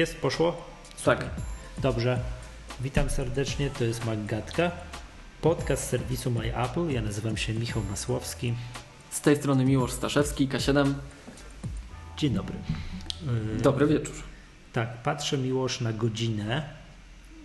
[0.00, 0.64] Jest, poszło?
[1.04, 1.24] Tak.
[1.78, 2.20] Dobrze.
[2.80, 4.70] Witam serdecznie, to jest Maggatka,
[5.40, 6.88] podcast serwisu My Apple.
[6.90, 8.54] Ja nazywam się Michał Masłowski.
[9.10, 10.94] Z tej strony Miłosz Staszewski, K7.
[12.16, 12.54] Dzień dobry.
[13.56, 14.14] Yy, Dobry wieczór.
[14.72, 16.62] Tak, patrzę Miłosz na godzinę.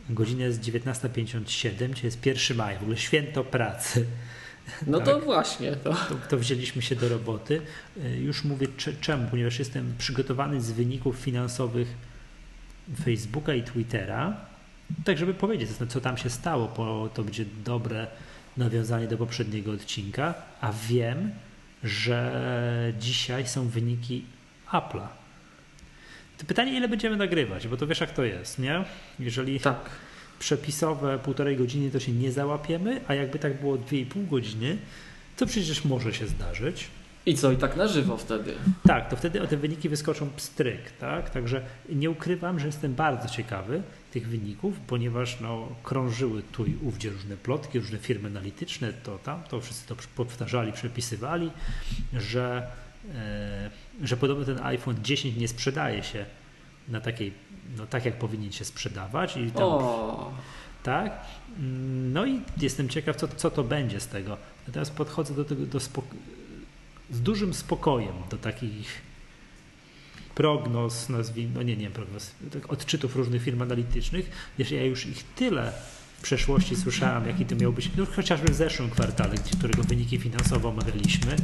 [0.10, 4.06] Godzina jest 19.57, dzisiaj jest 1 maja, w ogóle święto pracy.
[4.88, 5.08] No tak.
[5.08, 5.76] to właśnie.
[5.76, 5.90] To.
[5.94, 6.38] To, to.
[6.38, 7.62] wzięliśmy się do roboty.
[7.98, 8.68] Yy, już mówię
[9.02, 12.15] czemu, ponieważ jestem przygotowany z wyników finansowych
[13.06, 14.38] Facebooka i Twittera,
[15.06, 18.08] tak żeby powiedzieć, co tam się stało, bo to będzie dobre
[18.58, 21.32] nawiązanie do poprzedniego odcinka, a wiem,
[21.84, 24.26] że dzisiaj są wyniki
[24.72, 25.08] Apple'a.
[26.38, 28.84] To pytanie, ile będziemy nagrywać, bo to wiesz jak to jest, nie?
[29.20, 29.90] Jeżeli tak.
[30.40, 34.78] przepisowe półtorej godziny to się nie załapiemy, a jakby tak było 2,5 godziny,
[35.38, 36.88] to przecież może się zdarzyć.
[37.26, 38.54] I co, i tak na żywo wtedy?
[38.88, 41.30] Tak, to wtedy te wyniki wyskoczą pstryk, tak?
[41.30, 47.10] Także nie ukrywam, że jestem bardzo ciekawy tych wyników, ponieważ no, krążyły tu i ówdzie
[47.10, 51.52] różne plotki, różne firmy analityczne, to tam, to wszyscy to powtarzali, przepisywali,
[52.14, 52.68] że,
[53.16, 53.70] e,
[54.04, 56.26] że podobno ten iPhone 10 nie sprzedaje się
[56.88, 57.34] na takiej,
[57.78, 59.38] no tak jak powinien się sprzedawać.
[59.38, 60.34] I tam, o.
[60.84, 61.26] Tak?
[62.14, 64.38] No i jestem ciekaw, co, co to będzie z tego.
[64.74, 65.80] teraz podchodzę do tego do
[67.12, 69.02] z dużym spokojem do takich
[70.36, 75.24] prognoz, nazwijmy, no nie, nie prognoz, tak odczytów różnych firm analitycznych, wiesz, ja już ich
[75.24, 75.74] tyle
[76.18, 80.70] w przeszłości słyszałem, jaki to miał być, no chociażby w zeszłym kwartale, którego wyniki finansowo
[80.70, 81.36] omawialiśmy,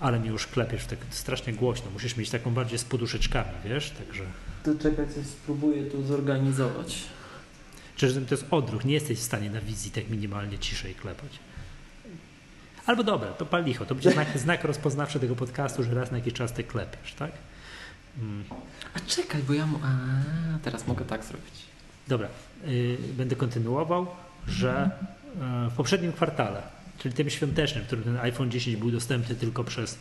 [0.00, 4.24] ale mi już klepiesz tak strasznie głośno, musisz mieć taką bardziej z poduszeczkami, wiesz, także...
[4.64, 7.02] To czekaj, coś spróbuję tu zorganizować.
[7.96, 11.38] Czy to jest odruch, nie jesteś w stanie na wizji tak minimalnie ciszej klepać.
[12.86, 13.86] Albo dobra, to pal licho.
[13.86, 17.32] To będzie znak, znak rozpoznawczy tego podcastu, że raz na jakiś czas ty klepiesz, tak?
[18.18, 18.44] Mm.
[18.94, 19.68] A czekaj, bo ja.
[19.82, 19.88] A,
[20.62, 21.54] teraz mogę tak zrobić.
[22.08, 22.28] Dobra,
[22.64, 24.06] yy, będę kontynuował,
[24.46, 24.90] że
[25.64, 29.64] yy, w poprzednim kwartale czyli tym świątecznym, w którym ten iPhone 10 był dostępny tylko
[29.64, 29.98] przez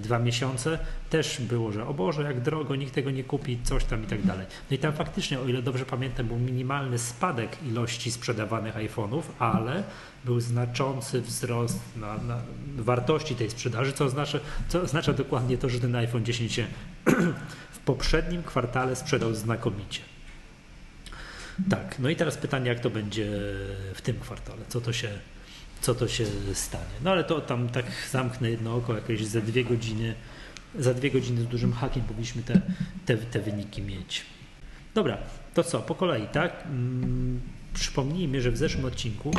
[0.00, 0.78] dwa miesiące,
[1.10, 4.22] też było, że o Boże, jak drogo, nikt tego nie kupi, coś tam i tak
[4.22, 4.46] dalej.
[4.70, 9.82] No i tam faktycznie, o ile dobrze pamiętam, był minimalny spadek ilości sprzedawanych iPhone'ów, ale
[10.24, 12.42] był znaczący wzrost na, na
[12.76, 14.38] wartości tej sprzedaży, co oznacza,
[14.68, 16.66] co oznacza dokładnie to, że ten iPhone 10 się
[17.76, 20.00] w poprzednim kwartale sprzedał znakomicie.
[21.70, 23.26] Tak, no i teraz pytanie, jak to będzie
[23.94, 24.62] w tym kwartale?
[24.68, 25.08] Co to się
[25.84, 26.94] co to się stanie.
[27.04, 30.14] No ale to tam tak zamknę jedno oko, jakieś za dwie godziny,
[30.78, 32.60] za dwie godziny z dużym hakiem powinniśmy te,
[33.06, 34.22] te, te wyniki mieć.
[34.94, 35.18] Dobra,
[35.54, 36.62] to co, po kolei, tak?
[36.62, 37.40] Hmm,
[37.74, 39.30] przypomnijmy, że w zeszłym odcinku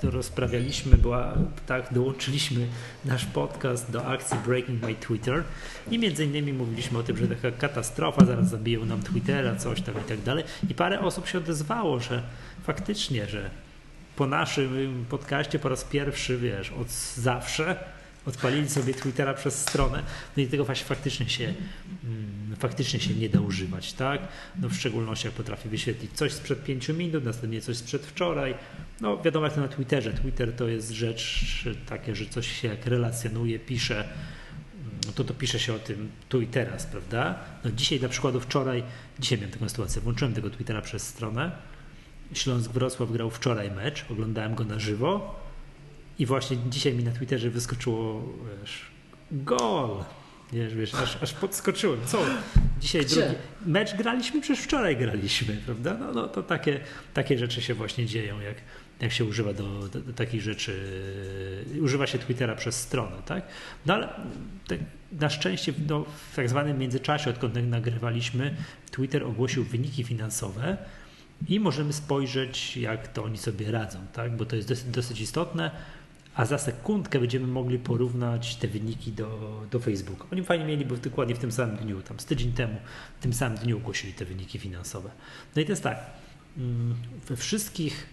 [0.00, 1.34] to rozprawialiśmy, była,
[1.66, 2.66] tak, dołączyliśmy
[3.04, 5.44] nasz podcast do akcji Breaking My Twitter
[5.90, 9.94] i między innymi mówiliśmy o tym, że taka katastrofa, zaraz zabiją nam Twittera, coś tam
[9.94, 10.44] i tak dalej.
[10.70, 12.22] I parę osób się odezwało, że
[12.64, 13.50] faktycznie, że
[14.18, 17.76] po naszym podcaście po raz pierwszy, wiesz, od zawsze
[18.26, 20.02] odpalili sobie Twittera przez stronę,
[20.36, 21.54] no i tego właśnie faktycznie się,
[22.58, 24.20] faktycznie się nie da używać, tak?
[24.60, 28.54] No w szczególności jak potrafi wyświetlić coś sprzed pięciu minut, następnie coś sprzed wczoraj.
[29.00, 30.12] No wiadomo jak to na Twitterze.
[30.12, 31.44] Twitter to jest rzecz
[31.86, 34.08] takie, że coś się jak relacjonuje, pisze,
[35.06, 37.38] no to to pisze się o tym tu i teraz, prawda?
[37.64, 38.82] No dzisiaj na przykład wczoraj,
[39.18, 41.77] dzisiaj miałem taką sytuację, włączyłem tego Twittera przez stronę,
[42.32, 45.40] Śląsk Wrocław grał wczoraj mecz, oglądałem go na żywo
[46.18, 48.22] i właśnie dzisiaj mi na Twitterze wyskoczyło
[48.60, 48.86] wiesz,
[49.32, 50.04] gol.
[50.52, 52.00] Wiesz, wiesz, aż, aż podskoczyłem.
[52.06, 52.18] Co?
[52.80, 53.14] Dzisiaj Gdzie?
[53.14, 53.34] drugi
[53.66, 55.96] mecz graliśmy, przecież wczoraj graliśmy, prawda?
[56.00, 56.80] No, no to takie,
[57.14, 58.56] takie rzeczy się właśnie dzieją, jak,
[59.00, 61.02] jak się używa do, do, do takich rzeczy,
[61.80, 63.46] używa się Twittera przez stronę, tak?
[63.86, 64.08] No ale
[64.68, 64.78] tak,
[65.12, 68.54] na szczęście no, w tak zwanym międzyczasie, odkąd nagrywaliśmy,
[68.90, 70.76] Twitter ogłosił wyniki finansowe,
[71.48, 74.36] i możemy spojrzeć, jak to oni sobie radzą, tak?
[74.36, 75.70] bo to jest dosyć, dosyć istotne,
[76.34, 80.24] a za sekundkę będziemy mogli porównać te wyniki do, do Facebooka.
[80.32, 82.76] Oni fajnie mieli, bo dokładnie w tym samym dniu, tam z tydzień temu,
[83.18, 85.10] w tym samym dniu ogłosili te wyniki finansowe.
[85.56, 86.10] No i to jest tak,
[86.56, 86.94] mm,
[87.28, 88.06] we wszystkich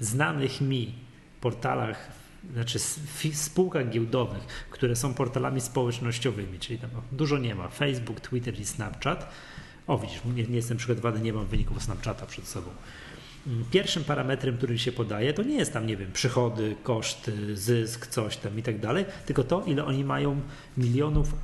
[0.00, 0.94] znanych mi
[1.40, 2.08] portalach,
[2.52, 2.78] znaczy
[3.34, 9.32] spółkach giełdowych, które są portalami społecznościowymi, czyli tam dużo nie ma, Facebook, Twitter i Snapchat,
[9.90, 12.70] o widzisz, nie, nie jestem przygotowany, nie mam wyników Snapchata przed sobą.
[13.46, 18.06] Mm, pierwszym parametrem, który się podaje, to nie jest tam, nie wiem, przychody, koszty, zysk,
[18.06, 20.40] coś tam i tak dalej, tylko to, ile oni mają
[20.76, 21.34] milionów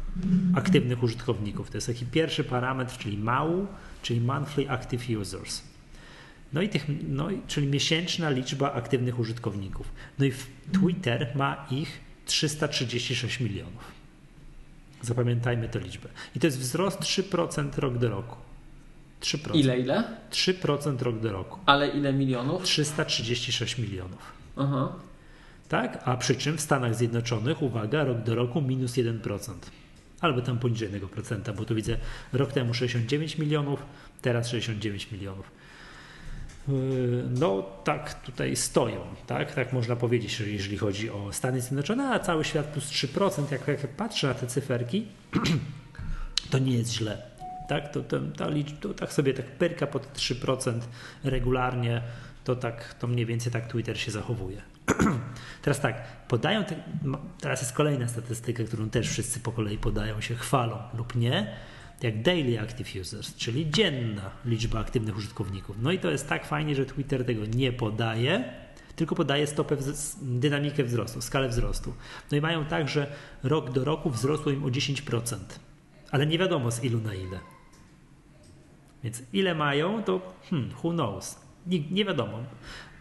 [0.54, 1.70] aktywnych użytkowników.
[1.70, 3.66] To jest taki pierwszy parametr, czyli MAU,
[4.02, 5.62] czyli Monthly Active Users.
[6.52, 9.92] No i tych, no, czyli miesięczna liczba aktywnych użytkowników.
[10.19, 10.32] No i
[10.72, 13.95] Twitter ma ich 336 milionów.
[15.02, 16.08] Zapamiętajmy tę liczbę.
[16.37, 18.37] I to jest wzrost 3% rok do roku.
[19.20, 19.56] 3%.
[19.56, 20.04] Ile, ile?
[20.31, 21.58] 3% rok do roku.
[21.66, 22.62] Ale ile milionów?
[22.62, 24.32] 336 milionów.
[24.56, 24.93] Aha.
[25.69, 26.02] Tak?
[26.04, 29.52] A przy czym w Stanach Zjednoczonych, uwaga, rok do roku minus 1%.
[30.20, 31.96] Albo tam poniżej 1%, bo tu widzę
[32.32, 33.82] rok temu 69 milionów,
[34.22, 35.50] teraz 69 milionów.
[36.68, 39.54] Yy, No, tak tutaj stoją, tak?
[39.54, 43.52] Tak można powiedzieć, że jeżeli chodzi o Stany Zjednoczone, a cały świat plus 3%.
[43.52, 45.06] Jak, jak patrzę na te cyferki,
[46.50, 47.22] to nie jest źle.
[47.68, 50.80] Tak, to, to, ta licz, to tak sobie tak pyrka pod 3%
[51.24, 52.02] regularnie,
[52.44, 54.62] to tak, to mniej więcej tak Twitter się zachowuje.
[55.62, 56.76] Teraz tak, podają, te,
[57.40, 61.56] teraz jest kolejna statystyka, którą też wszyscy po kolei podają, się chwalą lub nie,
[62.02, 65.76] jak daily active users, czyli dzienna liczba aktywnych użytkowników.
[65.82, 68.52] No i to jest tak fajnie, że Twitter tego nie podaje,
[68.96, 69.76] tylko podaje stopę,
[70.22, 71.94] dynamikę wzrostu, skalę wzrostu.
[72.31, 73.12] No i mają tak, że
[73.43, 75.37] rok do roku wzrosło im o 10%,
[76.10, 77.38] ale nie wiadomo z ilu na ile.
[79.04, 81.38] Więc ile mają, to hmm, who knows.
[81.66, 82.38] Nie, nie wiadomo.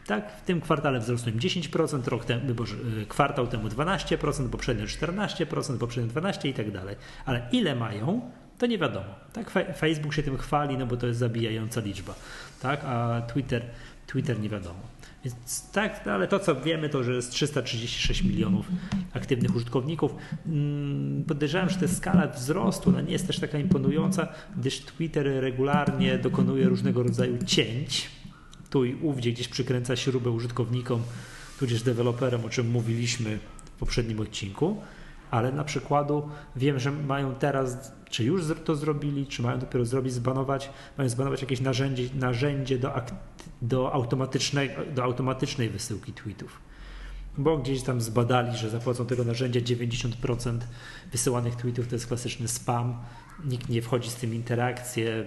[0.06, 2.64] Tak, w tym kwartale wzrosło im 10%, rok temu,
[3.02, 6.96] y, kwartał temu 12%, poprzednio 14%, poprzednio 12% i tak dalej.
[7.26, 9.16] Ale ile mają, to nie wiadomo.
[9.34, 12.16] Tak, Facebook się tym chwali, no bo to jest zabijająca liczba.
[12.62, 13.66] Tak, a Twitter,
[14.08, 14.80] Twitter nie wiadomo.
[15.26, 18.68] Więc tak, ale to co wiemy, to że jest 336 milionów
[19.14, 20.16] aktywnych użytkowników.
[20.46, 26.18] Mm, Podejrzewam, że ta skala wzrostu ona nie jest też taka imponująca, gdyż Twitter regularnie
[26.18, 28.10] dokonuje różnego rodzaju cięć.
[28.70, 31.02] Tu i ówdzie gdzieś przykręca śrubę użytkownikom,
[31.60, 34.82] tudzież deweloperom, o czym mówiliśmy w poprzednim odcinku.
[35.32, 40.14] Ale na przykładu wiem, że mają teraz, czy już to zrobili, czy mają dopiero zrobić,
[40.14, 43.02] zbanować, mają zbanować jakieś narzędzie, narzędzie do,
[43.62, 46.60] do, automatycznej, do automatycznej wysyłki tweetów.
[47.38, 50.60] Bo gdzieś tam zbadali, że za pomocą tego narzędzia 90%
[51.12, 52.98] wysyłanych tweetów to jest klasyczny spam,
[53.46, 55.26] nikt nie wchodzi z tym w interakcje,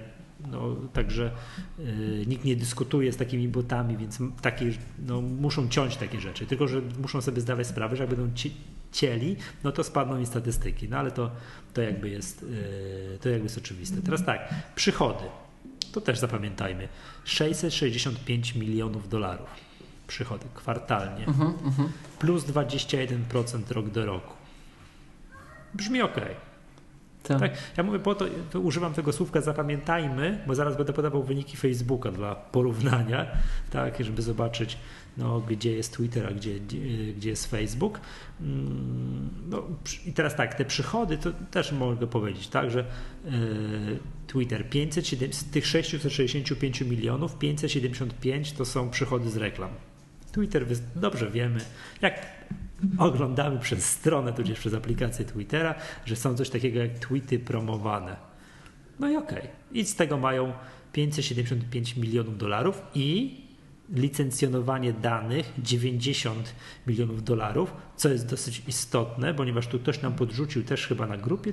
[0.50, 1.31] no, także
[1.79, 4.73] y, nikt nie dyskutuje z takimi botami, więc takie,
[5.06, 6.46] no, muszą ciąć takie rzeczy.
[6.46, 8.55] Tylko, że muszą sobie zdawać sprawę, że jak będą ci,
[8.93, 10.88] cieli, no to spadną im statystyki.
[10.88, 11.31] No ale to,
[11.78, 14.02] to, jakby jest, y, to jakby jest oczywiste.
[14.02, 15.25] Teraz tak, przychody.
[15.92, 16.88] To też zapamiętajmy.
[17.25, 19.48] 665 milionów dolarów.
[20.06, 21.26] Przychody kwartalnie.
[21.26, 21.88] Mhm, mhm.
[22.19, 24.34] Plus 21% rok do roku.
[25.75, 26.20] Brzmi ok.
[27.22, 27.40] Tak.
[27.40, 31.56] Tak, ja mówię po to, to używam tego słówka zapamiętajmy, bo zaraz będę podawał wyniki
[31.56, 33.26] Facebooka dla porównania,
[33.70, 34.78] tak, żeby zobaczyć,
[35.19, 36.61] no, gdzie jest Twitter, a gdzie,
[37.17, 38.00] gdzie, jest Facebook.
[38.41, 39.62] Mm, No,
[40.06, 42.85] I teraz tak, te przychody, to też mogę powiedzieć, tak, że e,
[44.26, 49.70] Twitter 507, z tych 665 milionów, 575 to są przychody z reklam.
[50.32, 50.67] Twitter,
[50.97, 51.61] dobrze wiemy,
[52.03, 52.26] jak
[52.99, 55.75] oglądamy przez stronę, tudzież przez aplikację Twittera,
[56.05, 58.17] że są coś takiego jak tweety promowane.
[58.99, 59.43] No i okej.
[59.73, 60.53] I z tego mają
[60.93, 63.41] 575 milionów dolarów i
[63.93, 66.55] licencjonowanie danych 90
[66.87, 71.52] milionów dolarów, co jest dosyć istotne, ponieważ tu ktoś nam podrzucił też chyba na grupie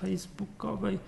[0.00, 0.98] facebookowej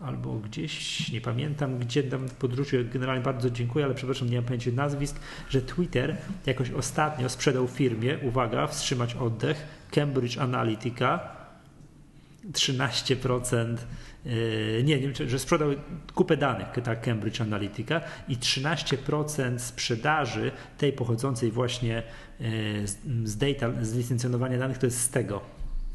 [0.00, 4.70] albo gdzieś, nie pamiętam, gdzie tam podrzucił, generalnie bardzo dziękuję, ale przepraszam, nie mam pojęcia
[4.70, 5.16] nazwisk,
[5.48, 6.16] że Twitter
[6.46, 11.20] jakoś ostatnio sprzedał firmie, uwaga, wstrzymać oddech, Cambridge Analytica,
[12.52, 13.76] 13%,
[14.24, 15.68] yy, nie, wiem, że sprzedał
[16.14, 22.02] kupę danych, tak, Cambridge Analytica i 13% sprzedaży tej pochodzącej właśnie
[22.84, 25.40] z, z data, z licencjonowania danych to jest z tego,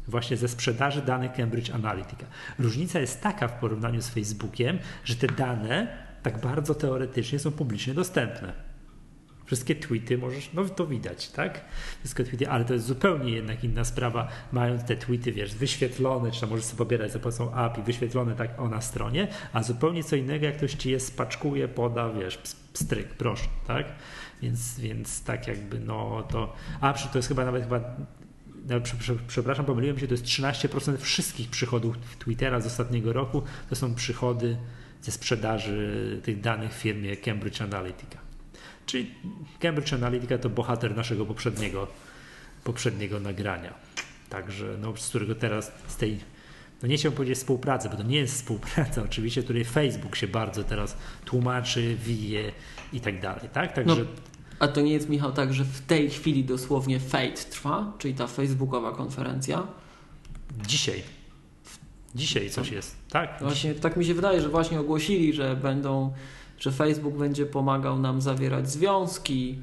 [0.08, 2.26] właśnie ze sprzedaży danych Cambridge Analytica.
[2.58, 7.94] Różnica jest taka w porównaniu z Facebookiem, że te dane tak bardzo teoretycznie są publicznie
[7.94, 8.71] dostępne.
[9.52, 11.64] Wszystkie tweety możesz, no to widać, tak?
[11.98, 16.40] Wszystkie tweety, ale to jest zupełnie jednak inna sprawa, mając te tweety, wiesz, wyświetlone, czy
[16.40, 20.16] tam możesz sobie pobierać za pomocą API, wyświetlone tak o na stronie, a zupełnie co
[20.16, 22.38] innego, jak ktoś ci je spaczkuje, poda, wiesz,
[22.72, 23.86] pstryk, proszę, tak?
[24.42, 27.80] Więc, więc tak jakby, no to, a to jest chyba nawet chyba
[28.68, 33.42] no, prze- prze- przepraszam, pomyliłem się, to jest 13% wszystkich przychodów Twittera z ostatniego roku,
[33.70, 34.56] to są przychody
[35.02, 38.21] ze sprzedaży tych danych w firmie Cambridge Analytica.
[38.86, 39.14] Czyli
[39.60, 41.86] Cambridge Analytica to bohater naszego poprzedniego,
[42.64, 43.74] poprzedniego nagrania.
[44.28, 46.18] Także, no, z którego teraz z tej,
[46.82, 50.64] no nie chciałbym powiedzieć współpracy, bo to nie jest współpraca oczywiście, której Facebook się bardzo
[50.64, 52.52] teraz tłumaczy, wije
[52.92, 53.72] i tak dalej, tak?
[53.72, 54.06] Także No.
[54.58, 58.26] A to nie jest, Michał, tak, że w tej chwili dosłownie Fate trwa, czyli ta
[58.26, 59.66] facebookowa konferencja?
[60.66, 61.02] dzisiaj,
[62.14, 63.38] dzisiaj coś jest, tak?
[63.40, 66.12] Właśnie tak mi się wydaje, że właśnie ogłosili, że będą,
[66.62, 69.58] że Facebook będzie pomagał nam zawierać związki,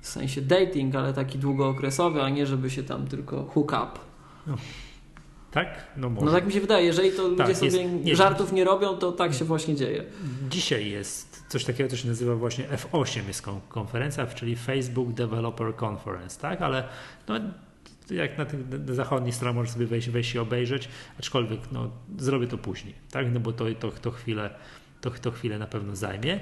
[0.00, 3.98] w sensie dating, ale taki długookresowy, a nie żeby się tam tylko hook up.
[5.50, 5.86] Tak?
[5.96, 6.26] No może.
[6.26, 8.96] No tak mi się wydaje, jeżeli to ludzie Tak, sobie jest- jest- żartów nie robią,
[8.96, 10.04] to tak się właśnie dzieje.
[10.50, 15.72] Dzisiaj jest coś takiego, co się nazywa właśnie F8 jest kon- konferencja, czyli Facebook Developer
[15.84, 16.62] Conference, tak?
[16.62, 16.84] Ale
[17.28, 17.34] no,
[18.10, 22.46] jak na tych na zachodnich stronach możesz sobie wejść, wejść i obejrzeć, aczkolwiek no, zrobię
[22.46, 23.26] to później, tak?
[23.32, 24.50] No bo to, to, to, chwilę,
[25.00, 26.40] to, to chwilę na pewno zajmie.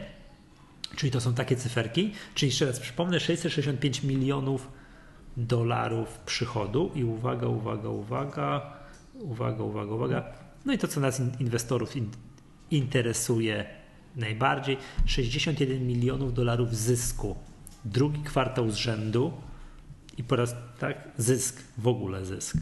[0.96, 2.12] Czyli to są takie cyferki.
[2.34, 4.68] Czyli jeszcze raz przypomnę, 665 milionów
[5.36, 8.76] dolarów przychodu i uwaga, uwaga, uwaga,
[9.14, 10.24] uwaga, uwaga, uwaga.
[10.64, 12.10] No i to, co nas in- inwestorów in,
[12.70, 13.64] interesuje
[14.16, 17.36] najbardziej, 61 milionów dolarów zysku.
[17.84, 19.32] Drugi kwartał z rzędu
[20.18, 22.56] i po raz tak, zysk, w ogóle zysk.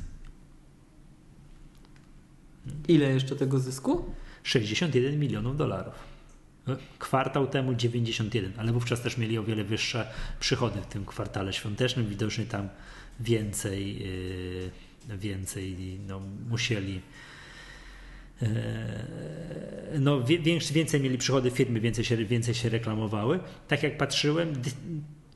[2.88, 4.04] Ile jeszcze tego zysku?
[4.46, 5.94] 61 milionów dolarów.
[6.66, 10.10] No, Kwartał temu 91, ale wówczas też mieli o wiele wyższe
[10.40, 12.06] przychody w tym kwartale świątecznym.
[12.06, 12.68] Widocznie tam
[13.20, 13.98] więcej,
[15.08, 17.00] yy, więcej no, musieli.
[18.42, 18.48] yy,
[19.98, 20.24] No,
[20.72, 23.40] więcej mieli przychody firmy, więcej się, więcej się reklamowały.
[23.68, 24.52] Tak jak patrzyłem,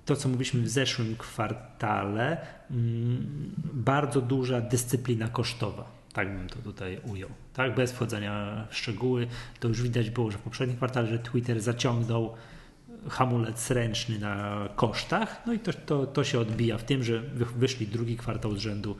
[0.05, 6.00] to co mówiliśmy w zeszłym kwartale, mm, bardzo duża dyscyplina kosztowa.
[6.12, 7.31] Tak bym to tutaj ujął.
[7.55, 9.26] Tak, bez wchodzenia w szczegóły,
[9.61, 12.35] to już widać było, że w poprzednim kwartale, że Twitter zaciągnął
[13.09, 17.45] hamulec ręczny na kosztach, no i to, to, to się odbija w tym, że wy-
[17.45, 18.97] wyszli drugi kwartał z rzędu,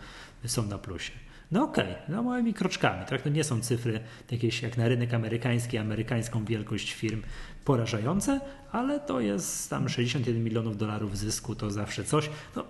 [0.47, 1.13] są na plusie.
[1.51, 3.23] No okej, no małymi kroczkami, tak?
[3.23, 4.01] To nie są cyfry
[4.31, 7.23] jakieś jak na rynek amerykański, amerykańską wielkość firm
[7.65, 8.41] porażające,
[8.73, 12.31] ale to jest tam 61 milionów dolarów zysku, to zawsze coś.
[12.57, 12.65] No,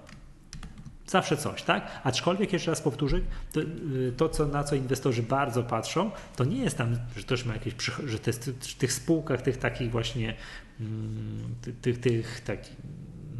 [1.11, 2.01] Zawsze coś, tak?
[2.05, 3.21] Aczkolwiek jeszcze raz powtórzę,
[3.53, 7.45] to, y, to co, na co inwestorzy bardzo patrzą, to nie jest tam, że ktoś
[7.45, 7.75] ma jakieś,
[8.07, 10.35] że jest w tych spółkach, tych takich właśnie,
[10.81, 12.77] mm, ty- tych, tych takich,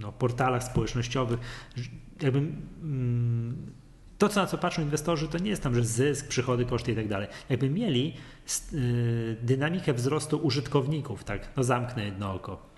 [0.01, 1.41] no, portalach społecznościowych,
[2.23, 3.57] jakby mm,
[4.19, 6.97] to, co na co patrzą inwestorzy, to nie jest tam, że zysk, przychody, koszty i
[6.97, 7.29] tak dalej.
[7.51, 8.17] Jakby mieli
[8.73, 12.70] y, dynamikę wzrostu użytkowników, tak, no zamknę jedno oko,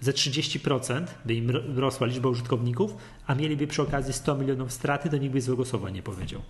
[0.00, 5.10] ze 30% by im ro- rosła liczba użytkowników, a mieliby przy okazji 100 milionów straty,
[5.10, 6.42] to nikt by złego słowa nie powiedział.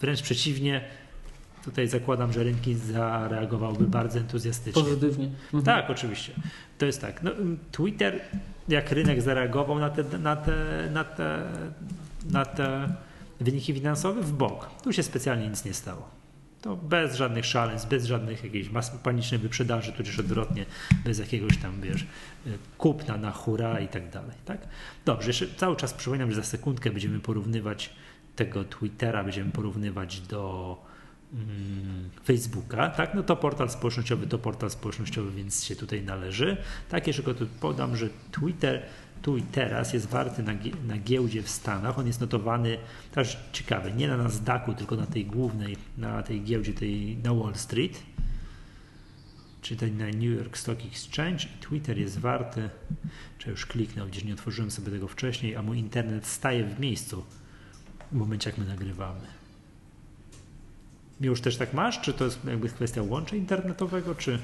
[0.00, 0.84] Wręcz przeciwnie,
[1.64, 4.82] tutaj zakładam, że rynki zareagowałyby bardzo entuzjastycznie.
[4.82, 5.26] Pozytywnie.
[5.44, 5.62] Mhm.
[5.64, 6.32] Tak, oczywiście.
[6.78, 7.22] To jest tak.
[7.22, 8.20] No, ym, Twitter,
[8.68, 10.54] jak rynek zareagował na te, na te,
[10.92, 11.42] na te,
[12.30, 12.94] na te
[13.40, 14.70] wyniki finansowe w bok.
[14.84, 16.19] Tu się specjalnie nic nie stało.
[16.62, 18.70] To bez żadnych szaleństw, bez żadnych jakiejś
[19.02, 20.66] panicznej wyprzedaży, tudzież odwrotnie,
[21.04, 24.68] bez jakiegoś tam, wiesz, y, kupna na hura i tak dalej, tak?
[25.04, 27.90] Dobrze, jeszcze cały czas przypominam, że za sekundkę będziemy porównywać
[28.36, 30.76] tego Twittera, będziemy porównywać do
[31.34, 33.14] mm, Facebooka, tak?
[33.14, 36.56] No to portal społecznościowy to portal społecznościowy, więc się tutaj należy.
[36.88, 38.82] Tak, jeszcze go tu podam, że Twitter
[39.22, 40.52] tu i teraz jest warty na,
[40.86, 41.98] na giełdzie w Stanach.
[41.98, 42.78] On jest notowany,
[43.12, 47.54] też ciekawe, nie na Nasdaqu, tylko na tej głównej, na tej giełdzie tej na Wall
[47.54, 48.02] Street,
[49.62, 51.44] czyli tej na New York Stock Exchange.
[51.44, 52.70] I Twitter jest warty,
[53.38, 57.24] czy już kliknął, gdzieś nie otworzyłem sobie tego wcześniej, a mój internet staje w miejscu
[58.12, 59.20] w momencie, jak my nagrywamy.
[61.20, 62.00] Już też tak masz?
[62.00, 64.38] Czy to jest jakby kwestia łącza internetowego, czy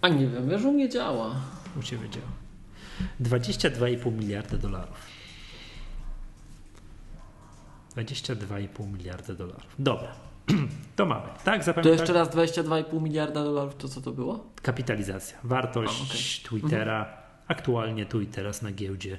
[0.00, 1.40] A nie wiem, wiesz, u mnie działa.
[1.80, 2.41] u Ciebie działa?
[3.20, 4.96] 22,5 miliarda dolarów.
[7.96, 9.66] 22,5 miliarda dolarów.
[9.78, 10.12] Dobra,
[10.96, 11.28] to mamy.
[11.44, 11.92] Tak, To zapamiętam.
[11.98, 14.46] jeszcze raz 22,5 miliarda dolarów, to co to było?
[14.62, 16.60] Kapitalizacja, wartość A, okej.
[16.60, 17.16] Twittera
[17.48, 19.18] aktualnie tu i teraz na giełdzie,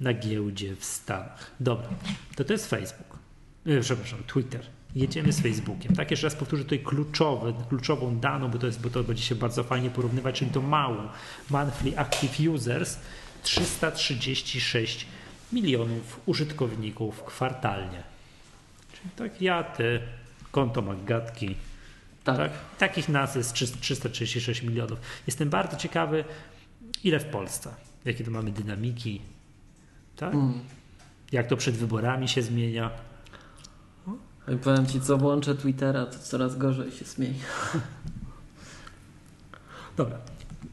[0.00, 1.50] na giełdzie w Stanach.
[1.60, 1.88] Dobra,
[2.36, 3.18] to to jest Facebook.
[3.66, 4.60] E, Przepraszam, Twitter.
[4.94, 5.96] Jedziemy z Facebookiem.
[5.96, 9.34] Tak, jeszcze raz powtórzę tutaj kluczowe, kluczową daną, bo to, jest, bo to będzie się
[9.34, 11.08] bardzo fajnie porównywać, czyli to mało.
[11.50, 12.98] Monthly Active Users
[13.42, 15.06] 336
[15.52, 18.02] milionów użytkowników kwartalnie.
[18.92, 20.00] Czyli tak ja, ty,
[20.50, 21.56] konto Maggatki,
[22.24, 22.36] Tak.
[22.36, 22.52] tak?
[22.78, 24.98] Takich nas jest 300 336 milionów.
[25.26, 26.24] Jestem bardzo ciekawy,
[27.04, 27.74] ile w Polsce,
[28.04, 29.20] jakie to mamy dynamiki,
[30.16, 30.34] tak?
[30.34, 30.60] Mm.
[31.32, 32.90] jak to przed wyborami się zmienia.
[34.48, 37.38] I powiem Ci, co włączę Twittera, to coraz gorzej się zmieni.
[39.96, 40.18] Dobra,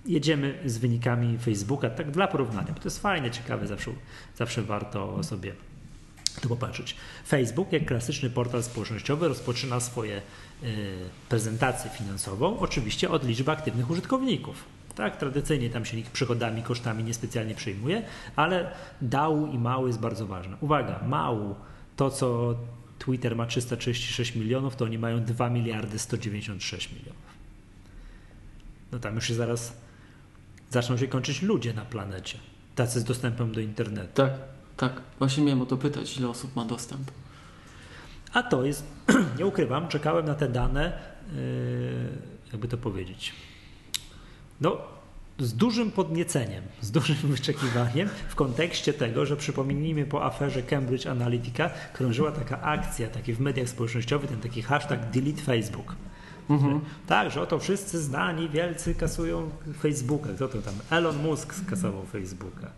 [0.06, 3.92] jedziemy z wynikami Facebooka, tak dla porównania, bo to jest fajne, ciekawe, zawsze,
[4.38, 5.54] zawsze warto sobie
[6.42, 6.96] tu popatrzeć.
[7.28, 10.22] Facebook, jak klasyczny portal społecznościowy, rozpoczyna swoje
[10.64, 10.98] y,
[11.30, 14.64] prezentację finansową, oczywiście od liczby aktywnych użytkowników.
[14.96, 18.04] Tak, tradycyjnie tam się nikt przychodami, kosztami niespecjalnie przejmuje,
[18.36, 20.58] ale dał i mały jest bardzo ważne.
[20.62, 21.56] Uwaga, mału,
[21.96, 22.56] to co
[23.02, 27.32] Twitter ma 336 milionów, to oni mają 2 miliardy 196 milionów.
[28.92, 29.74] No tam już się zaraz
[30.70, 32.38] zaczną się kończyć ludzie na planecie.
[32.76, 34.14] Tacy z dostępem do internetu.
[34.14, 34.34] Tak,
[34.78, 35.02] tak.
[35.20, 37.12] Właśnie miałem o to pytać, ile osób ma dostęp.
[38.34, 38.84] A to jest,
[39.40, 41.02] nie ukrywam, czekałem na te dane,
[41.34, 41.42] yy,
[42.52, 43.34] jakby to powiedzieć.
[44.62, 44.78] No,
[45.40, 51.70] z dużym podnieceniem, z dużym wyczekiwaniem w kontekście tego, że przypomnijmy po aferze Cambridge Analytica
[51.94, 55.96] krążyła taka akcja, taki w mediach społecznościowych, ten taki hashtag delete Facebook.
[56.50, 56.82] Mhm.
[57.08, 60.30] Tak, że oto wszyscy znani, wielcy kasują Facebooka.
[60.36, 60.74] Kto to tam?
[60.90, 62.72] Elon Musk skasował Facebooka.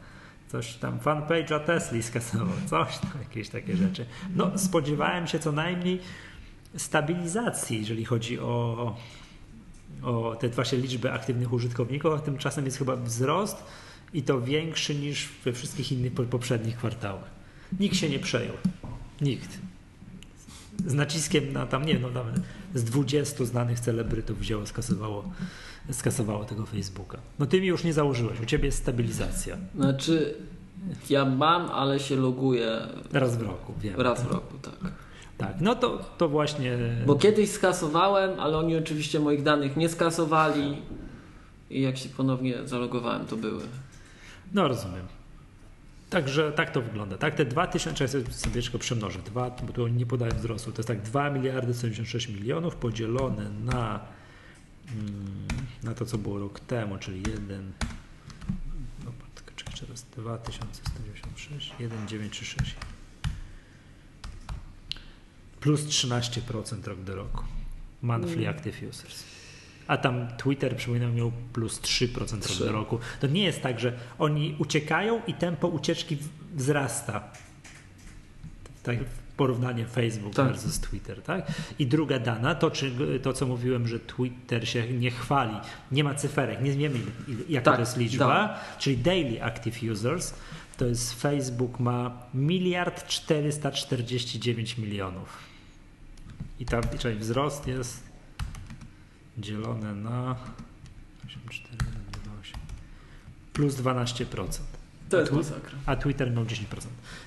[0.48, 4.06] Coś tam, fanpage'a Tesla skasował, coś tam, jakieś takie rzeczy.
[4.36, 6.00] No, spodziewałem się co najmniej
[6.78, 8.96] stabilizacji, jeżeli chodzi o,
[10.04, 13.64] o te właśnie liczby aktywnych użytkowników, a tymczasem jest chyba wzrost
[14.14, 17.30] i to większy niż we wszystkich innych poprzednich kwartałach.
[17.80, 18.56] Nikt się nie przejął.
[19.22, 19.50] Nikt.
[20.86, 22.10] Z naciskiem na tam, nie no
[22.76, 25.24] z 20 znanych celebrytów wzięło, skasowało,
[25.92, 27.18] skasowało tego Facebooka.
[27.40, 29.58] No ty mi już nie założyłeś, u ciebie jest stabilizacja.
[29.76, 30.36] Znaczy,
[31.10, 32.82] ja mam, ale się loguję.
[33.12, 34.02] Raz w roku, wiem.
[34.02, 34.92] Raz w roku, tak.
[35.38, 36.78] Tak, no to, to właśnie.
[37.06, 40.78] Bo kiedyś skasowałem, ale oni oczywiście moich danych nie skasowali
[41.70, 43.64] i jak się ponownie zalogowałem, to były.
[44.54, 45.08] No rozumiem.
[46.10, 47.18] Także tak to wygląda.
[47.18, 50.80] Tak, te 2000, ja sobie tylko przemnożę, 2, bo tu oni nie podają wzrostu, to
[50.80, 54.00] jest tak 2 miliardy 76 milionów podzielone na,
[54.92, 55.48] mm,
[55.84, 57.72] na to, co było rok temu, czyli 1,
[59.06, 62.76] no, czekaj, jeszcze raz, 2196, 1936
[65.64, 67.44] plus 13% rok do roku.
[68.02, 68.50] Monthly mm.
[68.50, 69.24] active users.
[69.88, 72.60] A tam Twitter, przypominam, miał plus 3% 3.
[72.60, 73.00] rok do roku.
[73.20, 76.18] To nie jest tak, że oni uciekają i tempo ucieczki
[76.56, 77.24] wzrasta.
[78.84, 78.98] Tak,
[79.38, 80.48] porównanie Facebook tak.
[80.48, 81.52] versus Twitter, tak?
[81.80, 82.92] I druga dana, to, czy,
[83.24, 85.56] to co mówiłem, że Twitter się nie chwali,
[85.92, 87.00] nie ma cyferek, nie wiemy
[87.50, 88.60] jaka tak, to jest liczba, da.
[88.80, 90.34] czyli daily active users,
[90.78, 95.53] to jest Facebook ma miliard 449 milionów.
[96.64, 98.04] I tam, czyli wzrost jest
[99.38, 100.36] dzielone na
[101.26, 101.78] 84,
[103.54, 104.46] plus 12%.
[105.10, 105.78] To jest masakra.
[105.86, 106.56] A Twitter miał 10%.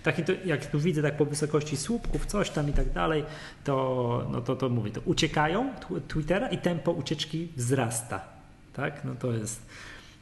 [0.03, 3.25] Tak, jak tu widzę tak po wysokości słupków, coś tam i tak dalej,
[3.65, 5.75] to, no to, to mówię, to uciekają
[6.09, 8.25] Twittera i tempo ucieczki wzrasta.
[8.73, 9.05] Tak?
[9.05, 9.67] No to jest,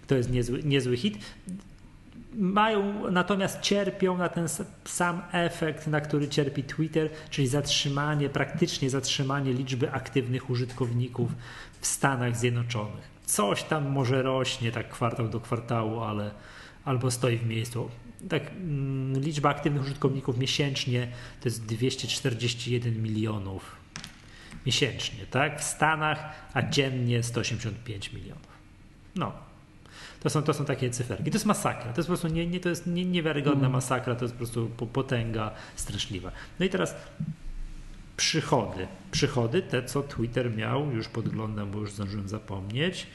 [0.07, 1.19] to jest niezły, niezły hit
[2.37, 4.47] mają, natomiast cierpią na ten
[4.85, 11.31] sam efekt, na który cierpi Twitter, czyli zatrzymanie, praktycznie zatrzymanie liczby aktywnych użytkowników
[11.81, 13.15] w Stanach Zjednoczonych.
[13.27, 16.31] Coś tam może rośnie tak kwartał do kwartału, ale
[16.85, 17.91] albo stoi w miejscu.
[18.29, 21.09] Tak, mm, liczba aktywnych użytkowników miesięcznie
[21.41, 23.77] to jest 241 milionów
[24.67, 25.61] miesięcznie, tak?
[25.61, 28.55] W Stanach, a dziennie 185 milionów.
[29.17, 29.33] No,
[30.25, 31.31] to są, to są takie cyferki.
[31.31, 31.93] To jest masakra.
[31.93, 33.73] To jest po prostu nie, nie, to jest nie, niewiarygodna mm.
[33.73, 36.33] masakra, to jest po prostu potęga straszliwa.
[36.61, 36.95] No i teraz
[38.17, 38.87] przychody.
[39.11, 43.07] Przychody, te co Twitter miał, już podglądam, bo już zdążyłem zapomnieć.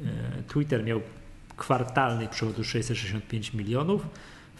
[0.00, 1.00] E, Twitter miał
[1.56, 4.06] kwartalnych przychodów 665 milionów.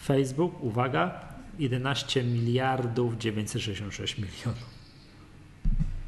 [0.03, 1.19] Facebook, uwaga,
[1.59, 4.65] 11 miliardów 966 milionów.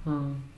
[0.06, 0.55] Hmm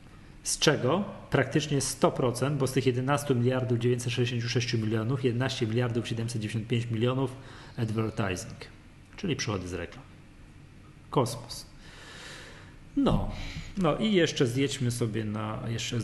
[0.48, 7.32] z czego praktycznie 100%, bo z tych 11 miliardów 966 milionów, 11 miliardów 795 milionów
[7.78, 8.58] advertising,
[9.18, 10.04] czyli przychody z reklam.
[11.10, 11.66] Kosmos.
[12.98, 13.32] No,
[13.78, 15.98] no i jeszcze zjedźmy sobie na, jeszcze,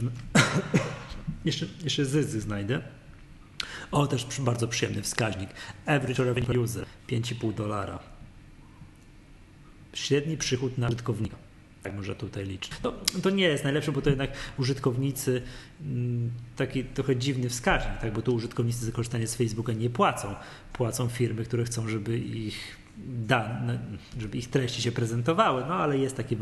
[1.45, 2.81] jeszcze, jeszcze zyzy znajdę.
[3.91, 5.49] O, też bardzo przyjemny wskaźnik.
[5.85, 7.99] Average revenue user 5,5 dolara.
[9.93, 11.42] Średni przychód na użytkownika
[11.83, 12.71] tak może tutaj liczyć.
[12.83, 12.93] No,
[13.23, 15.41] to nie jest najlepsze, bo to jednak użytkownicy
[15.81, 18.13] mm, taki trochę dziwny wskaźnik, tak?
[18.13, 20.35] bo tu użytkownicy za korzystanie z Facebooka nie płacą.
[20.73, 23.79] Płacą firmy, które chcą, żeby ich dane,
[24.19, 26.35] żeby ich treści się prezentowały, no ale jest takie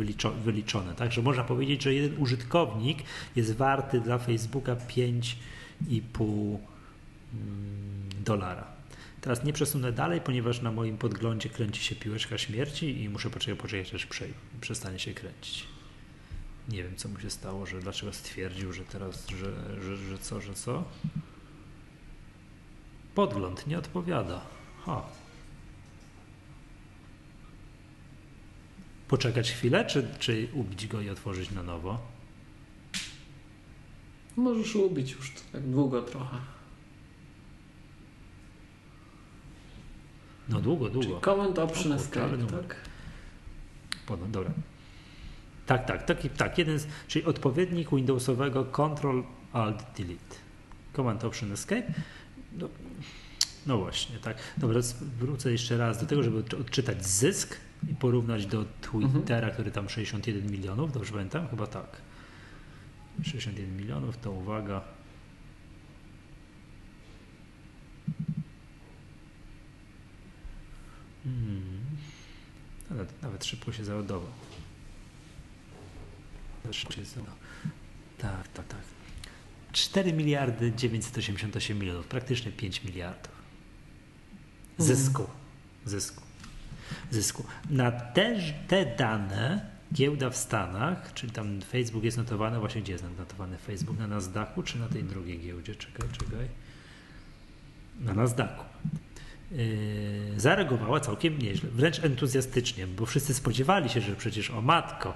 [0.44, 0.96] wyliczone.
[0.96, 2.98] Także można powiedzieć, że jeden użytkownik
[3.36, 5.34] jest warty dla Facebooka 5,5
[5.90, 6.60] mm,
[8.26, 8.82] dolara.
[9.22, 13.60] Teraz nie przesunę dalej, ponieważ na moim podglądzie kręci się piłeczka śmierci i muszę poczekać,
[13.60, 14.06] poczekać aż
[14.62, 15.67] przestanie się kręcić.
[16.69, 20.41] Nie wiem, co mu się stało, że dlaczego stwierdził, że teraz, że, że, że co,
[20.41, 20.84] że co.
[23.15, 24.41] Podgląd nie odpowiada.
[24.86, 25.04] Ha.
[29.08, 32.00] Poczekać chwilę, czy, czy ubić go i otworzyć na nowo?
[34.36, 36.38] Możesz ubić już tak długo trochę.
[40.50, 41.08] No długo, długo.
[41.08, 42.91] Czyli comment option escape, tak?
[44.17, 44.52] Dobra.
[45.65, 50.36] Tak, tak, taki, tak, jeden z, czyli odpowiednik Windowsowego Control Alt Delete.
[50.95, 51.93] Command Option Escape.
[52.58, 52.69] No,
[53.67, 54.38] no właśnie, tak.
[54.58, 54.80] Dobra,
[55.19, 57.58] wrócę jeszcze raz do tego, żeby odczytać zysk
[57.91, 59.54] i porównać do Twittera, mhm.
[59.54, 61.47] który tam 61 milionów, dobrze pamiętam?
[61.47, 62.02] Chyba tak.
[63.24, 64.82] 61 milionów, to uwaga.
[71.24, 71.81] Hmm.
[72.92, 74.32] Nawet, nawet szybko się załadował.
[78.18, 78.80] Tak, tak, tak.
[79.72, 83.32] 4 miliardy 988 milionów, praktycznie 5 miliardów.
[84.78, 85.28] Zysku.
[85.86, 86.22] Zysku.
[87.12, 87.44] Zysku.
[87.70, 93.06] Na te, te dane giełda w Stanach, czyli tam Facebook jest notowany, właśnie gdzie jest
[93.18, 94.00] notowany Facebook?
[94.00, 95.76] Na Nasdaqu czy na tej drugiej giełdzie?
[95.76, 96.48] Czekaj, czekaj.
[98.00, 98.66] Na Nasdaqu.
[99.52, 105.14] Yy, zareagowała całkiem nieźle, wręcz entuzjastycznie, bo wszyscy spodziewali się, że przecież o matko,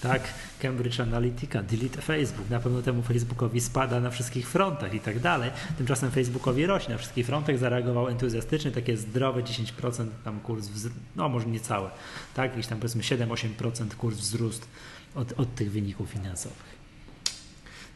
[0.00, 0.22] tak,
[0.62, 5.50] Cambridge Analytica, delete Facebook, na pewno temu Facebookowi spada na wszystkich frontach i tak dalej.
[5.78, 10.68] Tymczasem Facebookowi rośnie na wszystkich frontach, zareagował entuzjastycznie, takie zdrowe 10% tam kurs,
[11.16, 11.90] no może nie całe,
[12.34, 14.68] tak, jakieś tam powiedzmy 7-8% kurs wzrost
[15.14, 16.75] od, od tych wyników finansowych.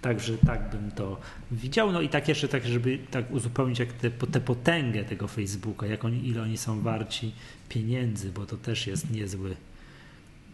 [0.03, 1.93] Także tak bym to widział.
[1.93, 6.05] No i tak jeszcze, tak, żeby tak uzupełnić jak te, tę potęgę tego Facebooka, jak
[6.05, 7.33] oni, ile oni są warci
[7.69, 9.57] pieniędzy, bo to też jest niezły.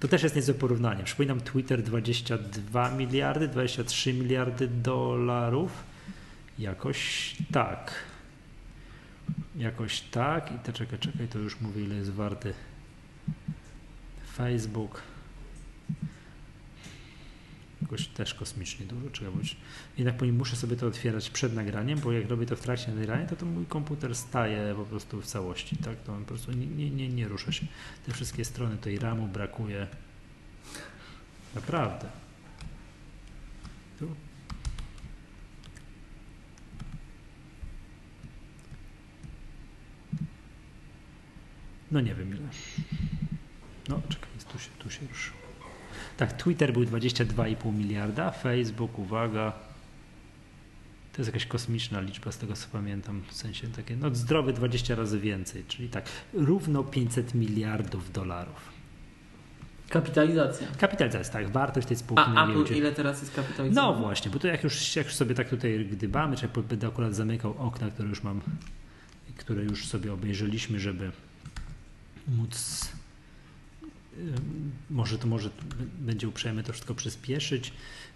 [0.01, 1.05] To też jest niezłe porównanie.
[1.05, 5.85] Przypominam, Twitter 22 miliardy, 23 miliardy dolarów.
[6.59, 7.93] Jakoś tak.
[9.57, 10.53] Jakoś tak.
[10.53, 12.55] I to czekaj, czekaj, to już mówię, ile jest warty
[14.37, 15.03] Facebook
[17.87, 19.57] jakoś też kosmicznie dużo trzeba być.
[19.99, 23.37] Jednak muszę sobie to otwierać przed nagraniem, bo jak robię to w trakcie nagrania, to,
[23.37, 26.03] to mój komputer staje po prostu w całości, tak?
[26.03, 27.67] To on po prostu nie, nie, nie, nie rusza się.
[28.07, 29.87] Te wszystkie strony tej ramu brakuje.
[31.55, 32.09] Naprawdę.
[33.99, 34.15] Tu.
[41.91, 42.49] No nie wiem ile.
[43.89, 45.36] No czekaj, tu się, tu się ruszyło.
[46.17, 49.53] Tak, Twitter był 22,5 miliarda, Facebook, uwaga,
[51.13, 54.95] to jest jakaś kosmiczna liczba, z tego co pamiętam, w sensie takie, no zdrowy 20
[54.95, 58.77] razy więcej, czyli tak, równo 500 miliardów dolarów.
[59.89, 60.67] Kapitalizacja.
[60.79, 62.23] Kapitalizacja, tak, wartość tej spółki.
[62.37, 63.83] A Apple ile teraz jest kapitalizacja?
[63.83, 67.15] No właśnie, bo to jak już, jak już sobie tak tutaj gdybamy, czy będę akurat
[67.15, 68.41] zamykał okna, które już mam,
[69.37, 71.11] które już sobie obejrzeliśmy, żeby
[72.29, 72.89] móc
[74.91, 75.51] może to może
[75.99, 77.73] będzie uprzejme to wszystko przyspieszyć.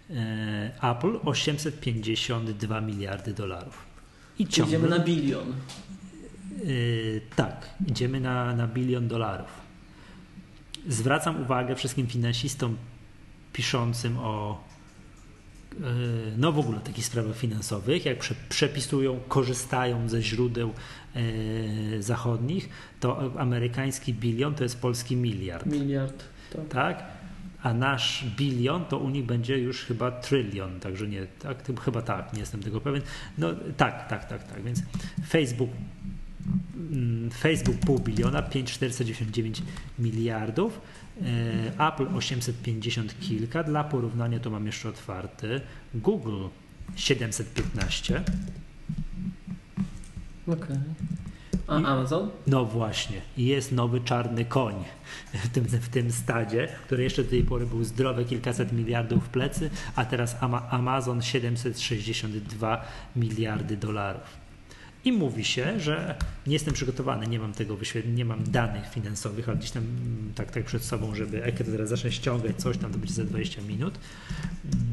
[0.09, 3.85] E, Apple 852 miliardy dolarów.
[4.39, 5.53] I ciągle, idziemy na bilion.
[6.65, 9.49] Yy, tak, idziemy na, na bilion dolarów.
[10.87, 12.77] Zwracam uwagę wszystkim finansistom
[13.53, 14.63] piszącym o
[16.37, 18.17] no w ogóle takich sprawach finansowych, jak
[18.49, 20.73] przepisują, korzystają ze źródeł
[21.15, 21.21] e,
[22.01, 25.65] zachodnich, to amerykański bilion to jest polski miliard.
[25.65, 26.67] Miliard, tak.
[26.67, 27.03] tak?
[27.63, 32.33] A nasz bilion to u nich będzie już chyba trylion, także nie, tak, chyba tak,
[32.33, 33.01] nie jestem tego pewien.
[33.37, 34.83] No tak, tak, tak, tak, więc
[35.27, 35.69] Facebook
[36.91, 39.61] mm, Facebook pół biliona, 5,499
[39.99, 41.00] miliardów, E,
[41.77, 45.61] Apple 850 kilka, dla porównania to mam jeszcze otwarty.
[45.93, 46.47] Google
[46.95, 48.23] 715.
[50.47, 50.55] Okej.
[50.57, 50.79] Okay.
[51.67, 52.29] A Amazon?
[52.47, 53.21] No właśnie.
[53.37, 54.75] Jest nowy czarny koń
[55.33, 59.29] w tym, w tym stadzie, który jeszcze do tej pory był zdrowy, kilkaset miliardów w
[59.29, 60.35] plecy, a teraz
[60.69, 64.40] Amazon 762 miliardy dolarów.
[65.05, 66.15] I mówi się, że
[66.47, 70.51] nie jestem przygotowany, nie mam tego nie mam danych finansowych, ale gdzieś tam mm, tak,
[70.51, 73.99] tak przed sobą, żeby ekran teraz zacznę ściągać coś tam, to będzie za 20 minut,
[74.65, 74.91] mm,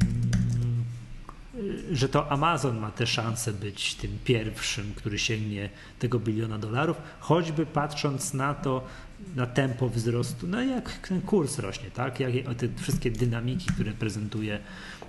[1.91, 5.69] że to Amazon ma tę szansę być tym pierwszym, który sięgnie
[5.99, 8.87] tego biliona dolarów, choćby patrząc na to,
[9.35, 12.19] na tempo wzrostu, no jak ten kurs rośnie, tak?
[12.19, 14.59] Jak te wszystkie dynamiki, które prezentuje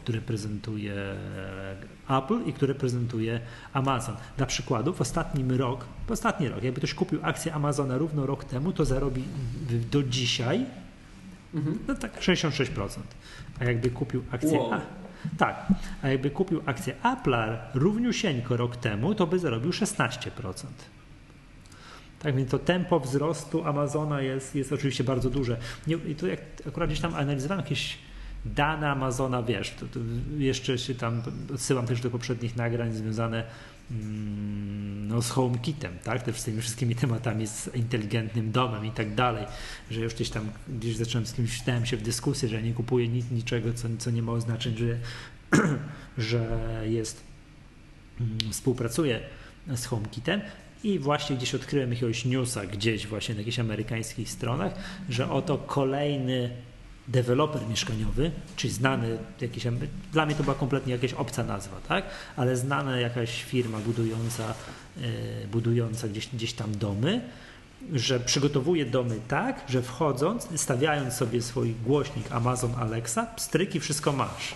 [0.00, 0.94] które prezentuje
[2.08, 3.40] Apple i które prezentuje
[3.72, 4.16] Amazon.
[4.36, 8.44] Dla przykładu w ostatnim rok, w ostatni rok, jakby ktoś kupił akcję Amazona równo rok
[8.44, 9.24] temu, to zarobi
[9.90, 10.66] do dzisiaj
[11.54, 11.78] mhm.
[11.88, 12.88] no tak 66%.
[13.60, 14.72] A jakby kupił akcję wow.
[14.72, 14.80] A,
[15.38, 15.66] tak,
[16.02, 20.30] a jakby kupił akcję Apple równiusieńko rok temu, to by zarobił 16%.
[22.18, 25.56] Tak więc to tempo wzrostu Amazona jest, jest oczywiście bardzo duże.
[25.86, 27.98] Nie, I to jak akurat gdzieś tam analizowałem jakieś
[28.44, 30.00] dane Amazona, wiesz, to, to
[30.38, 31.22] jeszcze się tam
[31.55, 33.44] odsyłam też do poprzednich nagrań związane
[33.90, 39.14] mm, no, z HomeKitem, tak, też z tymi wszystkimi tematami, z inteligentnym domem i tak
[39.14, 39.46] dalej,
[39.90, 43.09] że już gdzieś tam, gdzieś zacząłem z kimś, wstałem się w dyskusję, że nie kupuję
[43.09, 44.98] nic, niczego, co, co nie ma oznaczeń, że,
[46.29, 47.22] że jest,
[48.20, 49.20] mm, współpracuję
[49.76, 50.40] z HomeKitem
[50.85, 54.74] I właśnie gdzieś odkryłem jakiegoś newsa, gdzieś właśnie na jakichś amerykańskich stronach,
[55.09, 56.50] że oto kolejny
[57.11, 59.66] deweloper mieszkaniowy, czyli znany jakiś,
[60.12, 62.05] dla mnie to była kompletnie jakaś obca nazwa, tak?
[62.37, 64.55] ale znana jakaś firma budująca,
[64.96, 65.03] yy,
[65.53, 67.20] budująca gdzieś, gdzieś tam domy,
[67.92, 74.55] że przygotowuje domy tak, że wchodząc, stawiając sobie swój głośnik Amazon Alexa, stryki, wszystko masz.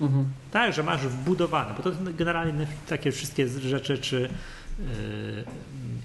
[0.00, 0.24] Mhm.
[0.50, 4.28] Tak, że masz wbudowane, bo to generalnie takie wszystkie rzeczy, czy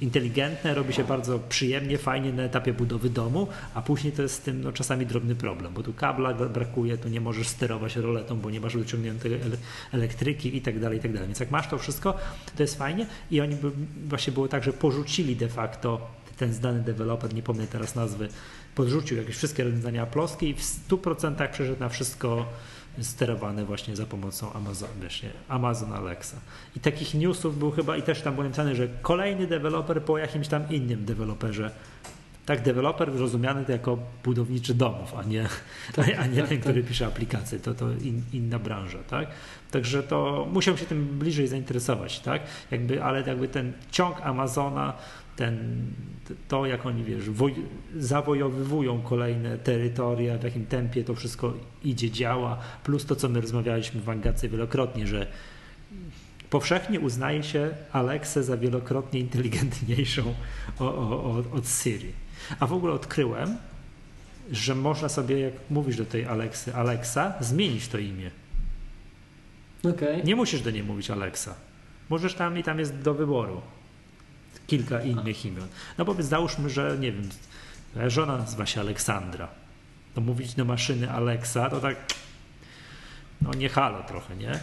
[0.02, 4.40] inteligentne robi się bardzo przyjemnie, fajnie na etapie budowy domu, a później to jest z
[4.40, 8.50] tym no, czasami drobny problem, bo tu kabla brakuje, tu nie możesz sterować roletą, bo
[8.50, 9.40] nie masz dociągniętej
[9.92, 11.28] elektryki i tak dalej, i tak dalej.
[11.28, 12.18] Więc jak masz to wszystko,
[12.56, 13.72] to jest fajnie i oni by,
[14.08, 16.08] właśnie było tak, że porzucili de facto
[16.38, 18.28] ten znany deweloper, nie pomnę teraz nazwy,
[18.76, 22.46] podrzucił jakieś wszystkie rozwiązania ploskie i w 100% przeszedł na wszystko
[23.02, 26.38] sterowane właśnie za pomocą Amazon, właśnie Amazon Alexa.
[26.76, 30.48] I takich newsów był chyba, i też tam było napisane, że kolejny deweloper po jakimś
[30.48, 31.72] tam innym deweloperze.
[32.46, 35.48] Tak, deweloper rozumiany jako budowniczy domów, a nie,
[35.96, 36.60] tak, a nie tak, ten, tak.
[36.60, 37.60] który pisze aplikacje.
[37.60, 39.28] To, to in, inna branża, tak?
[39.72, 42.42] Także to musiał się tym bliżej zainteresować, tak?
[42.72, 44.94] Jakby, ale jakby ten ciąg Amazona
[45.36, 45.86] ten,
[46.48, 47.56] to, jak oni wiesz, woj,
[47.98, 54.02] zawojowywują kolejne terytoria, w jakim tempie to wszystko idzie, działa, plus to, co my rozmawialiśmy
[54.02, 55.28] w Angace wielokrotnie, że
[56.50, 60.34] powszechnie uznaje się Alexę za wielokrotnie inteligentniejszą
[60.80, 62.12] o, o, od Siri.
[62.60, 63.58] A w ogóle odkryłem,
[64.52, 68.32] że można sobie, jak mówisz do tej Alexy, Alexa, zmienić to imię.
[69.84, 70.24] Okay.
[70.24, 71.56] Nie musisz do niej mówić Alexa.
[72.10, 73.62] Możesz tam i tam jest do wyboru
[74.68, 75.68] kilka innych imion.
[75.98, 77.30] No bo załóżmy, że nie wiem,
[78.08, 79.48] żona nazywa się Aleksandra.
[80.16, 81.96] To mówić do maszyny Alexa, to tak
[83.42, 84.60] no nie halo trochę, nie?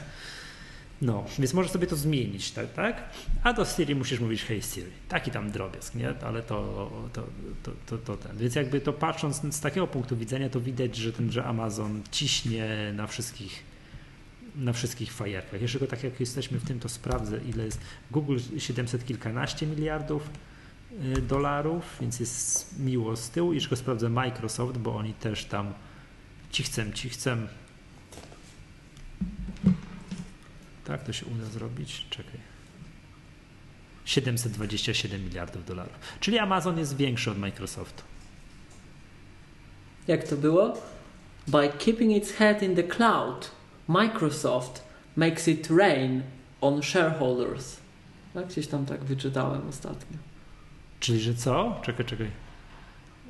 [1.03, 3.03] No, więc możesz sobie to zmienić, tak, tak?
[3.43, 4.91] A do Siri musisz mówić hey Siri.
[5.09, 6.15] Taki tam drobiazg, nie?
[6.27, 7.27] Ale to, to,
[7.63, 8.37] to, to, to ten.
[8.37, 12.93] Więc jakby to patrząc z takiego punktu widzenia, to widać, że ten, że Amazon ciśnie
[12.95, 13.69] na wszystkich
[14.57, 15.63] na wszystkich fajerkach.
[15.63, 17.81] Jeszcze go tak jak jesteśmy w tym, to sprawdzę, ile jest.
[18.11, 20.31] Google 700 kilkanaście miliardów
[21.17, 23.53] y, dolarów, więc jest miło z tyłu.
[23.53, 25.75] Jeszcze go sprawdzę Microsoft, bo oni też tam
[26.51, 27.37] ci chcę, ci chcę.
[30.85, 32.07] Tak to się uda zrobić.
[32.11, 32.41] Czekaj.
[34.05, 35.93] 727 miliardów dolarów.
[36.21, 38.03] Czyli Amazon jest większy od Microsoftu.
[40.09, 40.79] Jak to było?
[41.49, 43.51] By keeping its head in the cloud.
[43.90, 44.85] Microsoft
[45.16, 46.22] makes it rain
[46.61, 47.76] on shareholders.
[48.35, 50.18] Tak, gdzieś tam tak wyczytałem ostatnio.
[51.00, 51.81] Czyli, że co?
[51.83, 52.31] Czekaj, czekaj.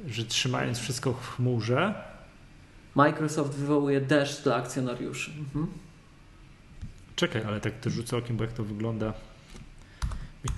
[0.06, 1.94] Że trzymając wszystko w chmurze.
[2.94, 5.30] Microsoft wywołuje deszcz dla akcjonariuszy.
[5.38, 5.66] Mhm.
[7.16, 9.12] Czekaj, ale tak to rzucę okiem, bo jak to wygląda.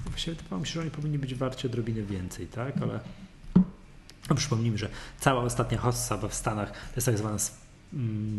[0.06, 2.74] Właściwie wydawało mi się, że oni powinni być warci odrobinę więcej, tak?
[2.82, 3.00] Ale
[4.30, 4.88] no, przypomnijmy, że
[5.20, 7.38] cała ostatnia hossa w Stanach to jest tak zwana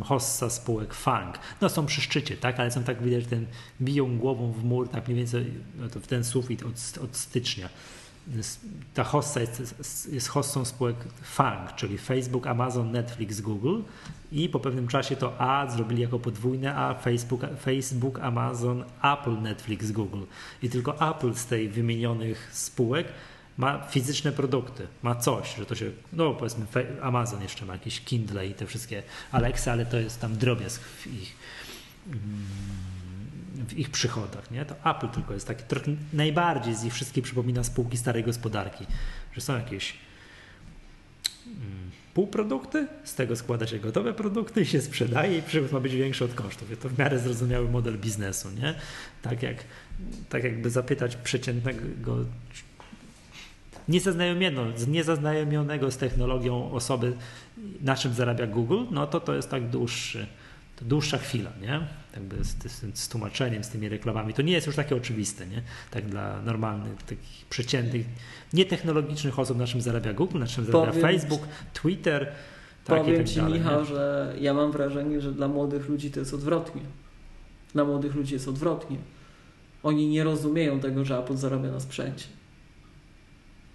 [0.03, 1.39] hossa spółek FANG.
[1.61, 3.45] No są przy szczycie, tak, ale są tak widać, ten
[3.81, 7.69] biją głową w mur, tak mniej więcej no w ten sufit od, od stycznia.
[8.93, 13.81] Ta hossa jest, jest hossą spółek FANG, czyli Facebook, Amazon, Netflix, Google
[14.31, 19.91] i po pewnym czasie to A zrobili jako podwójne A, Facebook, Facebook, Amazon, Apple, Netflix,
[19.91, 20.23] Google.
[20.61, 23.07] I tylko Apple z tej wymienionych spółek
[23.57, 26.65] ma fizyczne produkty, ma coś, że to się, no powiedzmy
[27.01, 31.07] Amazon jeszcze ma jakieś Kindle i te wszystkie Alexa, ale to jest tam drobiazg w
[31.07, 31.35] ich,
[32.07, 32.19] mm,
[33.67, 34.65] w ich przychodach, nie?
[34.65, 38.85] To Apple tylko jest taki trochę najbardziej z nich wszystkich przypomina spółki starej gospodarki,
[39.33, 39.93] że są jakieś
[41.47, 45.95] mm, półprodukty, z tego składa się gotowe produkty i się sprzedaje i przychód ma być
[45.95, 46.79] większy od kosztów.
[46.81, 48.75] To w miarę zrozumiały model biznesu, nie?
[49.21, 49.55] Tak jak
[50.29, 52.15] tak jakby zapytać przeciętnego
[54.87, 57.13] niezaznajomionego z technologią osoby,
[57.81, 60.27] na czym zarabia Google, no to to jest tak dłuższy,
[60.75, 61.87] to dłuższa chwila, nie?
[62.13, 64.33] Jakby z, z, z, tłumaczeniem, z tymi reklamami.
[64.33, 65.61] To nie jest już takie oczywiste, nie?
[65.91, 68.05] Tak dla normalnych, takich przeciętnych,
[68.53, 71.41] nietechnologicznych osób, na czym zarabia Google, na czym zarabia Powiem Facebook,
[71.73, 72.31] Twitter.
[72.85, 73.85] Tak, powiem tak Ci, dalej, Michał, nie?
[73.85, 76.81] że ja mam wrażenie, że dla młodych ludzi to jest odwrotnie.
[77.73, 78.97] Dla młodych ludzi jest odwrotnie.
[79.83, 82.25] Oni nie rozumieją tego, że Apple zarabia na sprzęcie.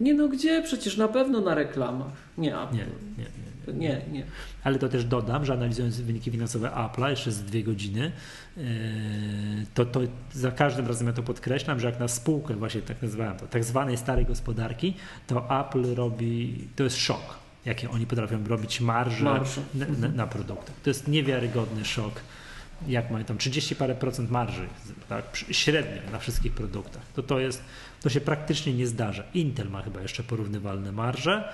[0.01, 0.63] Nie no gdzie?
[0.63, 2.13] Przecież na pewno na reklamach.
[2.39, 2.77] Nie Apple.
[2.77, 2.87] Nie,
[3.19, 3.25] nie,
[3.75, 3.89] nie.
[3.89, 4.25] nie, nie.
[4.65, 8.13] Ale to też dodam, że analizując wyniki finansowe Apple'a jeszcze z dwie godziny,
[8.57, 8.63] yy,
[9.75, 10.01] to, to
[10.33, 13.65] za każdym razem ja to podkreślam, że jak na spółkę właśnie tak nazywałem to, tak
[13.65, 14.95] zwanej starej gospodarki,
[15.27, 19.25] to Apple robi, to jest szok, jakie oni potrafią robić marże
[19.75, 20.77] na, na, na produktach.
[20.83, 22.21] To jest niewiarygodny szok
[22.87, 24.69] jak mają tam 30 parę procent marży,
[25.09, 27.65] tak, średnio na wszystkich produktach, to to jest,
[28.01, 29.25] to się praktycznie nie zdarza.
[29.35, 31.53] Intel ma chyba jeszcze porównywalne marże,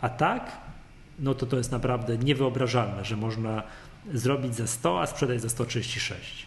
[0.00, 0.60] a tak,
[1.18, 3.62] no to to jest naprawdę niewyobrażalne, że można
[4.14, 6.46] zrobić za 100, a sprzedać za 136.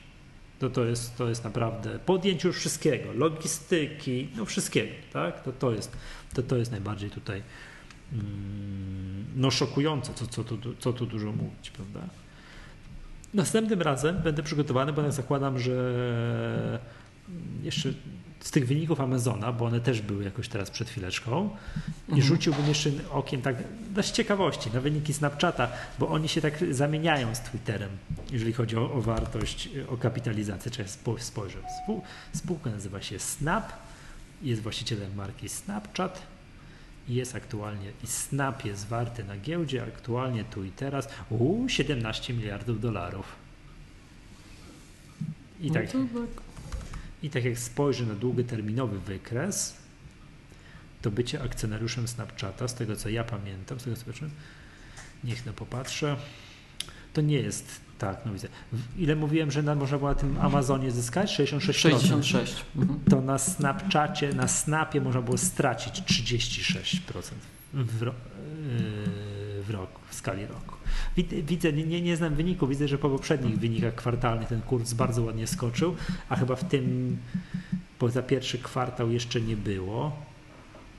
[0.60, 5.44] To, to, jest, to jest naprawdę podjęcie już wszystkiego, logistyki, no wszystkiego, tak?
[5.44, 5.98] To, to, jest,
[6.34, 7.42] to, to jest najbardziej tutaj
[8.14, 12.00] mm, no szokujące, co, co, tu, co tu dużo mówić, prawda?
[13.36, 15.94] Następnym razem będę przygotowany, bo ja zakładam, że
[17.64, 17.90] jeszcze
[18.40, 21.50] z tych wyników Amazona, bo one też były jakoś teraz przed chwileczką,
[22.08, 22.22] i mhm.
[22.22, 23.56] rzuciłbym jeszcze okiem tak
[24.02, 25.68] z ciekawości na wyniki Snapchata,
[26.00, 27.90] bo oni się tak zamieniają z Twitterem,
[28.32, 30.72] jeżeli chodzi o, o wartość, o kapitalizację.
[30.72, 31.64] Trzeba spojrzeć.
[32.34, 33.72] Spółka nazywa się Snap,
[34.42, 36.35] jest właścicielem marki Snapchat
[37.08, 42.82] jest aktualnie i Snap jest warty na giełdzie aktualnie tu i teraz u 17 miliardów
[42.82, 43.26] dolarów.
[45.60, 46.02] I no tak, tak,
[47.24, 49.78] I tak jak spojrzę na długoterminowy wykres,
[51.02, 54.26] to bycie akcjonariuszem Snapchata, z tego co ja pamiętam, z tego co patrzę,
[55.24, 56.18] niech no popatrzę,
[57.14, 58.48] to nie jest tak, no widzę.
[58.98, 61.40] Ile mówiłem, że na, można było na tym Amazonie zyskać?
[61.40, 61.74] 66%.
[61.74, 62.66] 66.
[62.76, 63.00] Mhm.
[63.10, 67.22] To na Snapchacie, na Snapie można było stracić 36%
[67.74, 68.12] w, ro,
[69.58, 70.76] yy, w roku, w skali roku.
[71.48, 75.48] Widzę, nie, nie znam wyniku, widzę, że po poprzednich wynikach kwartalnych ten kurs bardzo ładnie
[75.48, 75.96] skoczył,
[76.30, 77.18] a chyba w tym,
[78.00, 80.26] poza pierwszy kwartał jeszcze nie było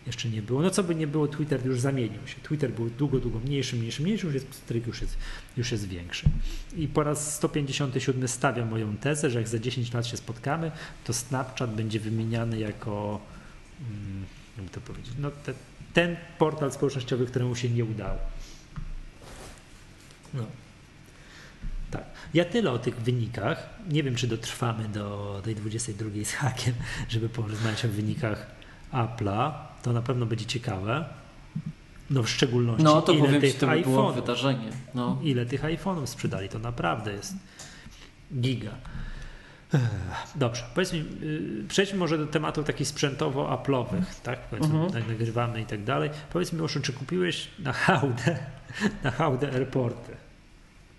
[0.07, 0.63] jeszcze nie było.
[0.63, 2.41] No co by nie było, Twitter już zamienił się.
[2.43, 4.47] Twitter był długo, długo mniejszy, mniejszy, mniejszy, już jest,
[4.87, 5.17] już jest,
[5.57, 6.29] już jest większy.
[6.77, 10.71] I po raz 157 stawiam moją tezę, że jak za 10 lat się spotkamy,
[11.05, 13.21] to Snapchat będzie wymieniany jako,
[13.79, 14.25] hmm,
[14.59, 15.53] jak to powiedzieć, no te,
[15.93, 18.19] ten portal społecznościowy, któremu się nie udało.
[20.35, 20.47] No.
[21.91, 22.05] Tak.
[22.35, 23.69] Ja tyle o tych wynikach.
[23.89, 26.75] Nie wiem, czy dotrwamy do tej 22 z hakiem,
[27.09, 28.47] żeby porozmawiać o wynikach
[28.93, 29.53] Apple'a
[29.87, 31.05] to na pewno będzie ciekawe.
[32.11, 34.69] No w szczególności no, to ile powiem tych ci, to by było wydarzenie.
[34.95, 35.19] No.
[35.23, 37.35] Ile tych iPhone'ów sprzedali, to naprawdę jest
[38.41, 38.71] giga.
[40.35, 41.05] Dobrze, powiedzmy,
[41.69, 44.41] przejdźmy może do tematów takich sprzętowo-aplowych, tak?
[44.41, 44.93] Powiedzmy, mhm.
[44.93, 46.11] tak nagrywamy i tak dalej.
[46.33, 48.39] Powiedz mi, Oszu, czy kupiłeś na hałdę,
[49.05, 50.17] na hałdę airporty?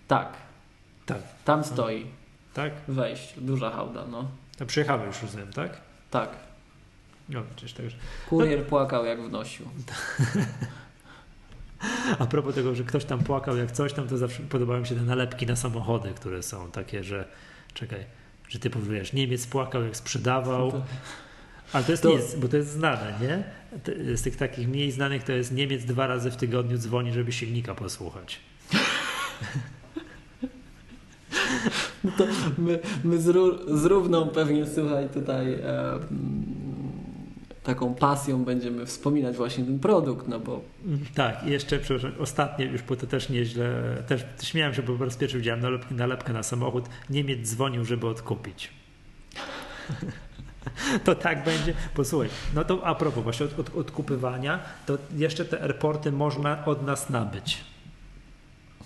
[0.08, 0.34] Tak.
[1.06, 1.22] Tak.
[1.46, 2.06] Tam stoi.
[2.54, 2.74] Tak?
[2.88, 4.28] Wejść, duża hałda, no.
[4.58, 5.82] To przyjechałeś już, rozumiem, tak?
[6.12, 6.47] Tak.
[7.30, 7.94] No, przecież to już...
[8.30, 8.66] Kurier no...
[8.66, 9.66] płakał jak wnosił.
[12.20, 14.96] A propos tego, że ktoś tam płakał jak coś tam, to zawsze podobały mi się
[14.96, 17.28] te nalepki na samochody, które są takie, że
[17.74, 18.06] czekaj,
[18.50, 20.84] że ty powiesz, Niemiec płakał jak sprzedawał.
[21.74, 22.10] Ale to jest to...
[22.10, 23.44] nic, bo to jest znane, nie?
[24.16, 27.76] Z tych takich mniej znanych to jest Niemiec dwa razy w tygodniu dzwoni, żeby silnika
[27.76, 28.40] posłuchać.
[32.04, 32.26] No to
[32.58, 33.26] my, my z,
[33.82, 36.00] z równą pewnie, słuchaj, tutaj e,
[37.68, 40.62] taką pasją będziemy wspominać właśnie ten produkt, no bo...
[41.16, 45.06] Tak, i jeszcze przepraszam, ostatnie już, bo to też nieźle, też śmiałem się, bo po
[45.06, 48.72] raz pierwszy widziałem nalepkę, nalepkę na samochód, Niemiec dzwonił, żeby odkupić.
[51.06, 51.74] to tak będzie.
[51.96, 56.86] Posłuchaj, no to a propos właśnie od, od, odkupywania, to jeszcze te airporty można od
[56.86, 57.58] nas nabyć.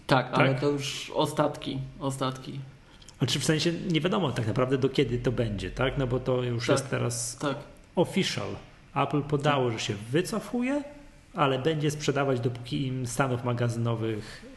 [0.07, 0.39] Tak, tak?
[0.39, 2.59] ale to już ostatki, ostatki.
[3.17, 5.97] Znaczy w sensie nie wiadomo tak naprawdę do kiedy to będzie, tak?
[5.97, 7.57] No bo to już tak, jest teraz tak.
[7.95, 8.47] official.
[8.95, 10.83] Apple podało, że się wycofuje,
[11.33, 14.51] ale będzie sprzedawać dopóki im stanów magazynowych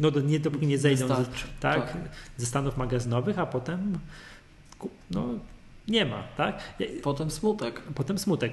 [0.00, 1.26] no do, nie dopóki nie zejdą ze, tak,
[1.60, 1.96] tak,
[2.36, 3.98] ze stanów magazynowych, a potem
[5.10, 5.28] no,
[5.88, 6.58] nie ma, tak?
[7.02, 7.82] Potem smutek.
[7.94, 8.52] Potem smutek.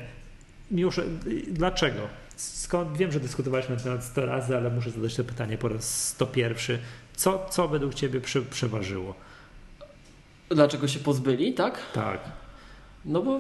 [0.71, 1.01] Już
[1.47, 1.99] dlaczego?
[2.35, 6.07] Skąd wiem, że dyskutowaliśmy na temat 100 razy, ale muszę zadać to pytanie po raz
[6.07, 6.77] 101.
[7.15, 9.15] Co, co według Ciebie prze, przeważyło?
[10.49, 11.79] Dlaczego się pozbyli, tak?
[11.93, 12.19] Tak.
[13.05, 13.39] No bo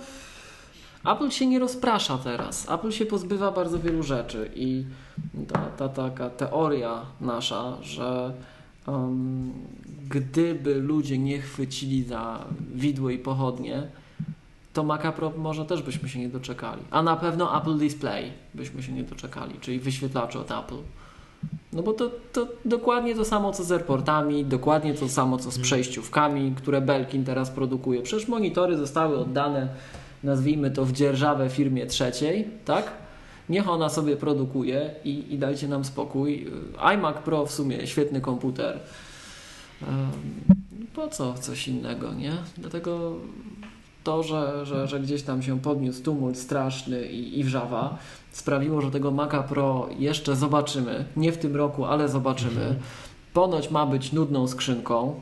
[1.05, 2.71] Apple się nie rozprasza teraz.
[2.71, 4.85] Apple się pozbywa bardzo wielu rzeczy i
[5.47, 8.33] ta, ta taka teoria nasza, że
[8.87, 9.53] um,
[10.09, 13.87] gdyby ludzie nie chwycili za widły i pochodnie,
[14.73, 16.81] to Maca Pro może też byśmy się nie doczekali.
[16.91, 20.77] A na pewno Apple Display byśmy się nie doczekali, czyli wyświetlacze od Apple.
[21.73, 25.47] No bo to, to dokładnie to samo co z airportami, dokładnie to samo co z
[25.47, 25.63] mhm.
[25.63, 28.01] przejściówkami, które Belkin teraz produkuje.
[28.01, 29.67] Przecież monitory zostały oddane
[30.23, 32.91] nazwijmy to w dzierżawę firmie trzeciej, tak?
[33.49, 36.47] Niech ona sobie produkuje i, i dajcie nam spokój.
[36.93, 38.79] iMac Pro w sumie świetny komputer.
[40.95, 42.31] Po co coś innego, nie?
[42.57, 43.15] Dlatego
[44.03, 47.97] to, że, że, że gdzieś tam się podniósł tumult straszny i, i wrzawa,
[48.31, 51.05] sprawiło, że tego Maca Pro jeszcze zobaczymy.
[51.15, 52.75] Nie w tym roku, ale zobaczymy.
[53.33, 55.19] ponoć ma być nudną skrzynką,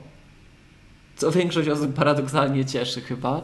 [1.22, 3.41] co większość osób paradoksalnie cieszy chyba.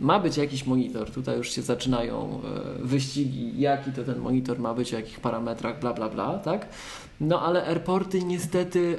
[0.00, 2.40] Ma być jakiś monitor, tutaj już się zaczynają
[2.80, 6.68] e, wyścigi, jaki to ten monitor ma być, o jakich parametrach, bla, bla, bla, tak?
[7.20, 8.98] No ale airporty niestety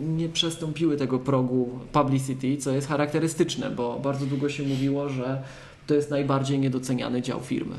[0.00, 5.42] nie przestąpiły tego progu publicity, co jest charakterystyczne, bo bardzo długo się mówiło, że
[5.86, 7.76] to jest najbardziej niedoceniany dział firmy.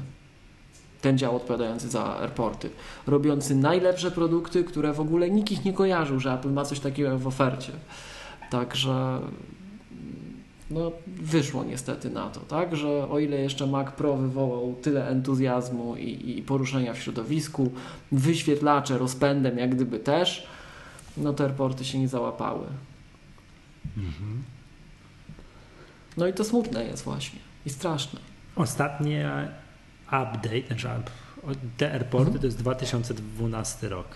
[1.01, 2.69] Ten dział odpowiadający za airporty.
[3.07, 7.19] Robiący najlepsze produkty, które w ogóle nikt ich nie kojarzył, że Apple ma coś takiego
[7.19, 7.71] w ofercie.
[8.51, 9.21] Także
[10.71, 15.95] no, wyszło niestety na to, tak, że o ile jeszcze Mac Pro wywołał tyle entuzjazmu
[15.95, 17.71] i, i poruszenia w środowisku,
[18.11, 20.47] wyświetlacze rozpędem jak gdyby też,
[21.17, 22.67] no te airporty się nie załapały.
[23.97, 24.43] Mhm.
[26.17, 28.19] No i to smutne jest właśnie i straszne.
[28.55, 29.15] Ostatni
[30.07, 30.87] update, znaczy
[31.77, 32.39] te airporty mhm.
[32.39, 34.07] to jest 2012 rok.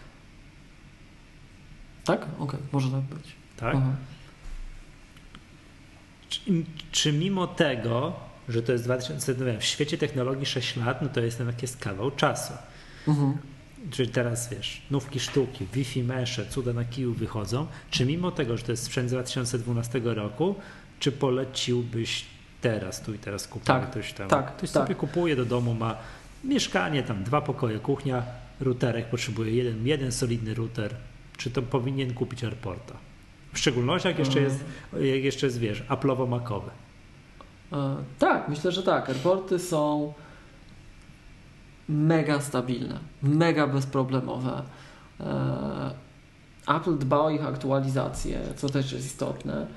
[2.05, 2.21] Tak?
[2.23, 2.59] Okej, okay.
[2.71, 3.35] może tak być.
[3.57, 3.75] Tak?
[3.75, 3.91] Aha.
[6.91, 8.13] Czy, mimo tego,
[8.49, 12.11] że to jest 2000, w świecie technologii 6 lat, no to jest jednak jest kawał
[12.11, 12.53] czasu.
[13.07, 13.37] Mhm.
[13.91, 17.67] Czyli teraz wiesz, nówki sztuki, Wi-Fi mesze, cuda na kiju wychodzą.
[17.89, 20.55] Czy mimo tego, że to jest sprzęt z 2012 roku,
[20.99, 22.25] czy poleciłbyś
[22.61, 24.29] teraz, tu i teraz kupić tak, ktoś tam?
[24.29, 24.83] Tak, ktoś tak.
[24.83, 25.97] sobie kupuje do domu, ma
[26.43, 28.23] mieszkanie, tam dwa pokoje, kuchnia,
[28.59, 30.95] routerek, potrzebuje jeden, jeden solidny router.
[31.37, 32.93] Czy to powinien kupić Airporta?
[33.55, 36.69] W szczególności jak jeszcze jest, jak jeszcze jest wiesz, Apple'owo-makowy.
[37.73, 39.09] E, tak, myślę, że tak.
[39.09, 40.13] Airporty są
[41.89, 44.63] mega stabilne, mega bezproblemowe.
[45.19, 45.91] E,
[46.67, 49.67] Apple dba o ich aktualizację, co też jest istotne.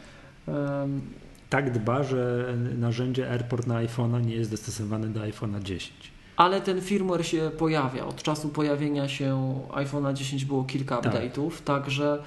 [1.50, 6.12] Tak dba, że narzędzie AirPort na iPhone'a nie jest dostosowane do iPhone'a 10.
[6.36, 8.06] Ale ten firmware się pojawia.
[8.06, 11.14] Od czasu pojawienia się iPhone'a 10 było kilka tak.
[11.14, 12.22] update'ów, także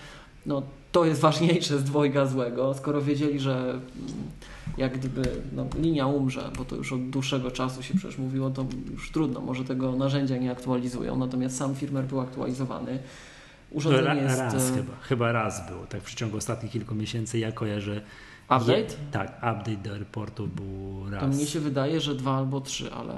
[0.46, 3.82] no, to jest ważniejsze z dwojga złego, skoro wiedzieli, że mm,
[4.78, 5.22] jak gdyby
[5.52, 9.42] no, linia umrze, bo to już od dłuższego czasu się przecież mówiło, to już trudno,
[9.42, 13.00] może tego narzędzia nie aktualizują, natomiast sam firmware był aktualizowany.
[13.72, 14.40] Urządzenie Ra, jest...
[14.40, 18.02] Raz e, chyba, chyba raz było, tak w przeciągu ostatnich kilku miesięcy ja kojarzę
[18.58, 18.80] Update?
[18.80, 21.22] Je, tak, update do airportu był raz.
[21.22, 23.14] To mnie się wydaje, że dwa albo trzy, ale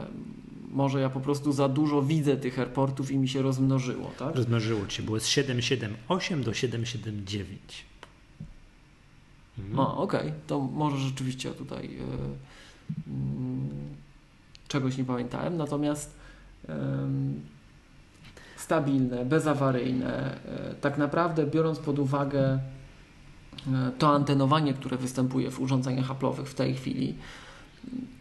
[0.73, 4.35] może ja po prostu za dużo widzę tych airportów i mi się rozmnożyło, tak?
[4.35, 7.85] Rozmnożyło ci, było z 778 do 779.
[9.59, 9.79] Mhm.
[9.79, 10.33] A, okej, okay.
[10.47, 13.13] to może rzeczywiście tutaj yy, yy,
[14.67, 16.15] czegoś nie pamiętałem, natomiast
[16.67, 16.73] yy,
[18.57, 22.59] stabilne, bezawaryjne, e, tak naprawdę biorąc pod uwagę
[23.97, 27.15] to antenowanie, które występuje w urządzeniach Apple'owych w tej chwili,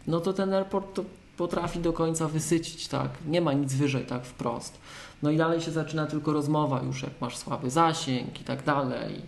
[0.07, 1.03] no to ten airport to
[1.37, 3.09] potrafi do końca wysycić, tak?
[3.27, 4.79] Nie ma nic wyżej, tak wprost.
[5.23, 9.21] No i dalej się zaczyna tylko rozmowa już, jak masz słaby zasięg i tak dalej.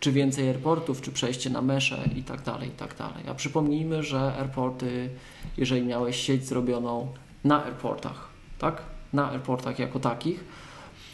[0.00, 3.24] Czy więcej airportów, czy przejście na mesze i tak dalej, i tak dalej.
[3.28, 5.10] A przypomnijmy, że airporty,
[5.56, 7.08] jeżeli miałeś sieć zrobioną
[7.44, 8.28] na airportach,
[8.58, 8.82] tak?
[9.12, 10.44] Na airportach jako takich,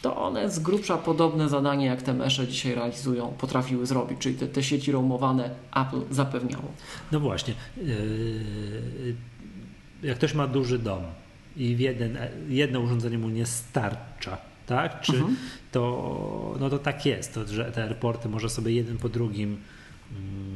[0.01, 4.47] to one z grubsza podobne zadanie, jak te mesze dzisiaj realizują, potrafiły zrobić, czyli te,
[4.47, 6.71] te sieci roamowane Apple zapewniało.
[7.11, 7.53] No właśnie.
[7.77, 9.15] Yy
[10.05, 11.03] jak ktoś ma duży dom
[11.57, 12.17] i jeden,
[12.49, 15.01] jedno urządzenie mu nie starcza, tak?
[15.01, 15.35] Czy mhm.
[15.71, 19.57] to, no to tak jest, to, że te airporty może sobie jeden po drugim
[20.11, 20.54] Mm,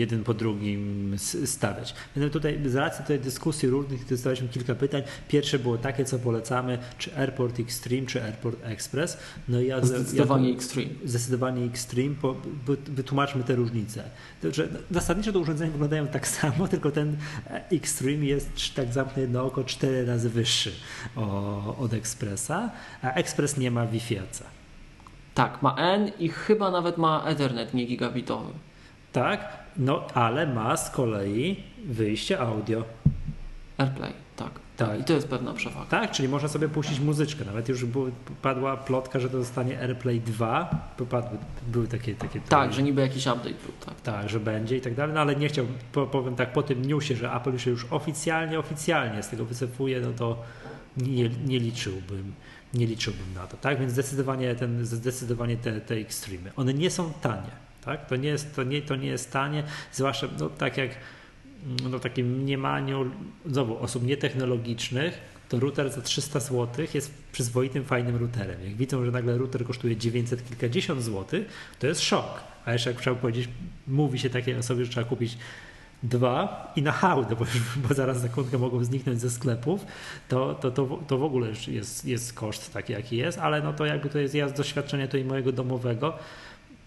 [0.00, 1.94] jeden po drugim stawiać.
[2.16, 5.02] Więc tutaj z racji tej dyskusji różnych dostaliśmy kilka pytań.
[5.28, 9.18] Pierwsze było takie, co polecamy, czy Airport Extreme, czy Airport Express.
[9.48, 10.90] No ja, zdecydowanie ja, Extreme.
[11.04, 12.36] Zdecydowanie Extreme, po,
[12.86, 14.04] wytłumaczmy te różnice.
[14.42, 17.16] To, że zasadniczo te urządzenia wyglądają tak samo, tylko ten
[17.72, 20.72] Extreme jest, tak zamknę jedno oko, cztery razy wyższy
[21.16, 22.70] o, od Expressa,
[23.02, 24.20] a Express nie ma Wi-Fi.
[25.34, 28.52] Tak, ma N i chyba nawet ma Ethernet nie gigabitowy.
[29.12, 32.84] Tak, no ale ma z kolei wyjście audio.
[33.78, 34.50] AirPlay, tak.
[34.76, 35.00] tak.
[35.00, 35.86] I to jest pewna przewaga.
[35.86, 37.44] Tak, czyli można sobie puścić muzyczkę.
[37.44, 38.06] Nawet już było,
[38.42, 40.92] padła plotka, że to zostanie AirPlay 2.
[40.96, 42.40] Popadły, były takie, takie.
[42.40, 43.72] Tak, że niby jakiś update był.
[43.86, 44.00] Tak.
[44.00, 45.14] tak, że będzie i tak dalej.
[45.14, 45.66] No ale nie chciał,
[46.12, 50.12] powiem tak, po tym newsie, że Apple się już oficjalnie, oficjalnie z tego wycofuje, no
[50.12, 50.42] to
[50.96, 52.32] nie, nie liczyłbym
[52.74, 53.78] nie liczyłbym na to, tak?
[53.78, 56.50] Więc zdecydowanie, ten, zdecydowanie te, te Extreme.
[56.56, 58.06] One nie są tanie tak?
[58.06, 59.62] To, nie jest, to, nie, to nie jest tanie,
[59.92, 60.90] zwłaszcza no, tak jak
[61.90, 63.10] no, takim mniemaniu
[63.46, 65.18] znowu, osób nietechnologicznych,
[65.48, 68.64] to router za 300 zł jest przyzwoitym, fajnym routerem.
[68.64, 71.46] Jak widzą, że nagle router kosztuje 900 kilkadziesiąt złotych,
[71.78, 72.40] to jest szok.
[72.64, 73.48] A jeszcze jak trzeba powiedzieć,
[73.86, 75.38] mówi się takiej osobie, że trzeba kupić
[76.02, 77.44] Dwa i na hałdę, bo,
[77.88, 79.86] bo zaraz sekundkę mogą zniknąć ze sklepów,
[80.28, 83.86] to, to, to, to w ogóle jest, jest koszt taki, jaki jest, ale no to
[83.86, 86.18] jakby to jest ja z doświadczenia mojego domowego,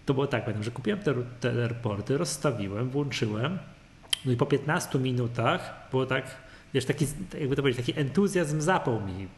[0.06, 3.58] to było tak, pamiętam, że kupiłem te, te airporty, rozstawiłem, włączyłem,
[4.24, 6.24] no i po 15 minutach było tak,
[6.74, 7.06] wiesz, taki,
[7.40, 9.28] jakby to powiedzieć, taki entuzjazm zapał mi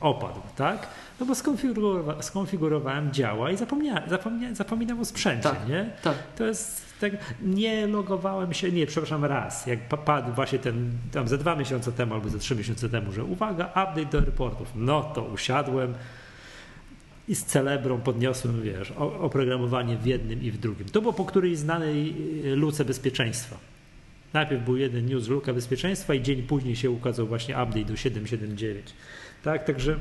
[0.00, 0.88] opadł, tak?
[1.20, 5.90] No bo skonfigurowałem, skonfigurowałem działa i zapomniałem, zapomniałem, zapominam o sprzęcie, tak, nie?
[6.02, 6.14] Tak.
[6.36, 11.38] To jest tak, nie logowałem się, nie, przepraszam, raz, jak padł właśnie ten, tam ze
[11.38, 15.22] dwa miesiące temu albo ze trzy miesiące temu, że uwaga, update do reportów, no to
[15.22, 15.94] usiadłem
[17.28, 20.88] i z celebrą podniosłem, wiesz, oprogramowanie w jednym i w drugim.
[20.88, 22.14] To było po którejś znanej
[22.46, 23.58] y, luce bezpieczeństwa.
[24.32, 28.74] Najpierw był jeden news, luka bezpieczeństwa i dzień później się ukazał właśnie update do 7.7.9.
[29.42, 29.98] Tak, także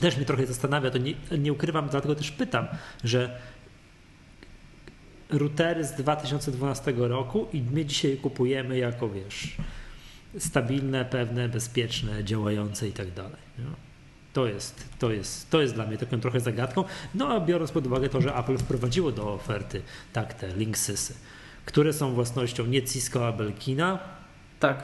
[0.00, 2.66] też mnie trochę zastanawia, to nie, nie ukrywam, dlatego też pytam,
[3.04, 3.40] że
[5.30, 9.56] routery z 2012 roku i my dzisiaj je kupujemy jako, wiesz,
[10.38, 13.40] stabilne, pewne, bezpieczne, działające i tak dalej.
[14.36, 16.84] To jest, to, jest, to jest dla mnie taką trochę zagadką.
[17.14, 19.82] No a biorąc pod uwagę to, że Apple wprowadziło do oferty
[20.12, 21.14] tak te Linksysy,
[21.66, 23.98] które są własnością nie Cisco, a Belkina.
[24.60, 24.82] Tak.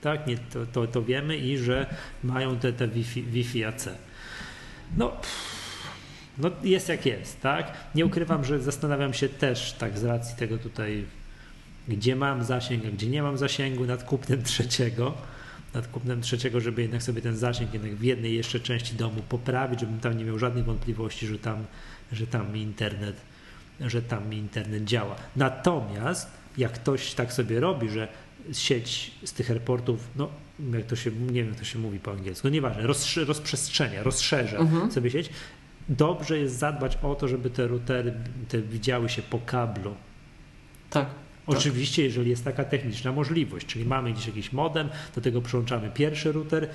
[0.00, 1.86] Tak, nie, to, to, to wiemy i że
[2.24, 3.88] mają te, te Wi-Fi, Wi-Fi AC.
[4.96, 5.12] No,
[6.38, 7.72] no jest jak jest, tak?
[7.94, 11.04] Nie ukrywam, że zastanawiam się też tak z racji tego tutaj,
[11.88, 15.14] gdzie mam zasięg, a gdzie nie mam zasięgu nad kupnem trzeciego
[15.74, 19.80] nad kupnem trzeciego, żeby jednak sobie ten zasięg jednak w jednej jeszcze części domu poprawić,
[19.80, 21.64] żebym tam nie miał żadnych wątpliwości, że tam,
[22.12, 23.16] że tam mi internet,
[23.80, 25.16] że tam mi internet działa.
[25.36, 28.08] Natomiast jak ktoś tak sobie robi, że
[28.52, 30.28] sieć z tych airportów, no
[30.72, 34.02] jak to się, nie wiem jak to się mówi po angielsku, no nieważne, rozprze, rozprzestrzenia,
[34.02, 34.92] rozszerza mhm.
[34.92, 35.30] sobie sieć,
[35.88, 38.14] dobrze jest zadbać o to, żeby te routery
[38.48, 39.94] te widziały się po kablu.
[40.90, 41.06] Tak.
[41.46, 46.32] Oczywiście, jeżeli jest taka techniczna możliwość, czyli mamy gdzieś jakiś modem, do tego przyłączamy pierwszy
[46.32, 46.68] router,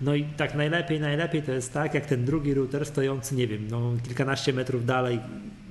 [0.00, 3.68] no i tak najlepiej, najlepiej to jest tak, jak ten drugi router stojący, nie wiem,
[3.70, 5.20] no kilkanaście metrów dalej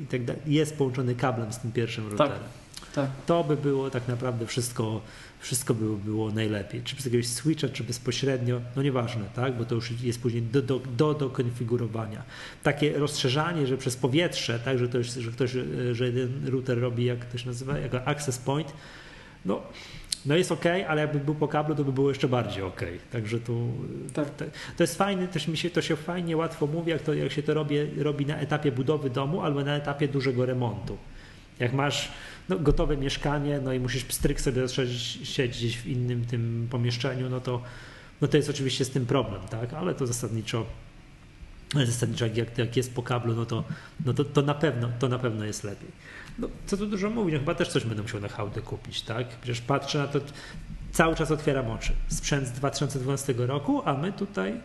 [0.04, 2.34] i tak dalej, jest połączony kablem z tym pierwszym tak, routerem.
[2.44, 2.65] Tak,
[2.96, 3.10] tak.
[3.26, 5.02] To by było tak naprawdę wszystko
[5.46, 6.82] wszystko by było najlepiej.
[6.84, 9.58] Czy przez jakiegoś switcha, czy bezpośrednio, no nieważne, tak?
[9.58, 12.24] bo to już jest później do, do, do, do konfigurowania.
[12.64, 14.80] Takie rozszerzanie, że przez powietrze, tak?
[14.80, 15.52] że, to już, że ktoś,
[15.92, 18.74] że jeden router robi, jak to się nazywa, jako access point,
[19.46, 19.62] no,
[20.26, 22.82] no jest ok, ale jakby był po kablu, to by było jeszcze bardziej ok.
[23.12, 23.68] Także tu
[24.14, 24.30] tak.
[24.30, 24.46] to,
[24.78, 27.44] to, jest fajne, też mi się to się fajnie, łatwo mówi, jak, to, jak się
[27.44, 30.98] to robi, robi na etapie budowy domu albo na etapie dużego remontu.
[31.60, 32.12] Jak masz
[32.50, 34.68] no, gotowe mieszkanie, no i musisz pstryk sobie
[35.24, 37.62] siedzieć gdzieś w innym tym pomieszczeniu, no to,
[38.22, 39.74] no to jest oczywiście z tym problem, tak?
[39.74, 40.66] Ale to zasadniczo
[41.74, 43.64] zasadniczo jak, jak jest po kablu, no to,
[44.06, 45.90] no to, to, na pewno, to na pewno jest lepiej.
[46.40, 49.28] No, co tu dużo mówić, no chyba też coś będę musiał na hałdę kupić, tak?
[49.28, 50.20] Przecież patrzę na to,
[50.92, 51.94] cały czas otwieram oczy.
[52.08, 54.62] Sprzęt z 2012 roku, a my tutaj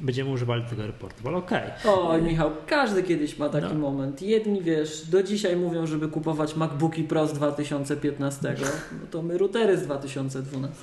[0.00, 1.70] będziemy używali tego airportu, ale okej.
[1.80, 1.92] Okay.
[1.92, 3.74] O, Michał, każdy kiedyś ma taki no.
[3.74, 4.22] moment.
[4.22, 8.54] Jedni, wiesz, do dzisiaj mówią, żeby kupować MacBooki Pro z 2015,
[9.00, 10.82] no to my routery z 2012.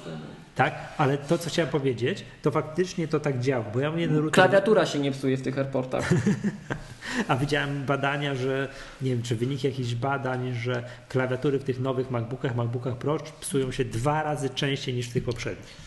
[0.55, 4.17] Tak, ale to, co chciałem powiedzieć, to faktycznie to tak działa, bo ja mam jeden
[4.17, 4.31] router...
[4.31, 6.09] Klawiatura się nie psuje w tych airportach.
[7.27, 8.69] A widziałem badania, że,
[9.01, 13.71] nie wiem, czy wynik jakichś badań, że klawiatury w tych nowych MacBookach, MacBookach Pro psują
[13.71, 15.82] się dwa razy częściej niż w tych poprzednich.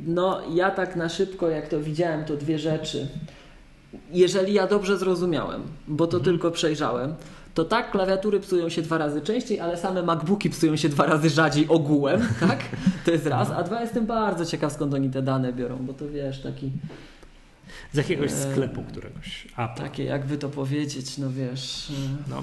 [0.00, 3.08] No, ja tak na szybko, jak to widziałem, to dwie rzeczy.
[4.12, 6.24] Jeżeli ja dobrze zrozumiałem, bo to mhm.
[6.24, 7.14] tylko przejrzałem,
[7.54, 11.30] to tak, klawiatury psują się dwa razy częściej, ale same MacBooki psują się dwa razy
[11.30, 12.58] rzadziej ogółem, tak?
[13.04, 13.50] To jest raz.
[13.50, 16.70] A dwa, jestem bardzo ciekaw, skąd oni te dane biorą, bo to wiesz, taki
[17.92, 19.48] z jakiegoś e, sklepu któregoś.
[19.56, 19.82] Apple.
[19.82, 21.90] Takie, jakby to powiedzieć, no wiesz.
[21.90, 22.42] E, no.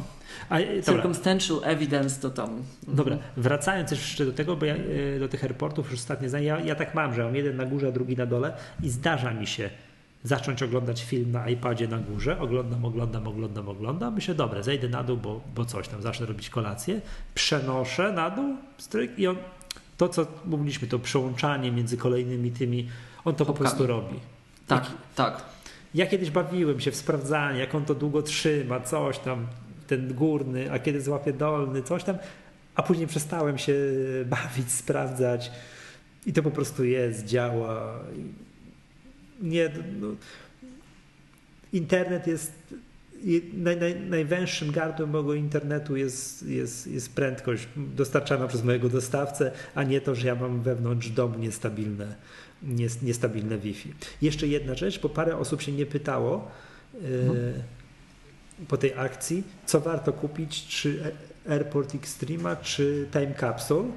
[0.49, 1.71] A, circumstantial dobra.
[1.71, 2.63] evidence to tam.
[2.87, 6.59] Dobra, wracając jeszcze do tego, bo ja e, do tych airportów już ostatnie zdanie, ja,
[6.59, 8.53] ja tak mam, że mam jeden na górze, a drugi na dole
[8.83, 9.69] i zdarza mi się
[10.23, 15.03] zacząć oglądać film na iPadzie na górze, oglądam, oglądam, oglądam, oglądam, myślę, dobra, zejdę na
[15.03, 17.01] dół, bo, bo coś tam, zacznę robić kolację,
[17.35, 19.35] przenoszę na dół stryk i on,
[19.97, 22.89] to co mówiliśmy, to przełączanie między kolejnymi tymi,
[23.25, 24.19] on to po prostu robi.
[24.67, 25.43] Tak, tak.
[25.93, 29.47] Ja kiedyś bawiłem się w sprawdzanie, jak on to długo trzyma, coś tam,
[29.87, 32.17] ten górny, a kiedy złapie dolny, coś tam,
[32.75, 33.75] a później przestałem się
[34.25, 35.51] bawić, sprawdzać
[36.25, 37.99] i to po prostu jest, działa.
[39.41, 39.69] Nie,
[40.01, 40.07] no,
[41.73, 42.53] internet jest
[43.53, 49.83] naj, naj, najwęższym gardłem mojego internetu jest, jest, jest prędkość dostarczana przez mojego dostawcę, a
[49.83, 52.15] nie to, że ja mam wewnątrz domu niestabilne
[53.01, 53.93] niestabilne Wi-Fi.
[54.21, 56.51] Jeszcze jedna rzecz, bo parę osób się nie pytało.
[56.93, 57.53] Mhm.
[58.67, 61.13] Po tej akcji, co warto kupić, czy
[61.49, 63.89] Airport Extrema, czy Time Capsule.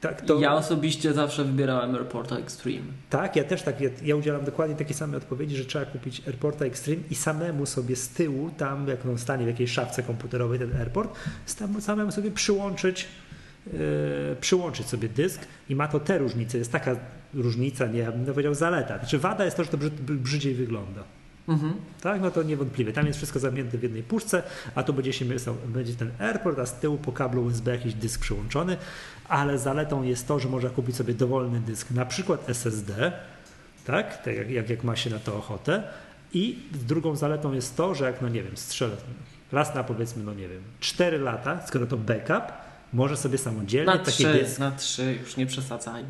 [0.00, 0.40] Tak, to...
[0.40, 2.86] Ja osobiście zawsze wybierałem Airporta Extreme.
[3.10, 3.80] Tak, ja też tak.
[3.80, 7.96] Ja, ja udzielam dokładnie takiej samej odpowiedzi, że trzeba kupić Airporta Extreme i samemu sobie
[7.96, 11.18] z tyłu, tam jak on stanie w jakiejś szafce komputerowej, ten Airport,
[11.80, 13.08] samemu sobie przyłączyć,
[13.66, 13.72] yy,
[14.40, 16.58] przyłączyć sobie dysk i ma to te różnice.
[16.58, 16.96] Jest taka
[17.34, 18.98] różnica, nie ja bym powiedział zaleta.
[18.98, 19.78] Znaczy wada jest to, że to
[20.08, 21.04] brzydziej wygląda.
[21.48, 21.74] Mhm.
[22.00, 22.92] Tak, no to niewątpliwie.
[22.92, 24.42] Tam jest wszystko zamknięte w jednej puszce,
[24.74, 25.24] a tu będzie, się,
[25.66, 28.76] będzie ten airport, a z tyłu po kablu USB jakiś dysk przyłączony,
[29.28, 33.12] ale zaletą jest to, że można kupić sobie dowolny dysk, na przykład SSD,
[33.84, 35.82] tak, tak jak, jak, jak ma się na to ochotę.
[36.32, 38.96] I drugą zaletą jest to, że jak, no nie wiem, strzelę
[39.52, 42.52] raz na powiedzmy, no nie wiem, 4 lata, skoro to backup,
[42.92, 44.58] może sobie samodzielnie na taki 3, dysk...
[44.58, 46.08] Na 3, już nie przesadzajmy.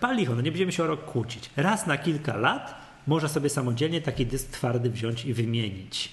[0.00, 1.50] Palicho, no nie będziemy się o rok kłócić.
[1.56, 6.12] Raz na kilka lat można sobie samodzielnie taki dysk twardy wziąć i wymienić.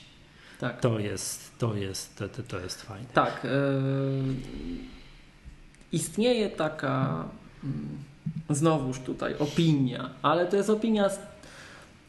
[0.59, 0.81] Tak.
[0.81, 3.07] To jest, to jest, to, to, to jest fajne.
[3.13, 3.43] Tak.
[3.43, 3.49] Yy,
[5.91, 7.25] istnieje taka
[7.63, 7.69] yy,
[8.55, 11.09] znowuż tutaj opinia, ale to jest opinia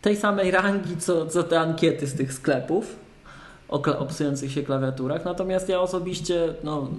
[0.03, 2.97] tej samej rangi, co, co te ankiety z tych sklepów
[3.69, 5.25] o obsujących się klawiaturach.
[5.25, 6.91] Natomiast ja osobiście no,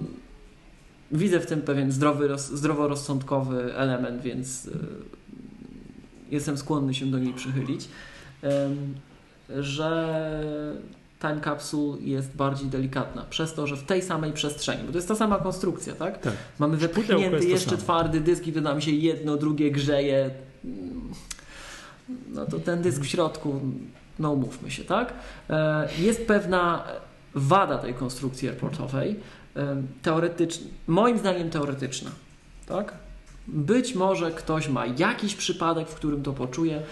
[1.12, 4.72] widzę w tym pewien zdrowy, zdroworozsądkowy element, więc yy,
[6.32, 7.88] jestem skłonny się do niej przychylić,
[9.58, 10.20] że
[11.20, 15.08] time capsule jest bardziej delikatna, przez to, że w tej samej przestrzeni, bo to jest
[15.08, 16.20] ta sama konstrukcja, tak?
[16.20, 16.34] tak.
[16.58, 20.30] Mamy wypchnięty jeszcze twardy dysk i nam się jedno, drugie grzeje.
[22.28, 23.60] No to ten dysk w środku,
[24.18, 25.14] no umówmy się, tak?
[25.50, 26.84] E, jest pewna
[27.34, 29.16] wada tej konstrukcji airportowej,
[30.02, 32.10] teoretyczna, moim zdaniem teoretyczna,
[32.66, 32.94] tak?
[33.48, 36.82] Być może ktoś ma jakiś przypadek, w którym to poczuje.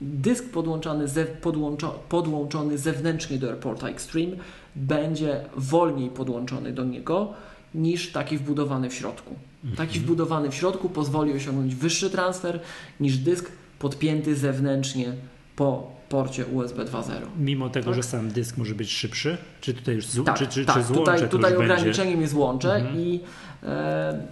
[0.00, 4.36] Dysk podłączony, ze, podłączo, podłączony zewnętrznie do AirPorta Extreme
[4.76, 7.32] będzie wolniej podłączony do niego
[7.74, 9.34] niż taki wbudowany w środku.
[9.62, 10.04] Taki mhm.
[10.04, 12.60] wbudowany w środku pozwoli osiągnąć wyższy transfer
[13.00, 15.12] niż dysk podpięty zewnętrznie
[15.56, 17.12] po porcie USB 2.0.
[17.38, 17.94] Mimo tego, tak?
[17.94, 19.38] że sam dysk może być szybszy?
[19.60, 20.76] Czy tutaj już z, tak, czy, czy, tak.
[20.76, 22.22] czy złącze tutaj, tutaj ograniczeniem będzie?
[22.22, 23.00] jest łącze mhm.
[23.00, 23.20] i
[23.62, 24.22] e,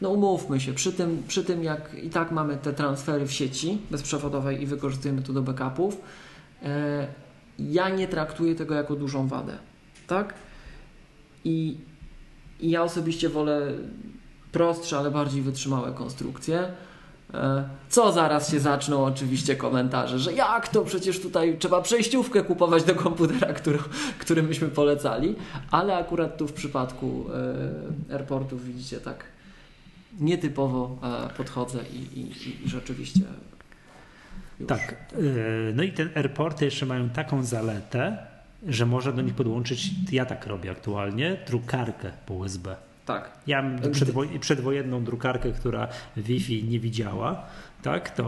[0.00, 3.78] no umówmy się, przy tym, przy tym jak i tak mamy te transfery w sieci
[3.90, 6.00] bezprzewodowej i wykorzystujemy to do backupów,
[6.62, 7.06] e,
[7.58, 9.58] ja nie traktuję tego jako dużą wadę.
[10.06, 10.34] Tak?
[11.44, 11.76] I,
[12.60, 13.72] I ja osobiście wolę
[14.52, 16.68] prostsze, ale bardziej wytrzymałe konstrukcje.
[17.34, 22.84] E, co zaraz się zaczną oczywiście komentarze, że jak to przecież tutaj trzeba przejściówkę kupować
[22.84, 23.78] do komputera, który,
[24.18, 25.34] który myśmy polecali,
[25.70, 27.26] ale akurat tu w przypadku
[28.10, 29.24] e, airportów widzicie tak
[30.18, 30.98] nietypowo
[31.30, 32.30] e, podchodzę i, i,
[32.66, 33.20] i rzeczywiście.
[34.60, 34.68] Już.
[34.68, 34.92] Tak.
[34.92, 35.16] E,
[35.74, 38.18] no i te airporty jeszcze mają taką zaletę,
[38.66, 42.76] że można do nich podłączyć, ja tak robię aktualnie, drukarkę po USB.
[43.06, 43.30] Tak.
[43.46, 47.46] Ja mam przedwo- przedwojenną drukarkę, która Wi-Fi nie widziała
[47.82, 48.24] tak, to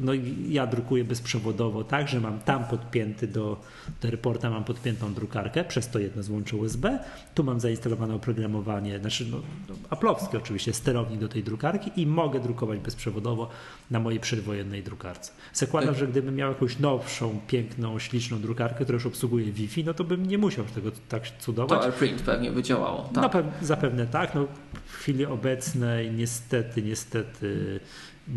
[0.00, 0.12] no
[0.48, 3.60] ja drukuję bezprzewodowo tak, że mam tam podpięty do,
[4.02, 6.98] do reporta mam podpiętą drukarkę, przez to jedno złącze USB,
[7.34, 9.36] tu mam zainstalowane oprogramowanie, znaczy no,
[9.68, 13.48] no aplowskie oczywiście, sterownik do tej drukarki i mogę drukować bezprzewodowo
[13.90, 15.32] na mojej przedwojennej drukarce.
[15.52, 20.04] Zakładam, że gdybym miał jakąś nowszą, piękną, śliczną drukarkę, która już obsługuje Wi-Fi, no to
[20.04, 21.80] bym nie musiał tego tak cudować.
[21.80, 23.10] To AirPrint pewnie by działało.
[23.14, 23.34] Tak.
[23.34, 24.46] No, zapewne tak, no
[24.84, 27.80] w chwili obecnej niestety, niestety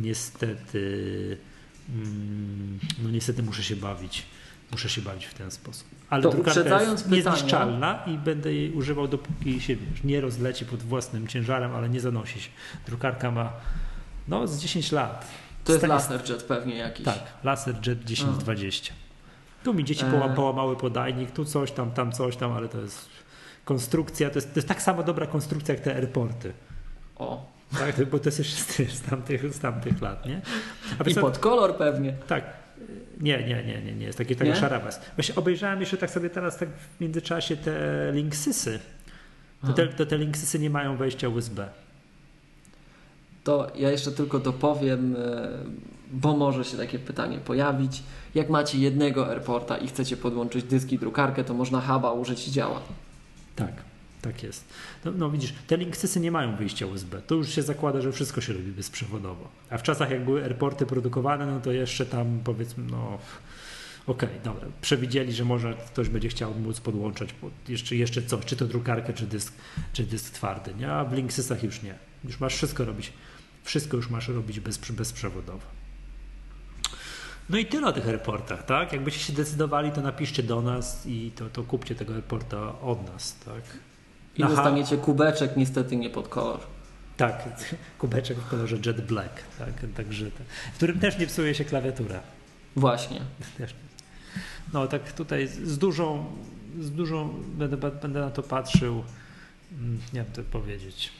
[0.01, 1.37] niestety,
[1.89, 4.25] mm, no niestety muszę się bawić.
[4.71, 5.87] Muszę się bawić w ten sposób.
[6.09, 10.83] Ale to drukarka jest niezniszczalna i będę jej używał dopóki się wiesz, nie rozleci pod
[10.83, 12.49] własnym ciężarem, ale nie zanosi się.
[12.85, 13.53] Drukarka ma
[14.27, 15.27] no z 10 lat.
[15.63, 17.05] To jest LaserJet pewnie jakiś.
[17.05, 18.93] Tak, LaserJet 1020.
[19.63, 20.33] Tu mi dzieci e...
[20.35, 23.09] połamały podajnik, tu coś tam, tam coś tam, ale to jest
[23.65, 26.53] konstrukcja, to jest, to jest tak samo dobra konstrukcja jak te airporty.
[27.15, 30.41] O, tak, bo to jest jeszcze z tamtych, z tamtych lat, nie?
[30.99, 32.13] A I pod kolor pewnie.
[32.27, 32.43] Tak.
[33.21, 35.01] Nie, nie, nie, nie, nie jest taki, taki szarabas.
[35.15, 38.79] Właśnie obejrzałem jeszcze tak sobie teraz tak w międzyczasie te Linksysy.
[39.67, 41.67] To te, to te Linksysy nie mają wejścia USB.
[43.43, 45.49] To ja jeszcze tylko dopowiem, e,
[46.11, 48.03] bo może się takie pytanie pojawić.
[48.35, 52.81] Jak macie jednego airporta i chcecie podłączyć dyski drukarkę, to można huba użyć i działa.
[53.55, 53.92] Tak.
[54.23, 54.65] Tak jest.
[55.05, 57.21] No, no, widzisz, te Linksysy nie mają wyjścia USB.
[57.21, 59.49] To już się zakłada, że wszystko się robi bezprzewodowo.
[59.69, 63.17] A w czasach, jak były airporty produkowane, no to jeszcze tam powiedzmy, no
[64.07, 68.45] okej, okay, dobra, przewidzieli, że może ktoś będzie chciał móc podłączać pod jeszcze, jeszcze coś,
[68.45, 69.53] czy to drukarkę, czy dysk,
[69.93, 70.91] czy dysk twardy, nie?
[70.91, 71.95] A w Linksysach już nie.
[72.23, 73.13] Już masz wszystko robić,
[73.63, 75.67] wszystko już masz robić bez, bezprzewodowo.
[77.49, 78.93] No i tyle o tych airportach, tak?
[78.93, 83.35] Jakbyście się decydowali, to napiszcie do nas i to, to kupcie tego airporta od nas,
[83.45, 83.63] tak?
[84.37, 84.55] I Aha.
[84.55, 86.59] dostaniecie kubeczek, niestety nie pod kolor.
[87.17, 87.43] Tak,
[87.99, 90.25] kubeczek w kolorze Jet Black, tak, także,
[90.73, 92.21] w którym też nie psuje się klawiatura.
[92.75, 93.21] Właśnie.
[94.73, 96.25] No tak tutaj z dużą,
[96.79, 99.03] z dużą będę, będę na to patrzył,
[99.71, 101.11] mm, nie wiem to powiedzieć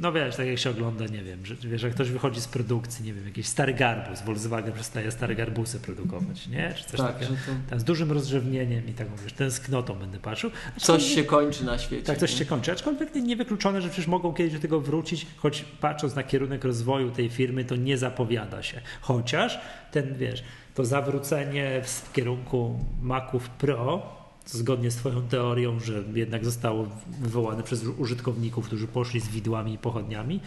[0.00, 3.04] no wiesz, tak jak się ogląda, nie wiem, że wiesz, jak ktoś wychodzi z produkcji,
[3.04, 6.74] nie wiem, jakiś stary garbus, Volkswagen przestaje stare garbusy produkować, nie?
[6.76, 7.34] Czy coś tak, takiego,
[7.70, 7.78] to...
[7.78, 10.50] z dużym rozrzewnieniem i taką, wiesz, tęsknotą będę patrzył.
[10.76, 12.02] Coś się kończy na świecie.
[12.02, 12.38] Tak, coś nie?
[12.38, 16.64] się kończy, aczkolwiek niewykluczone, że przecież mogą kiedyś do tego wrócić, choć patrząc na kierunek
[16.64, 18.80] rozwoju tej firmy, to nie zapowiada się.
[19.00, 26.44] Chociaż ten, wiesz, to zawrócenie w kierunku Maców Pro, zgodnie z Twoją teorią, że jednak
[26.44, 26.88] zostało
[27.20, 30.40] wywołane przez użytkowników, którzy poszli z widłami i pochodniami,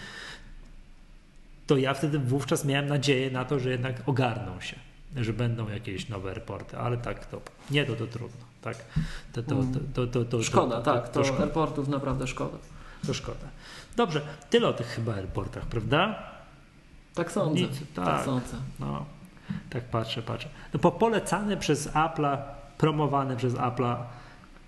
[1.67, 4.75] to ja wtedy wówczas miałem nadzieję na to, że jednak ogarną się,
[5.15, 7.41] że będą jakieś nowe reporty, ale tak to
[7.71, 8.45] nie, to, to trudno.
[8.61, 8.77] Tak?
[9.33, 9.55] To, to,
[9.93, 11.43] to, to, to, szkoda, tak, to, szkoda.
[11.43, 12.57] airportów naprawdę szkoda.
[13.07, 13.47] To szkoda.
[13.95, 16.23] Dobrze, tyle o tych chyba airportach, prawda?
[17.15, 17.67] Tak sądzę.
[17.95, 18.57] Tak, tak sądzę.
[18.79, 19.05] No,
[19.69, 20.49] tak patrzę, patrzę.
[20.73, 22.37] No, po polecane przez Apple'a
[22.77, 23.95] promowane przez Apple'a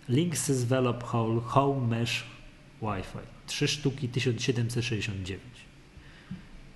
[0.09, 2.23] Linksys Velop Hole Home Mesh
[2.81, 3.19] Wi-Fi.
[3.47, 5.41] Trzy sztuki 1769.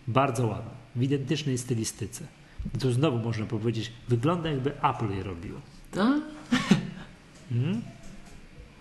[0.07, 0.71] Bardzo ładne.
[0.95, 2.27] W identycznej stylistyce.
[2.75, 5.61] I tu znowu można powiedzieć, wygląda jakby Apple je robiło.
[5.91, 6.21] Tak?
[7.49, 7.81] Hmm?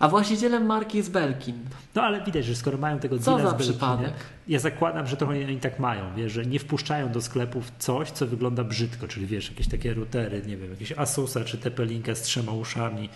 [0.01, 1.55] A właścicielem marki jest Belkin.
[1.95, 4.13] No ale widać, że skoro mają tego co za przypadek?
[4.47, 8.27] ja zakładam, że trochę oni tak mają, wiesz, że nie wpuszczają do sklepów coś, co
[8.27, 12.51] wygląda brzydko, czyli wiesz, jakieś takie routery, nie wiem, jakieś Asusa czy TP-Linka z trzema
[12.51, 13.09] uszami.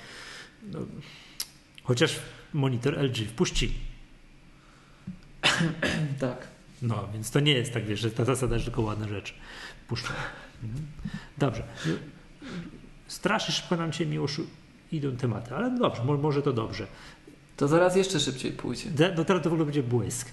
[0.71, 0.79] No,
[1.83, 2.19] chociaż
[2.53, 3.73] monitor LG wpuścili.
[6.19, 6.47] tak.
[6.81, 9.33] No, więc to nie jest tak, wiesz, że ta zasada, że tylko ładne rzeczy
[9.87, 10.19] puszczają.
[10.63, 10.87] Mhm.
[11.37, 11.63] Dobrze.
[13.07, 14.27] Strasznie szybko nam się miło
[14.95, 16.87] idą tematy, ale dobrze, może to dobrze.
[17.57, 18.89] To zaraz jeszcze szybciej pójdzie.
[19.17, 20.29] No teraz to w ogóle będzie błysk.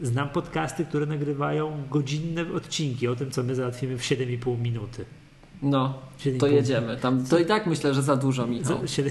[0.00, 5.04] Znam podcasty, które nagrywają godzinne odcinki o tym, co my załatwimy w 7,5 minuty.
[5.62, 5.98] No,
[6.38, 6.96] to jedziemy.
[6.96, 8.62] Tam, to i tak myślę, że za dużo mi.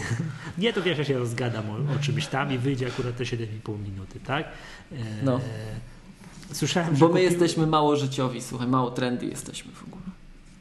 [0.58, 3.80] Nie, to wiesz, ja się rozgadam o, o czymś tam i wyjdzie akurat te 7,5
[3.80, 4.46] minuty, tak?
[4.92, 4.96] E...
[5.24, 5.40] No.
[6.52, 7.24] Słyszałem, Bo my kupił...
[7.24, 10.05] jesteśmy mało życiowi, słuchaj, mało trendy jesteśmy w ogóle.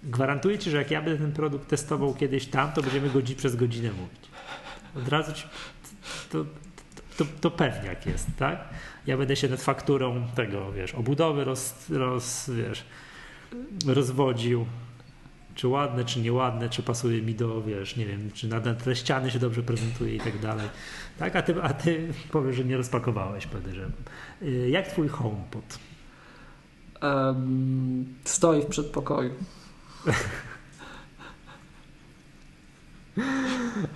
[0.05, 3.57] Gwarantuję ci, że jak ja będę ten produkt testował kiedyś tam, to będziemy godzi przez
[3.57, 4.31] godzinę mówić.
[4.97, 5.45] Od razu ci,
[6.31, 6.45] to,
[7.17, 8.69] to, to pewniak jest, tak?
[9.07, 12.85] Ja będę się nad fakturą tego, wiesz, obudowy roz, roz, wiesz,
[13.87, 14.67] rozwodził,
[15.55, 19.31] czy ładne, czy nieładne, czy pasuje mi do, wiesz, nie wiem, czy na, tle ściany
[19.31, 20.69] się dobrze prezentuje i tak dalej.
[21.19, 23.93] Tak, a ty, a ty powiesz, że nie rozpakowałeś, podejrzewam.
[24.43, 25.79] Y, jak twój HomePod?
[27.03, 29.35] Um, stoi w przedpokoju.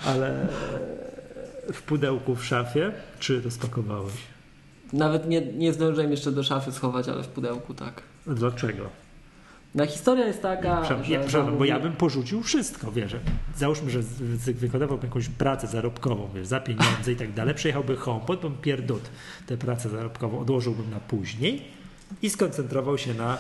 [0.07, 0.49] Ale
[1.73, 4.15] w pudełku w szafie, czy rozpakowałeś?
[4.93, 8.03] Nawet nie, nie zdążyłem jeszcze do szafy schować, ale w pudełku tak.
[8.27, 8.91] Dlaczego?
[9.75, 11.13] No historia jest taka, Prze że...
[11.13, 13.17] Ja, bo ja bym porzucił wszystko, wiesz.
[13.57, 14.03] Załóżmy, że
[14.55, 17.55] wykonywałbym jakąś pracę zarobkową, wiesz, za pieniądze i tak dalej.
[17.55, 19.03] Przyjechałby HomePod, bym pierdut
[19.47, 21.65] tę pracę zarobkową odłożyłbym na później
[22.23, 23.39] i skoncentrował się na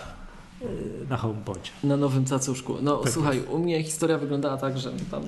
[1.10, 1.70] na HomePodzie.
[1.84, 2.76] Na nowym cacuszku.
[2.82, 3.48] No tak słuchaj, jest.
[3.48, 5.22] u mnie historia wyglądała tak, że tam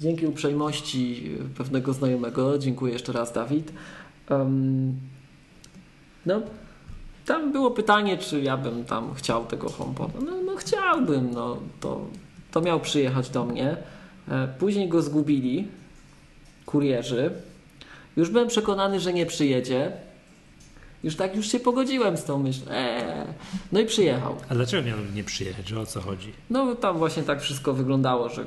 [0.00, 3.72] dzięki uprzejmości pewnego znajomego, dziękuję jeszcze raz Dawid,
[4.30, 5.00] um,
[6.26, 6.42] no
[7.26, 10.18] tam było pytanie, czy ja bym tam chciał tego HomePoda.
[10.26, 12.00] No, no chciałbym, no to,
[12.50, 13.76] to miał przyjechać do mnie.
[14.28, 15.68] E, później go zgubili
[16.66, 17.30] kurierzy.
[18.16, 19.92] Już byłem przekonany, że nie przyjedzie.
[21.04, 22.72] Już tak już się pogodziłem z tą myślą.
[22.72, 23.26] Eee.
[23.72, 24.36] No i przyjechał.
[24.48, 25.68] A dlaczego miał nie przyjechać?
[25.68, 26.32] Że o co chodzi?
[26.50, 28.44] No tam właśnie tak wszystko wyglądało, że,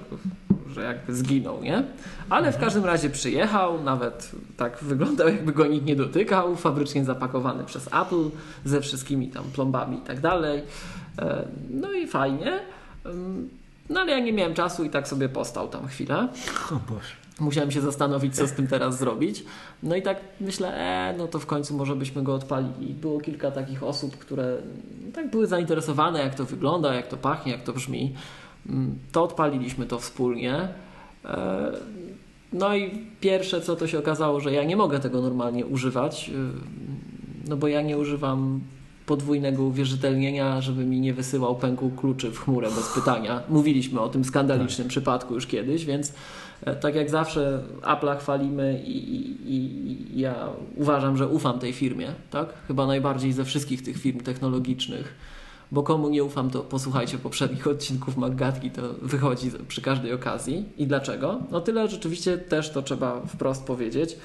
[0.73, 1.83] że jakby zginął, nie?
[2.29, 2.53] Ale mhm.
[2.53, 7.87] w każdym razie przyjechał, nawet tak wyglądał jakby go nikt nie dotykał, fabrycznie zapakowany przez
[7.87, 8.29] Apple
[8.65, 10.63] ze wszystkimi tam plombami i tak dalej.
[11.19, 12.59] E, no i fajnie.
[13.89, 16.27] No ale ja nie miałem czasu i tak sobie postał tam chwilę.
[16.71, 17.22] O Boże.
[17.39, 19.43] Musiałem się zastanowić, co z tym teraz zrobić.
[19.83, 22.91] No i tak myślę, e, no to w końcu może byśmy go odpalili.
[22.91, 24.57] I było kilka takich osób, które
[25.13, 28.13] tak były zainteresowane, jak to wygląda, jak to pachnie, jak to brzmi.
[28.69, 30.67] Mm, to odpaliliśmy to wspólnie.
[31.25, 31.71] E,
[32.53, 36.33] no i pierwsze co to się okazało, że ja nie mogę tego normalnie używać, e,
[37.49, 38.61] no bo ja nie używam
[39.05, 43.43] podwójnego uwierzytelnienia, żeby mi nie wysyłał pęku kluczy w chmurę bez pytania.
[43.49, 44.89] Mówiliśmy o tym skandalicznym tak.
[44.89, 46.13] przypadku już kiedyś, więc
[46.81, 52.47] tak jak zawsze Apple'a chwalimy i, i, i, ja uważam, że ufam tej firmie, tak?
[52.67, 55.15] Chyba najbardziej ze wszystkich tych firm technologicznych,
[55.71, 60.65] bo komu nie ufam, to posłuchajcie poprzednich odcinków Maggatki, to wychodzi przy każdej okazji.
[60.77, 61.39] I dlaczego?
[61.51, 64.17] No tyle rzeczywiście też to trzeba wprost powiedzieć.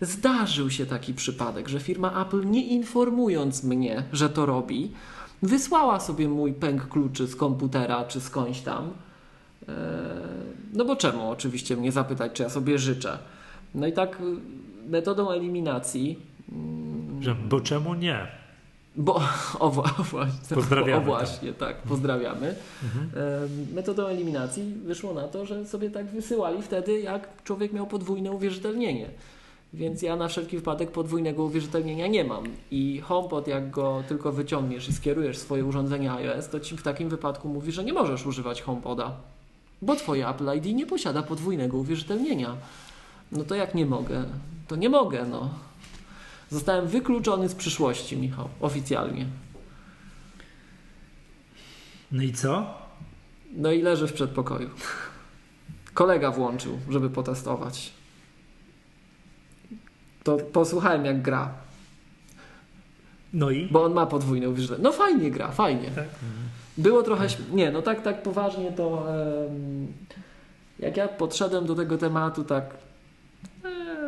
[0.00, 4.92] Zdarzył się taki przypadek, że firma Apple nie informując mnie, że to robi,
[5.42, 8.90] wysłała sobie mój pęk kluczy z komputera czy skądś tam.
[9.68, 9.72] E,
[10.72, 13.18] no bo czemu oczywiście mnie zapytać, czy ja sobie życzę?
[13.74, 14.22] No i tak
[14.88, 16.18] metodą eliminacji.
[16.52, 18.26] Mm, że, bo czemu nie?
[18.96, 19.20] Bo,
[19.60, 22.54] o, właśnie, pozdrawiamy, o właśnie tak, pozdrawiamy.
[22.84, 23.10] Mhm.
[23.74, 29.08] Metodą eliminacji wyszło na to, że sobie tak wysyłali wtedy, jak człowiek miał podwójne uwierzytelnienie.
[29.72, 32.44] Więc ja na wszelki wypadek podwójnego uwierzytelnienia nie mam.
[32.70, 37.08] I HomePod, jak go tylko wyciągniesz i skierujesz swoje urządzenie iOS, to ci w takim
[37.08, 39.16] wypadku mówi, że nie możesz używać HomePoda,
[39.82, 42.56] bo twoje Apple ID nie posiada podwójnego uwierzytelnienia.
[43.32, 44.24] No to jak nie mogę?
[44.68, 45.50] To nie mogę, no.
[46.50, 49.26] Zostałem wykluczony z przyszłości, Michał, oficjalnie.
[52.12, 52.74] No i co?
[53.52, 54.70] No i leży w przedpokoju.
[55.94, 57.92] Kolega włączył, żeby potestować.
[60.24, 61.54] To posłuchałem jak gra.
[63.32, 63.68] No i?
[63.70, 64.82] Bo on ma podwójne uwierzenie.
[64.82, 65.90] No fajnie gra, fajnie.
[65.90, 66.08] Tak.
[66.78, 67.26] Było trochę...
[67.52, 69.06] Nie, no tak, tak poważnie to...
[70.78, 72.64] Jak ja podszedłem do tego tematu tak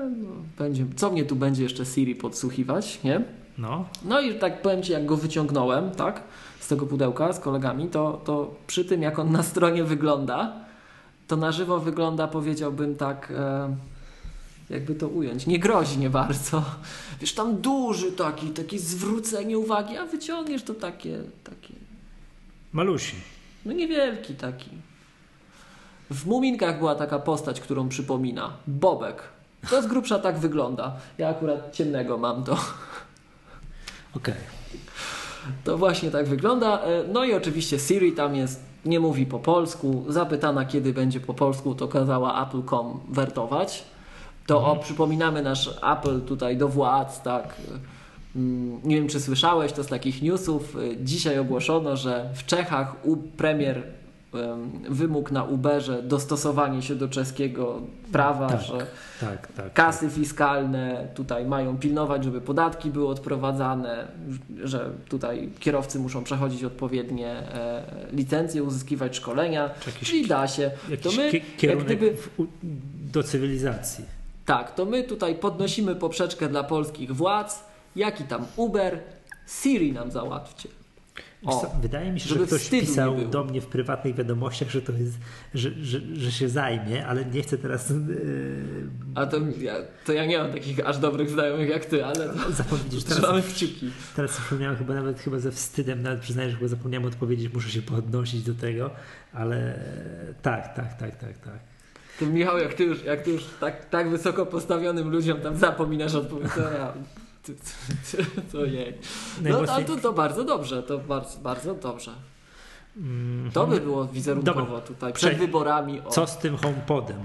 [0.07, 3.25] no, będzie, co mnie tu będzie jeszcze Siri podsłuchiwać, nie?
[3.59, 3.85] No.
[4.05, 6.23] No i tak powiem Ci, jak go wyciągnąłem, tak,
[6.61, 10.53] z tego pudełka z kolegami, to, to przy tym, jak on na stronie wygląda,
[11.29, 13.77] to na żywo wygląda, powiedziałbym tak, e,
[14.71, 16.63] jakby to ująć, niegroźnie bardzo.
[17.21, 21.80] Wiesz, tam duży taki, takie zwrócenie uwagi, a wyciągniesz to takie, takie...
[22.73, 23.17] Malusi.
[23.65, 24.71] No niewielki taki.
[26.11, 28.51] W Muminkach była taka postać, którą przypomina.
[28.67, 29.23] Bobek.
[29.71, 30.97] To z grubsza tak wygląda.
[31.19, 32.53] Ja akurat ciemnego mam to.
[34.17, 34.35] Okej.
[34.35, 34.35] Okay.
[35.65, 36.81] To właśnie tak wygląda.
[36.83, 40.05] E, no i oczywiście Siri tam jest, nie mówi po polsku.
[40.09, 43.85] Zapytana, kiedy będzie po polsku, to kazała Apple.com wertować.
[44.47, 44.79] To mhm.
[44.79, 47.55] o, przypominamy nasz Apple tutaj do władz, tak.
[48.37, 50.77] Mm, nie wiem, czy słyszałeś, to z takich newsów.
[50.77, 53.83] E, dzisiaj ogłoszono, że w Czechach u premier
[54.91, 57.81] wymóg na Uberze dostosowanie się do czeskiego
[58.13, 58.87] prawa, tak, że
[59.21, 60.15] tak, tak, kasy tak.
[60.15, 64.09] fiskalne tutaj mają pilnować, żeby podatki były odprowadzane,
[64.65, 69.71] że tutaj kierowcy muszą przechodzić odpowiednie e, licencje, uzyskiwać szkolenia,
[70.03, 70.71] czyli da się.
[71.03, 71.31] To my,
[71.63, 72.17] jak gdyby,
[73.13, 74.05] do cywilizacji.
[74.47, 79.01] Tak, to my tutaj podnosimy poprzeczkę dla polskich władz, jaki tam Uber,
[79.47, 80.69] Siri nam załatwcie.
[81.47, 85.19] O, wydaje mi się, że ktoś pisał do mnie w prywatnych wiadomościach, że to jest,
[85.55, 87.91] że, że, że się zajmie, ale nie chcę teraz.
[87.91, 87.97] Yy...
[89.15, 89.75] A to ja,
[90.05, 93.91] to ja nie mam takich aż dobrych znajomych jak ty, ale zapomnieć trzymamy kciuki.
[94.17, 97.83] Teraz zapomniałem chyba nawet chyba ze wstydem, nawet przyznaję, że chyba zapomniałem odpowiedzieć, muszę się
[97.83, 98.91] podnosić do tego,
[99.33, 99.81] ale
[100.43, 101.59] tak, tak, tak, tak, tak.
[102.19, 106.15] To Michał, jak ty już, jak ty już tak, tak wysoko postawionym ludziom tam zapominasz
[106.15, 106.93] odpowiedzieć, to ja
[108.53, 108.95] to jej.
[109.43, 112.13] No ale to, to bardzo dobrze, to bardzo, bardzo dobrze.
[112.97, 113.53] Mm -hmm.
[113.53, 114.81] To by było wizerunkowo Dobra.
[114.81, 116.01] tutaj, przed Prze wyborami.
[116.01, 116.11] O.
[116.11, 117.17] Co z tym HomePodem?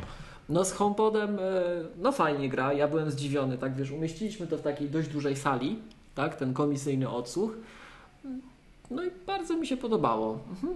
[0.50, 1.42] No z HomePodem, e,
[1.98, 5.80] no fajnie gra, ja byłem zdziwiony, tak wiesz, umieściliśmy to w takiej dość dużej sali,
[6.16, 7.52] tak, ten komisyjny odsłuch.
[8.92, 10.40] No i bardzo mi się podobało.
[10.50, 10.76] Mhm.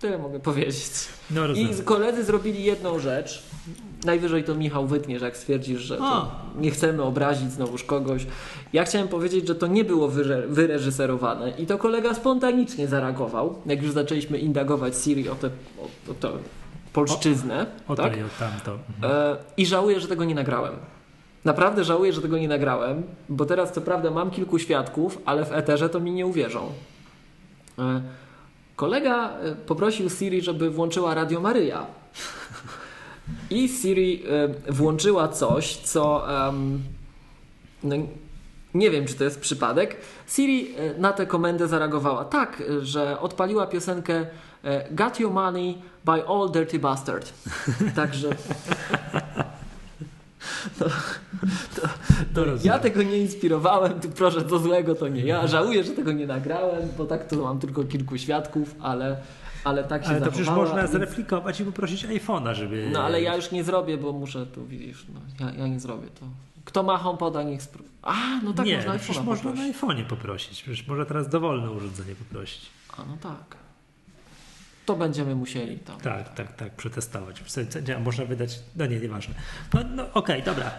[0.00, 0.90] Tyle mogę powiedzieć.
[1.30, 3.42] No, I koledzy zrobili jedną rzecz.
[4.04, 5.98] Najwyżej to Michał wytniesz, jak stwierdzisz, że
[6.56, 8.26] nie chcemy obrazić znowuż kogoś.
[8.72, 10.08] Ja chciałem powiedzieć, że to nie było
[10.48, 16.14] wyreżyserowane i to kolega spontanicznie zareagował, jak już zaczęliśmy indagować Siri o tę o, o,
[16.14, 16.38] to
[16.92, 17.66] polszczyznę.
[17.88, 18.16] O, o tak?
[18.16, 18.72] i o tamto.
[18.72, 19.12] Mhm.
[19.12, 20.74] E, I żałuję, że tego nie nagrałem.
[21.44, 25.52] Naprawdę żałuję, że tego nie nagrałem, bo teraz co prawda mam kilku świadków, ale w
[25.52, 26.72] eterze to mi nie uwierzą.
[27.78, 28.02] E,
[28.78, 31.86] Kolega e, poprosił Siri, żeby włączyła Radio Maryja.
[33.50, 34.22] I Siri
[34.68, 36.82] e, włączyła coś, co um,
[37.82, 37.96] no,
[38.74, 39.96] nie wiem, czy to jest przypadek.
[40.28, 44.26] Siri e, na tę komendę zareagowała tak, że odpaliła piosenkę
[44.90, 47.32] Got Your Money by All Dirty Bastard.
[47.96, 48.28] Także
[50.78, 50.84] to,
[51.74, 51.88] to,
[52.34, 55.46] to ja tego nie inspirowałem, tu proszę, to złego to nie ja.
[55.46, 59.16] Żałuję, że tego nie nagrałem, bo tak to mam tylko kilku świadków, ale,
[59.64, 60.90] ale tak się Ale to przecież można więc...
[60.90, 62.90] zreplikować i poprosić iPhone'a, żeby...
[62.92, 66.08] No ale ja już nie zrobię, bo muszę, tu widzisz, no, ja, ja nie zrobię
[66.20, 66.26] to.
[66.64, 67.90] Kto ma HomePoda, niech spróbuje.
[68.02, 70.62] A, no tak, nie, można no przecież można na iPhone'ie poprosić.
[70.62, 72.66] Przecież można teraz dowolne urządzenie poprosić.
[72.96, 73.57] A, no tak.
[74.88, 76.00] To będziemy musieli tam.
[76.00, 77.42] Tak, tak, tak, przetestować.
[78.04, 79.34] Można wydać, no nie, nieważne.
[79.74, 80.70] No, no okej, okay, dobra.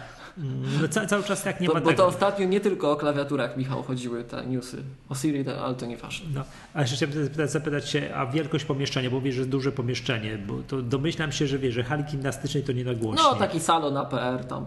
[0.80, 2.02] No, ca cały czas jak nie to, ma Bo tego.
[2.02, 4.82] to ostatnio nie tylko o klawiaturach, Michał, chodziły te newsy.
[5.08, 6.26] O Siri, ale to nieważne.
[6.34, 6.44] No,
[6.74, 10.38] a jeszcze chciałem zapytać, zapytać się, a wielkość pomieszczenia, bo wiesz, że jest duże pomieszczenie,
[10.38, 13.24] bo to domyślam się, że wiesz, że hali gimnastycznej to nie nagłośnie.
[13.24, 14.64] No, taki salon APR tam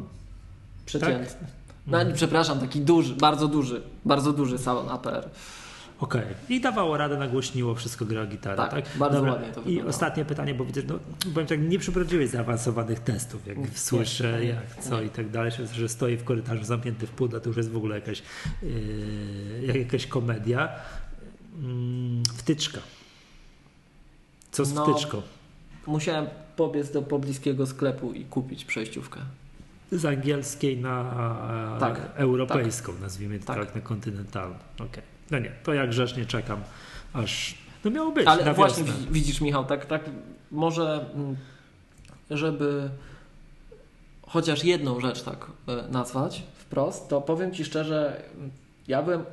[0.86, 1.26] przeciętny.
[1.26, 1.38] Tak?
[1.88, 2.16] No, mhm.
[2.16, 5.30] przepraszam, taki duży, bardzo duży, bardzo duży salon APR.
[6.04, 6.22] Okej.
[6.22, 6.36] Okay.
[6.50, 8.72] I dawało radę, nagłośniło, wszystko gra gitara, tak?
[8.72, 8.98] tak?
[8.98, 9.32] bardzo Dobra.
[9.32, 9.88] ładnie to wyglądało.
[9.88, 11.00] I ostatnie pytanie, bo widzę, no,
[11.34, 15.06] powiem tak, nie przeprowadziłeś zaawansowanych testów, jak nie, słyszę, nie, jak co nie.
[15.06, 17.96] i tak dalej, że stoi w korytarzu zamknięty w pudle, to już jest w ogóle
[17.96, 18.24] jakaś,
[18.64, 20.70] yy, jakaś komedia.
[21.62, 21.68] Yy,
[22.38, 22.80] wtyczka.
[24.52, 25.22] Co z no, wtyczką?
[25.88, 29.20] Musiałem pobiec do pobliskiego sklepu i kupić przejściówkę
[29.92, 33.66] z angielskiej na tak, europejską, tak, nazwijmy to tak.
[33.66, 34.56] tak, na kontynentalną.
[34.76, 35.13] Okay.
[35.32, 36.62] No nie, to jak grzecznie czekam,
[37.14, 38.28] aż no miało być.
[38.28, 39.08] Ale właśnie wiosnę.
[39.12, 40.02] widzisz, Michał, tak, tak
[40.52, 41.36] może, mm,
[42.30, 42.90] żeby
[44.28, 48.24] chociaż jedną rzecz tak e, nazwać wprost, to powiem Ci szczerze,
[48.88, 49.24] ja byłem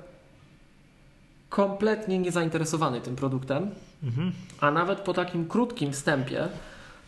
[1.48, 3.70] kompletnie niezainteresowany tym produktem,
[4.02, 4.32] mhm.
[4.60, 6.48] a nawet po takim krótkim wstępie,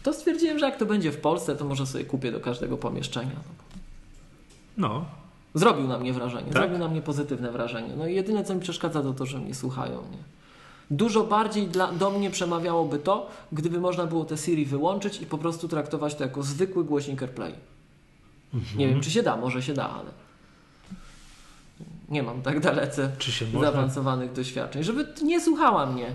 [0.02, 3.36] to stwierdziłem, że jak to będzie w Polsce, to może sobie kupię do każdego pomieszczenia.
[4.76, 5.04] No.
[5.54, 6.52] Zrobił na mnie wrażenie, tak?
[6.52, 7.88] zrobił na mnie pozytywne wrażenie.
[7.96, 9.94] No i jedyne, co mi przeszkadza, to to, że mnie słuchają.
[9.94, 10.18] Nie?
[10.90, 15.38] Dużo bardziej dla, do mnie przemawiałoby to, gdyby można było te Siri wyłączyć i po
[15.38, 17.54] prostu traktować to jako zwykły głośnik AirPlay.
[18.54, 18.78] Mhm.
[18.78, 20.10] Nie wiem, czy się da, może się da, ale
[22.08, 23.10] nie mam tak dalece
[23.60, 24.82] zaawansowanych doświadczeń.
[24.82, 26.06] Żeby nie słuchała mnie.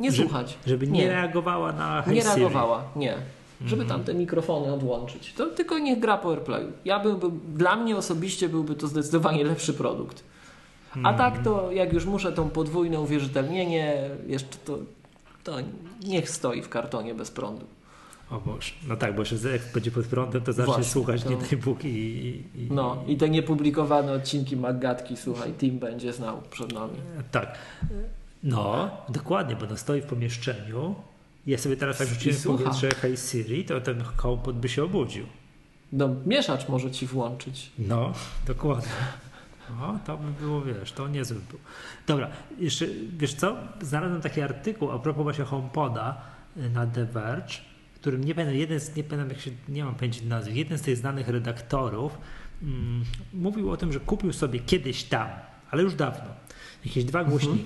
[0.00, 0.58] Nie słuchać.
[0.66, 2.34] Żeby nie, nie reagowała na Hey Nie Siri.
[2.34, 3.16] reagowała, nie
[3.66, 5.32] żeby tam te mikrofony odłączyć.
[5.32, 6.72] To tylko niech gra PowerPlayu.
[6.84, 10.24] Ja bym, dla mnie osobiście byłby to zdecydowanie lepszy produkt.
[10.92, 11.16] A mm.
[11.16, 14.78] tak to jak już muszę tą podwójne uwierzytelnienie, jeszcze to,
[15.44, 15.56] to
[16.06, 17.66] niech stoi w kartonie bez prądu.
[18.30, 18.72] O Boże.
[18.88, 21.30] No tak, bo jeszcze jak będzie pod prądem, to zacznie Właśnie, słuchać to...
[21.30, 26.42] nie tej Bóg i, i, No i te niepublikowane odcinki Magatki, słuchaj, Tim będzie znał
[26.50, 26.96] przed nami.
[27.30, 27.58] Tak.
[28.42, 30.94] No, dokładnie, bo no stoi w pomieszczeniu,
[31.46, 35.26] ja sobie teraz tak rzuciłem w powietrze Hey Siri, to ten HomePod by się obudził.
[35.92, 37.72] No, mieszacz może ci włączyć.
[37.78, 38.12] No,
[38.46, 38.92] dokładnie.
[39.80, 41.58] O, to by było, wiesz, to niezły był.
[42.06, 42.86] Dobra, jeszcze,
[43.18, 46.20] wiesz co, znalazłem taki artykuł a propos właśnie HomePoda
[46.56, 47.54] y, na The Verge,
[47.94, 50.82] którym nie pamiętam, jeden z, nie pamiętam jak się, nie mam pamięci nazwy, jeden z
[50.82, 52.18] tych znanych redaktorów
[52.62, 55.28] mm, mówił o tym, że kupił sobie kiedyś tam,
[55.70, 56.30] ale już dawno,
[56.84, 57.58] jakieś dwa mhm.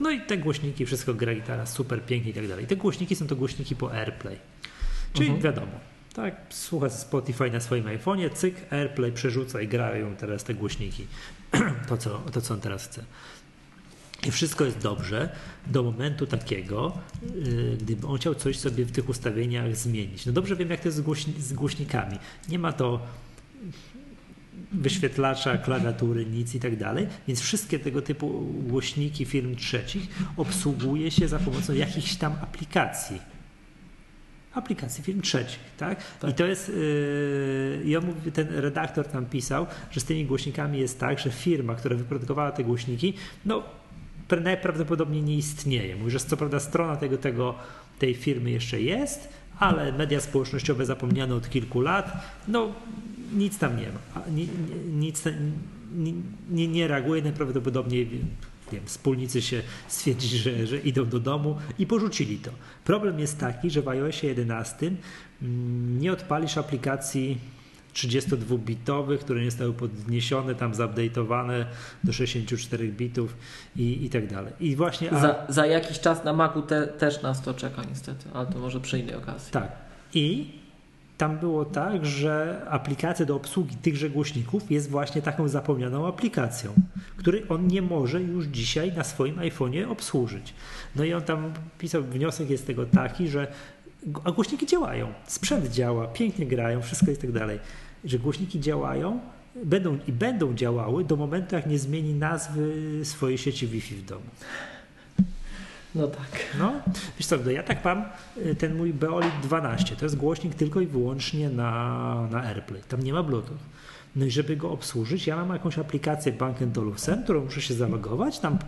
[0.00, 2.66] No i te głośniki, wszystko gra gitara, super pięknie i tak dalej.
[2.66, 4.36] Te głośniki są to głośniki po AirPlay.
[5.12, 5.42] Czyli mhm.
[5.42, 5.72] wiadomo,
[6.14, 11.06] tak, słucha Spotify na swoim iPhone'ie, cyk, AirPlay przerzuca i grają teraz te głośniki.
[11.88, 13.04] to, co, to, co on teraz chce.
[14.26, 15.28] I wszystko jest dobrze
[15.66, 20.26] do momentu takiego, yy, gdyby on chciał coś sobie w tych ustawieniach zmienić.
[20.26, 22.18] No dobrze wiem, jak to jest z, głośni z głośnikami.
[22.48, 23.00] Nie ma to
[24.72, 27.06] wyświetlacza, klawiatury, nic i tak dalej.
[27.28, 33.20] Więc wszystkie tego typu głośniki firm trzecich obsługuje się za pomocą jakichś tam aplikacji.
[34.54, 36.18] Aplikacji firm trzecich, tak?
[36.20, 36.30] tak.
[36.30, 41.00] I to jest, yy, ja mówię, ten redaktor tam pisał, że z tymi głośnikami jest
[41.00, 43.62] tak, że firma, która wyprodukowała te głośniki, no
[44.40, 45.96] najprawdopodobniej nie istnieje.
[45.96, 47.54] Mówi, że co prawda strona tego, tego,
[47.98, 52.12] tej firmy jeszcze jest, ale media społecznościowe zapomniane od kilku lat,
[52.48, 52.72] no
[53.32, 54.22] nic tam nie ma.
[54.92, 55.22] Nic,
[55.94, 56.12] nie,
[56.50, 58.08] nie, nie reaguje najprawdopodobniej
[58.72, 62.50] wiem, wspólnicy się stwierdzili, że, że idą do domu i porzucili to.
[62.84, 64.92] Problem jest taki, że w iOSie 11
[65.42, 67.38] mm, nie odpalisz aplikacji
[67.94, 71.64] 32-bitowych, które nie zostały podniesione, tam zupdate'owane
[72.04, 73.36] do 64 bitów
[73.76, 74.52] i, i tak dalej.
[74.60, 75.12] I właśnie...
[75.12, 75.20] A...
[75.20, 78.80] Za, za jakiś czas na Macu te, też nas to czeka niestety, ale to może
[78.80, 79.52] przy innej okazji.
[79.52, 79.72] Tak.
[80.14, 80.52] I
[81.20, 86.72] tam było tak, że aplikacja do obsługi tychże głośników jest właśnie taką zapomnianą aplikacją,
[87.16, 90.54] której on nie może już dzisiaj na swoim iPhone'ie obsłużyć.
[90.96, 93.46] No i on tam pisał, wniosek jest tego taki, że
[94.24, 97.58] a głośniki działają, sprzęt działa, pięknie grają, wszystko jest tak dalej,
[98.04, 99.20] że głośniki działają
[99.64, 104.26] będą i będą działały do momentu, jak nie zmieni nazwy swojej sieci Wi-Fi w domu.
[105.94, 106.56] No tak.
[106.58, 106.72] No,
[107.18, 108.04] wiesz co, ja tak mam
[108.46, 113.02] y, ten mój Beolit 12, to jest głośnik tylko i wyłącznie na, na AirPlay, tam
[113.02, 113.58] nie ma Bluetooth.
[114.16, 118.38] No i żeby go obsłużyć, ja mam jakąś aplikację Bank Olufsen, którą muszę się zalogować,
[118.38, 118.58] tam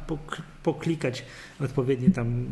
[0.63, 1.25] poklikać
[1.61, 2.47] odpowiednie tam,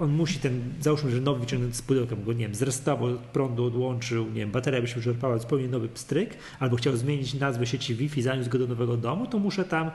[0.00, 4.26] on musi ten, załóżmy, że nowy wyciągnąć z pudełkiem, go nie wiem, zrestował, prądu odłączył,
[4.26, 8.22] nie wiem, bateria by się wyczerpała, zupełnie nowy pstryk, albo chciał zmienić nazwę sieci Wi-Fi,
[8.22, 9.90] zaniósł go do nowego domu, to muszę tam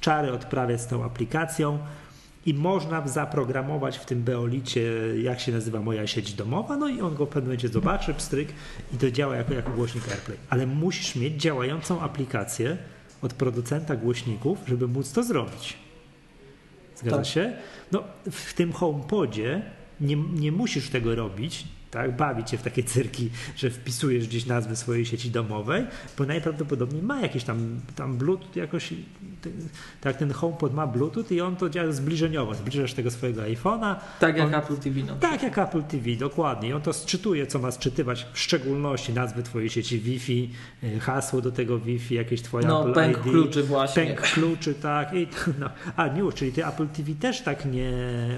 [0.00, 1.78] czary odprawiać z tą aplikacją,
[2.48, 4.82] i można zaprogramować w tym Beolicie,
[5.22, 8.48] jak się nazywa moja sieć domowa, no i on go w pewnym momencie zobaczy, pstryk
[8.94, 10.38] i to działa jako, jako głośnik AirPlay.
[10.50, 12.76] Ale musisz mieć działającą aplikację
[13.22, 15.76] od producenta głośników, żeby móc to zrobić.
[16.96, 17.26] Zgadza tak.
[17.26, 17.52] się?
[17.92, 19.62] No, w tym HomePodzie
[20.00, 24.76] nie, nie musisz tego robić, tak, bawić się w takie cyrki, że wpisujesz gdzieś nazwę
[24.76, 25.86] swojej sieci domowej,
[26.18, 28.94] bo najprawdopodobniej ma jakiś tam, tam Bluetooth jakoś,
[30.00, 33.96] tak ten HomePod ma Bluetooth i on to działa zbliżeniowo, zbliżasz tego swojego iPhone'a.
[34.20, 35.00] Tak jak on, Apple TV.
[35.06, 35.14] No.
[35.20, 36.68] Tak jak Apple TV, dokładnie.
[36.68, 40.50] I on to sczytuje, co ma sczytywać, w szczególności nazwy twojej sieci Wi-Fi,
[40.84, 43.22] y, hasło do tego Wi-Fi, jakieś twoje no, Apple pęk ID.
[43.22, 44.06] kluczy właśnie.
[44.06, 45.14] Pęk kluczy, tak.
[45.14, 45.28] I,
[45.60, 45.68] no.
[45.96, 47.92] A nie, czyli ty Apple TV też tak nie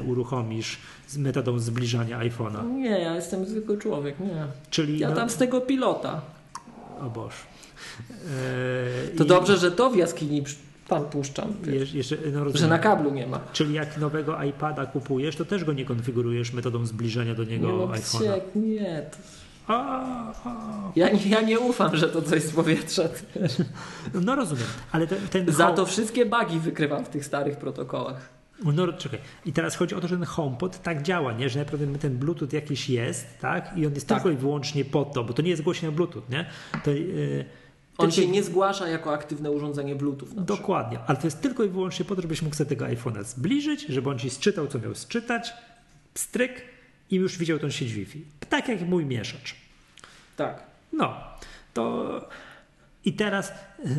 [0.06, 0.78] uruchomisz
[1.08, 2.74] z metodą zbliżania iPhone'a.
[2.74, 4.46] Nie, ja jestem zwykły człowiek, nie.
[4.70, 6.20] Czyli, ja no, tam z tego pilota.
[7.00, 7.34] O Boż.
[8.10, 9.26] Eee, to i...
[9.26, 10.42] dobrze, że to w jaskini
[10.90, 11.54] tam puszczam.
[11.62, 13.40] Wiesz, jeszcze, no że na kablu nie ma.
[13.52, 17.72] Czyli jak nowego iPada kupujesz, to też go nie konfigurujesz metodą zbliżenia do niego nie,
[17.72, 18.40] no, iPhone'a.
[18.54, 19.16] Nie, to...
[19.74, 20.92] a, a.
[20.96, 23.02] Ja, nie, ja nie ufam, że to coś z powietrza.
[24.14, 28.28] No rozumiem, ale ten, ten Za to wszystkie bugi wykrywam w tych starych protokołach.
[28.64, 29.20] No czekaj.
[29.46, 31.48] I teraz chodzi o to, że ten HomePod tak działa, nie?
[31.48, 33.72] że naprawdę ten Bluetooth jakiś jest, tak?
[33.76, 34.18] I on jest tak.
[34.18, 36.46] tylko i wyłącznie po to, bo to nie jest głośnik Bluetooth, nie?
[36.84, 37.44] To, yy,
[38.04, 40.28] on się nie zgłasza jako aktywne urządzenie Bluetooth.
[40.36, 43.86] Dokładnie, ale to jest tylko i wyłącznie po to, żebyś mógł sobie tego iPhone'a zbliżyć,
[43.86, 45.52] żeby on ci sczytał, co miał sczytać,
[46.14, 46.62] stryk
[47.10, 48.24] i już widział tą sieć Wi-Fi.
[48.48, 49.54] Tak jak mój mieszacz.
[50.36, 50.62] Tak.
[50.92, 51.14] No,
[51.74, 52.20] to
[53.04, 53.52] i teraz,
[53.84, 53.90] yy,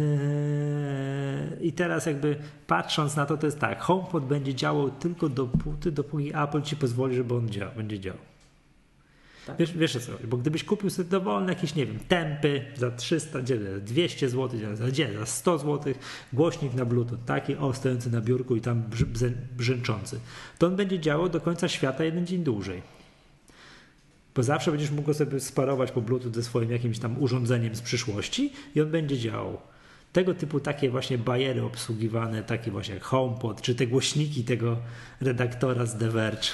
[1.62, 2.38] I teraz jakby
[2.68, 7.16] patrząc na to, to jest tak, HomePod będzie działał tylko dopóty, dopóki Apple ci pozwoli,
[7.16, 8.30] żeby on dział, będzie działał.
[9.48, 9.58] Tak.
[9.58, 13.39] Wiesz, wiesz co, bo gdybyś kupił sobie dowolne jakieś, nie wiem, tempy za 300,
[13.82, 14.86] 200 zł, za,
[15.20, 15.94] za 100 zł,
[16.34, 18.84] głośnik na Bluetooth, taki o, stojący na biurku i tam
[19.58, 20.20] brzęczący,
[20.58, 22.82] to on będzie działał do końca świata jeden dzień dłużej
[24.36, 28.54] bo zawsze będziesz mógł sobie sparować po Bluetooth ze swoim jakimś tam urządzeniem z przyszłości
[28.76, 29.58] i on będzie działał.
[30.14, 34.78] Tego typu takie właśnie bajery obsługiwane, takie właśnie jak HomePod, czy te głośniki tego
[35.22, 36.48] redaktora z The Verge,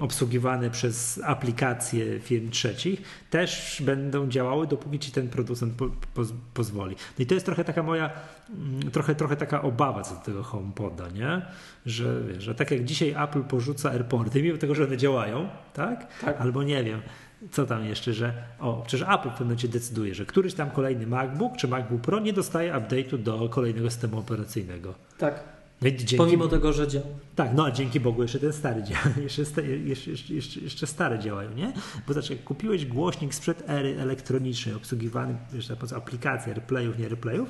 [0.00, 6.22] obsługiwane przez aplikacje firm trzecich, też będą działały, dopóki ci ten producent po, po,
[6.54, 6.96] pozwoli.
[7.18, 8.10] No i to jest trochę taka moja,
[8.50, 11.42] mm, trochę, trochę taka obawa co do tego HomePoda, nie?
[11.86, 16.20] Że, wiesz, że tak jak dzisiaj Apple porzuca AirPorty, mimo tego, że one działają, tak?
[16.20, 16.40] tak.
[16.40, 17.02] Albo nie wiem,
[17.50, 21.06] co tam jeszcze, że o, przecież Apple w pewnym momencie decyduje, że któryś tam kolejny
[21.06, 24.94] MacBook czy MacBook Pro nie dostaje update'u do kolejnego systemu operacyjnego.
[25.18, 25.55] Tak.
[25.82, 27.06] Dzięki, Pomimo tego, że działa.
[27.36, 31.50] Tak, no a dzięki Bogu jeszcze ten stary działa, jeszcze, jeszcze, jeszcze, jeszcze stare działają,
[31.54, 31.72] nie?
[32.06, 37.48] Bo znaczy, jak kupiłeś głośnik sprzed ery elektronicznej, obsługiwany jeszcze po aplikacji AirPlayów, nie AirPlayów,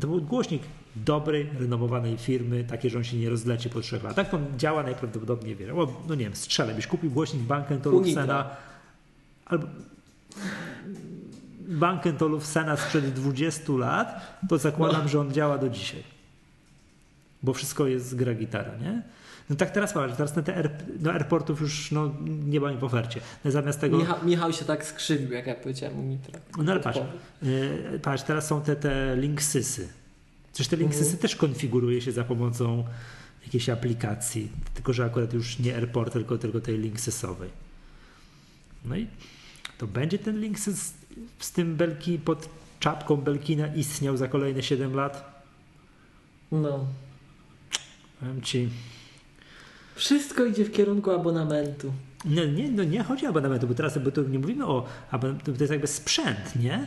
[0.00, 0.62] to był głośnik
[0.96, 4.30] dobrej, renomowanej firmy, takie, że on się nie rozleci po trzech latach.
[4.30, 5.74] To działa najprawdopodobniej, wiele.
[6.08, 8.50] no nie wiem, strzelę, byś kupił głośnik Bank Olufsena
[9.46, 9.66] albo
[11.68, 15.08] Bank Olufsena sprzed 20 lat, to zakładam, no.
[15.08, 16.17] że on działa do dzisiaj
[17.42, 19.02] bo wszystko jest gra gitara, nie?
[19.50, 20.70] No tak teraz patrz, teraz na te air,
[21.00, 23.20] no airportów już no, nie ma w ofercie.
[23.44, 23.98] No zamiast tego...
[23.98, 26.40] Michał, Michał się tak skrzywił, jak ja powiedziałem Unitra.
[26.58, 27.00] No ale patrz,
[27.42, 29.88] yy, patrz, teraz są te, te linksysy.
[30.52, 31.18] Przecież te linksysy mhm.
[31.18, 32.84] też konfiguruje się za pomocą
[33.44, 37.50] jakiejś aplikacji, tylko że akurat już nie airport, tylko, tylko tej linksysowej.
[38.84, 39.06] No i
[39.78, 40.94] to będzie ten linksys
[41.38, 42.48] z tym Belki pod
[42.80, 45.42] czapką Belkina istniał za kolejne 7 lat?
[46.52, 46.86] No.
[48.20, 48.68] Powiem ci.
[49.94, 51.92] Wszystko idzie w kierunku abonamentu.
[52.24, 55.60] Nie, nie, no nie chodzi o abonamentu, bo teraz bo nie mówimy o abonamentu, to
[55.60, 56.86] jest jakby sprzęt, nie?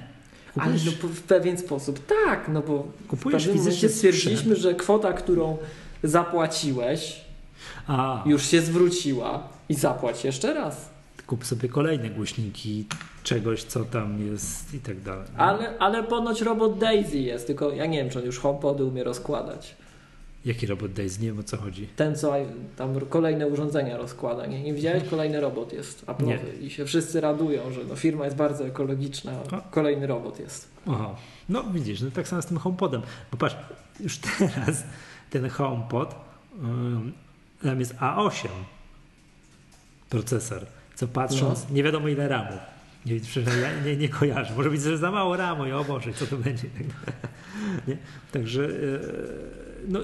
[0.53, 0.81] Kupujesz...
[0.81, 5.57] Ale no, w pewien sposób tak, no bo kupujesz w pewnym stwierdziliśmy, że kwota, którą
[6.03, 7.21] zapłaciłeś,
[7.87, 8.23] A.
[8.25, 10.89] już się zwróciła i zapłać jeszcze raz.
[11.27, 12.85] Kup sobie kolejne głośniki
[13.23, 15.27] czegoś, co tam jest i tak dalej.
[15.37, 19.03] Ale, ale ponoć robot Daisy jest, tylko ja nie wiem, czy on już HomePody umie
[19.03, 19.75] rozkładać.
[20.45, 21.21] Jaki robot Daisy?
[21.21, 21.87] Nie wiem o co chodzi.
[21.95, 22.33] Ten, co
[22.75, 24.45] tam kolejne urządzenia rozkłada.
[24.45, 25.03] Nie, nie widziałeś?
[25.09, 29.61] Kolejny robot jest Apple'owy i się wszyscy radują, że no, firma jest bardzo ekologiczna, a
[29.61, 30.67] kolejny robot jest.
[30.87, 31.15] Aha.
[31.49, 33.01] No widzisz, no tak samo z tym HomePodem.
[33.31, 33.55] Bo patrz,
[33.99, 34.83] już teraz
[35.29, 36.15] ten HomePod
[36.61, 37.13] um,
[37.63, 38.47] tam jest A8
[40.09, 40.65] procesor,
[40.95, 41.75] co patrząc, no.
[41.75, 42.57] nie wiadomo ile RAMu.
[43.05, 43.21] Nie, nie,
[43.85, 44.53] nie, nie kojarzę.
[44.55, 46.67] Może być, że za mało RAMu i o Boże, co to będzie.
[47.87, 47.97] nie?
[48.31, 49.99] Także yy, no,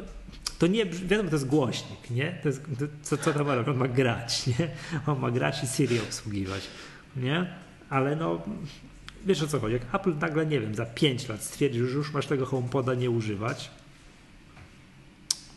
[0.60, 2.40] to nie, wiadomo, to jest głośnik, nie?
[2.44, 3.70] To jest, to, co, co tam robi?
[3.70, 4.70] On ma grać, nie?
[5.08, 6.68] On ma grać i Siri obsługiwać,
[7.16, 7.54] nie?
[7.90, 8.42] Ale no,
[9.26, 12.14] wiesz o co chodzi, jak Apple nagle, nie wiem, za 5 lat stwierdzi, że już
[12.14, 13.72] masz tego HomePoda nie używać,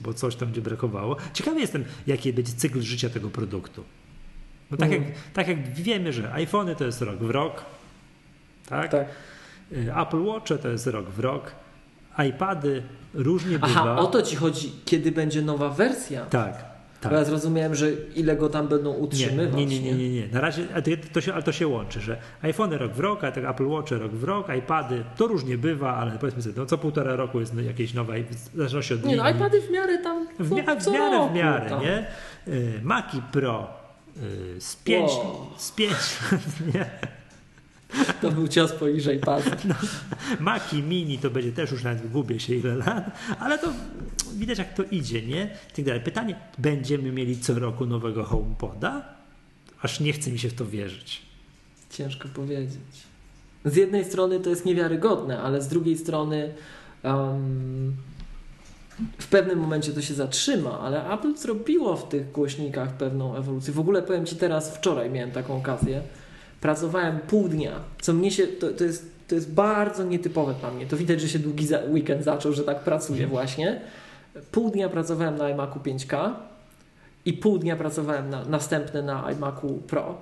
[0.01, 1.17] bo coś tam będzie brakowało.
[1.35, 3.85] Ciekawy jestem, jaki będzie cykl życia tego produktu.
[4.71, 5.03] No tak, mm.
[5.03, 7.65] jak, tak jak wiemy, że iPhony to jest rok w rok,
[8.67, 8.91] tak?
[8.91, 9.09] tak.
[9.73, 11.53] Y, Apple Watch to jest rok w rok,
[12.19, 12.82] iPady
[13.15, 13.66] różnie bywa.
[13.66, 16.27] Aha, o to ci chodzi, kiedy będzie nowa wersja.
[16.27, 16.70] Tak.
[17.01, 17.12] Tak.
[17.12, 19.55] Bo ja zrozumiałem, że ile go tam będą utrzymywać.
[19.55, 20.11] Nie, nie, nie, nie.
[20.11, 20.28] nie.
[20.28, 20.66] Na razie
[21.12, 23.91] to się, ale to się łączy, że iPhone rok w rok, a tak Apple Watch
[23.91, 27.55] rok w rok, iPady to różnie bywa, ale powiedzmy sobie, no co półtora roku jest
[27.55, 30.27] jakieś nowe, w zależności od Nie, no iPady w miarę tam.
[30.39, 31.82] W, mia- w miarę, roku, w miarę, tam.
[31.82, 32.07] nie?
[32.49, 33.69] Y, Maki Pro
[34.57, 35.47] y, z 5, wow.
[35.57, 35.93] z 5,
[36.74, 36.87] nie?
[38.21, 39.57] To był cios poniżej pasa.
[39.65, 39.75] No,
[40.41, 43.73] Maki Mini to będzie też już nawet gubię się ile lat, ale to
[44.35, 45.51] widać jak to idzie, nie?
[45.77, 46.01] Tak dalej.
[46.01, 49.05] Pytanie, będziemy mieli co roku nowego HomePoda?
[49.83, 51.23] Aż nie chce mi się w to wierzyć.
[51.91, 53.11] Ciężko powiedzieć.
[53.65, 56.55] Z jednej strony to jest niewiarygodne, ale z drugiej strony
[57.03, 57.97] um,
[59.19, 63.75] w pewnym momencie to się zatrzyma, ale Apple zrobiło w tych głośnikach pewną ewolucję.
[63.75, 66.03] W ogóle powiem Ci teraz, wczoraj miałem taką okazję,
[66.61, 70.87] pracowałem pół dnia, co mnie się, to, to, jest, to jest bardzo nietypowe dla mnie.
[70.87, 73.31] To widać, że się długi weekend zaczął, że tak pracuję mhm.
[73.31, 73.81] właśnie.
[74.51, 76.32] Pół dnia pracowałem na iMacu 5K
[77.24, 80.19] i pół dnia pracowałem na, następne na iMacu Pro.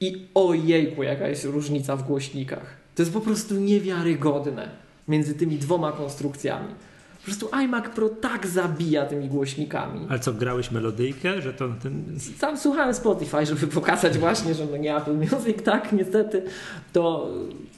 [0.00, 2.76] I ojejku, jaka jest różnica w głośnikach.
[2.94, 4.68] To jest po prostu niewiarygodne
[5.08, 6.74] między tymi dwoma konstrukcjami.
[7.20, 10.06] Po prostu iMac Pro tak zabija tymi głośnikami.
[10.08, 11.42] Ale co, grałeś melodyjkę?
[11.42, 12.04] Że to ten...
[12.38, 16.42] Sam słuchałem Spotify, żeby pokazać właśnie, że no nie Apple Music, tak, niestety.
[16.92, 17.28] To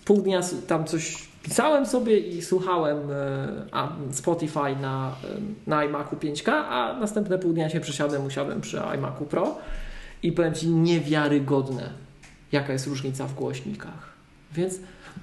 [0.05, 6.51] pół dnia tam coś pisałem sobie i słuchałem e, Spotify na, e, na iMacu 5K,
[6.51, 9.59] a następne pół dnia się przesiadłem, usiadłem przy iMacu Pro
[10.23, 11.91] i powiem Ci niewiarygodne,
[12.53, 14.13] jaka jest różnica w głośnikach.
[14.53, 14.75] Więc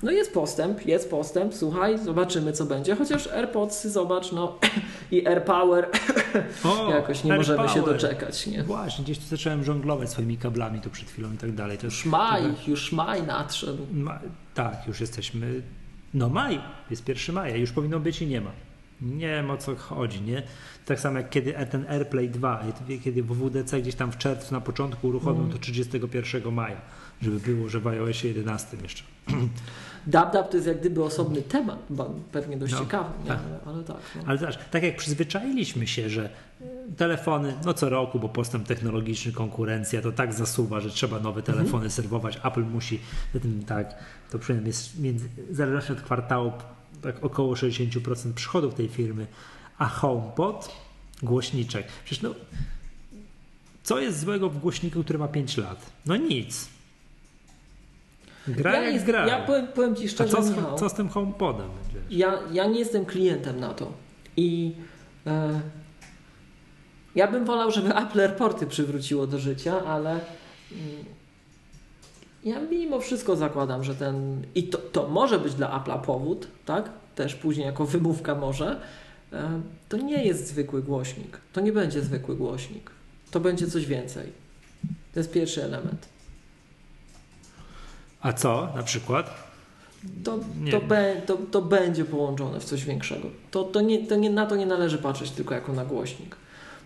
[0.03, 4.57] no jest postęp, jest postęp, słuchaj, zobaczymy co będzie, chociaż AirPods, zobacz, no
[5.11, 5.89] i AirPower
[6.63, 7.73] o, jakoś nie możemy Power.
[7.73, 8.63] się doczekać, nie?
[8.63, 11.77] Właśnie, gdzieś tu zacząłem żonglować swoimi kablami tu przed chwilą i tak dalej.
[11.77, 13.88] To już maj, już maj nadszedł.
[13.93, 14.19] Ma,
[14.53, 15.61] tak, już jesteśmy,
[16.13, 18.51] no maj, jest pierwszy maja, już powinno być i nie ma.
[19.01, 20.43] Nie wiem o co chodzi, nie?
[20.85, 22.63] Tak samo jak kiedy ten AirPlay 2,
[23.03, 25.53] kiedy WWDC gdzieś tam w czerwcu na początku uruchomił mm.
[25.53, 26.81] to 31 maja,
[27.21, 29.03] żeby było, że w iOSie 11 jeszcze.
[30.07, 31.80] DubDub to jest jak gdyby osobny temat,
[32.31, 33.39] pewnie dość no, ciekawy, tak.
[33.45, 33.97] Ale, ale, tak.
[34.15, 34.21] No.
[34.26, 36.30] Ale też, tak jak przyzwyczailiśmy się, że
[36.97, 41.45] telefony, no co roku, bo postęp technologiczny, konkurencja to tak zasuwa, że trzeba nowe mhm.
[41.45, 41.91] telefony mhm.
[41.91, 42.39] serwować.
[42.43, 42.99] Apple musi,
[43.67, 43.95] tak,
[44.30, 46.51] to przynajmniej jest między, zależnie od kwartału,
[47.01, 49.27] tak około 60% przychodów tej firmy,
[49.77, 50.71] a HomePod,
[51.23, 51.88] głośniczek.
[52.05, 52.35] Przecież no,
[53.84, 55.91] co jest złego w głośniku, który ma 5 lat?
[56.05, 56.69] No nic.
[58.47, 59.27] Gra ja jak jest, gra.
[59.27, 61.69] Ja powiem, powiem Ci szczerze, A co, z, co z tym HomePodem?
[62.09, 63.93] Ja, ja nie jestem klientem na to.
[64.38, 64.71] I
[65.27, 65.61] e,
[67.15, 71.05] ja bym wolał, żeby Apple Airporty przywróciło do życia, ale mm,
[72.43, 74.45] ja mimo wszystko zakładam, że ten...
[74.55, 76.89] I to, to może być dla Apple'a powód, tak?
[77.15, 78.81] Też później jako wymówka może.
[79.33, 81.37] E, to nie jest zwykły głośnik.
[81.53, 82.91] To nie będzie zwykły głośnik.
[83.31, 84.31] To będzie coś więcej.
[85.13, 86.07] To jest pierwszy element.
[88.21, 89.49] A co na przykład?
[90.23, 90.39] To,
[90.71, 93.27] to, be, to, to, będzie połączone w coś większego.
[93.51, 96.35] To, to, nie, to nie, na to nie należy patrzeć tylko jako na głośnik.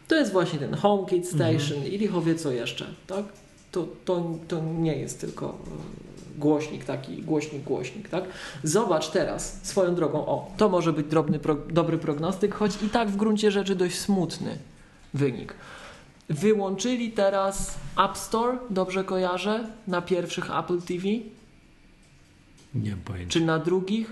[0.08, 1.94] To jest właśnie ten HomeKit Station mhm.
[1.94, 2.86] i lichowie co jeszcze.
[3.08, 3.26] Tak?
[3.74, 8.10] To, to, to nie jest tylko e, głośnik taki, głośnik, głośnik.
[8.10, 8.24] Tak?
[8.64, 13.10] Zobacz teraz swoją drogą, o, to może być drobny, pro, dobry prognostyk, choć i tak
[13.10, 14.58] w gruncie rzeczy dość smutny
[15.14, 15.56] wynik.
[16.30, 17.76] Wyłączyli teraz
[18.06, 21.08] App Store, dobrze kojarzę, na pierwszych Apple TV?
[22.76, 23.40] Nie mam pojęcia.
[23.40, 24.12] Czy na drugich?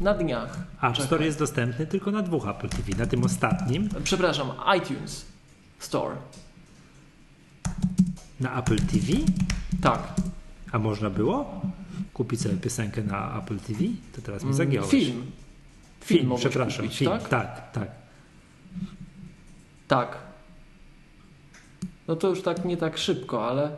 [0.00, 0.58] Na dniach.
[0.82, 1.06] App Czekaj.
[1.06, 2.98] Store jest dostępny tylko na dwóch Apple TV.
[2.98, 3.88] Na tym ostatnim.
[4.04, 5.24] Przepraszam, iTunes
[5.78, 6.16] Store.
[8.40, 9.12] Na Apple TV?
[9.82, 10.14] Tak.
[10.72, 11.60] A można było
[12.14, 13.80] kupić sobie piosenkę na Apple TV?
[14.16, 14.90] To teraz mi mm, zagiąłeś.
[14.90, 15.22] Film.
[16.00, 16.84] Film, film przepraszam.
[16.84, 17.28] Kupić, film, tak?
[17.28, 17.88] tak, tak.
[19.88, 20.18] Tak.
[22.08, 23.76] No to już tak nie tak szybko, ale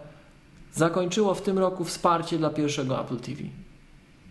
[0.73, 3.43] zakończyło w tym roku wsparcie dla pierwszego Apple TV.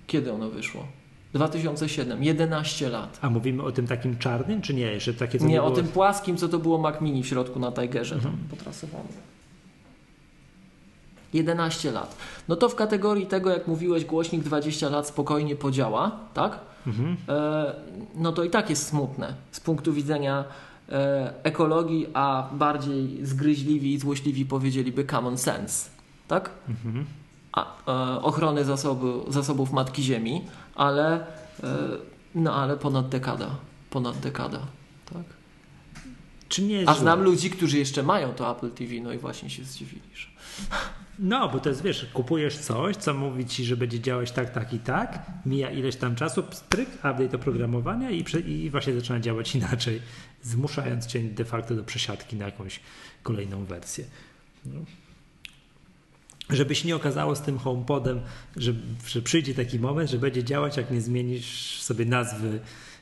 [0.07, 0.87] Kiedy ono wyszło?
[1.33, 3.19] 2007, 11 lat.
[3.21, 4.99] A mówimy o tym takim czarnym, czy nie?
[4.99, 5.67] Że takie, nie, nie było...
[5.67, 8.35] o tym płaskim, co to było Mac Mini w środku na Tigerze mhm.
[8.35, 9.30] tam potrasowane.
[11.33, 12.17] 11 lat.
[12.47, 16.59] No to w kategorii tego, jak mówiłeś, głośnik 20 lat spokojnie podziała, tak?
[16.87, 17.17] Mhm.
[17.29, 17.73] E,
[18.15, 20.43] no to i tak jest smutne z punktu widzenia
[20.91, 25.89] E, ekologii, a bardziej zgryźliwi i złośliwi powiedzieliby common sense,
[26.27, 26.49] tak?
[26.69, 27.05] Mhm.
[27.51, 30.41] A, e, ochrony zasobu, zasobów Matki Ziemi,
[30.75, 31.13] ale,
[31.63, 31.77] e,
[32.35, 33.49] no ale ponad dekada,
[33.89, 34.59] ponad dekada.
[35.13, 35.23] tak?
[36.51, 39.49] Czy nie jest A znam ludzi, którzy jeszcze mają to Apple TV, no i właśnie
[39.49, 40.01] się zdziwili.
[40.13, 40.27] Że...
[41.19, 44.73] No, bo to jest, wiesz, kupujesz coś, co mówi ci, że będzie działać tak, tak
[44.73, 50.01] i tak, mija ileś tam czasu, stryk, update oprogramowania i, i właśnie zaczyna działać inaczej,
[50.43, 52.79] zmuszając cię de facto do przesiadki na jakąś
[53.23, 54.05] kolejną wersję.
[54.65, 54.79] No.
[56.49, 58.21] Żeby się nie okazało z tym HomePodem,
[58.55, 58.73] że,
[59.07, 62.59] że przyjdzie taki moment, że będzie działać, jak nie zmienisz sobie nazwy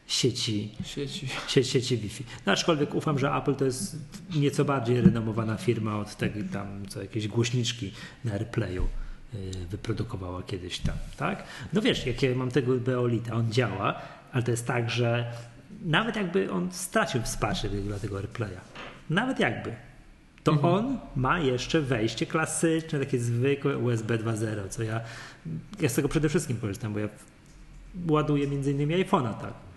[0.09, 1.27] sieci, sieci.
[1.47, 2.23] Sie, sieci Wi-Fi.
[2.45, 3.97] No, aczkolwiek ufam, że Apple to jest
[4.35, 7.91] nieco bardziej renomowana firma od tego tam, co jakieś głośniczki
[8.25, 8.87] na AirPlayu
[9.33, 11.43] y, wyprodukowała kiedyś tam, tak?
[11.73, 15.31] No wiesz, jak ja mam tego Beolita, on działa, ale to jest tak, że
[15.85, 18.59] nawet jakby on stracił wsparcie dla tego AirPlaya,
[19.09, 19.75] nawet jakby,
[20.43, 20.73] to mhm.
[20.73, 25.01] on ma jeszcze wejście klasyczne, takie zwykłe USB 2.0, co ja,
[25.79, 27.09] ja z tego przede wszystkim korzystam, bo ja
[28.07, 29.68] ładuję między innymi iPhone'a, tak?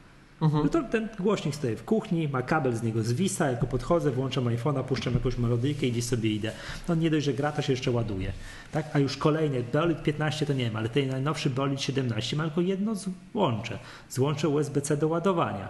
[0.43, 0.65] Mhm.
[0.65, 4.45] No to ten głośnik stoi w kuchni, ma kabel z niego zwisa, jako podchodzę, włączam
[4.45, 6.53] iPhone'a, puszczam jakąś melodyjkę i gdzieś sobie idę.
[6.89, 8.33] No nie dość, że gra, to się jeszcze ładuje.
[8.73, 8.91] Tak?
[8.93, 12.61] A już kolejny, Bolid 15 to nie wiem, ale ten najnowszy Bolid 17 ma tylko
[12.61, 12.95] jedno
[13.33, 13.79] złącze.
[14.11, 15.69] Złącze USB-C do ładowania.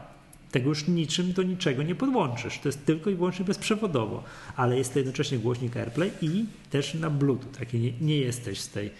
[0.50, 2.58] Tego już niczym do niczego nie podłączysz.
[2.58, 4.22] To jest tylko i wyłącznie bezprzewodowo.
[4.56, 7.50] Ale jest to jednocześnie głośnik AirPlay i też na Bluetooth.
[7.58, 8.90] Taki nie, nie jesteś z tej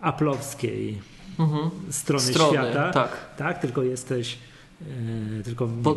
[0.00, 0.98] aplowskiej
[1.38, 1.70] mhm.
[1.90, 2.92] strony, strony, świata.
[2.92, 3.34] Tak.
[3.36, 4.38] tak, tylko jesteś
[4.80, 5.96] Yy, tylko po,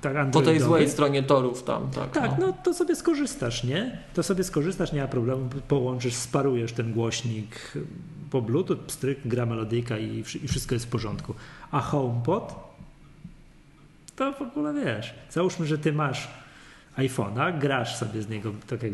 [0.00, 1.90] tak po tej złej stronie torów tam.
[1.90, 2.46] Tak, tak no.
[2.46, 2.52] no.
[2.52, 3.98] to sobie skorzystasz, nie?
[4.14, 7.72] To sobie skorzystasz, nie ma problemu, połączysz, sparujesz ten głośnik
[8.30, 11.34] po bluetooth, stryk, gra melodyjka i, i wszystko jest w porządku.
[11.70, 12.54] A HomePod
[14.16, 16.28] to w ogóle wiesz, załóżmy, że ty masz
[16.96, 18.92] iPhone'a, grasz sobie z niego, tak jak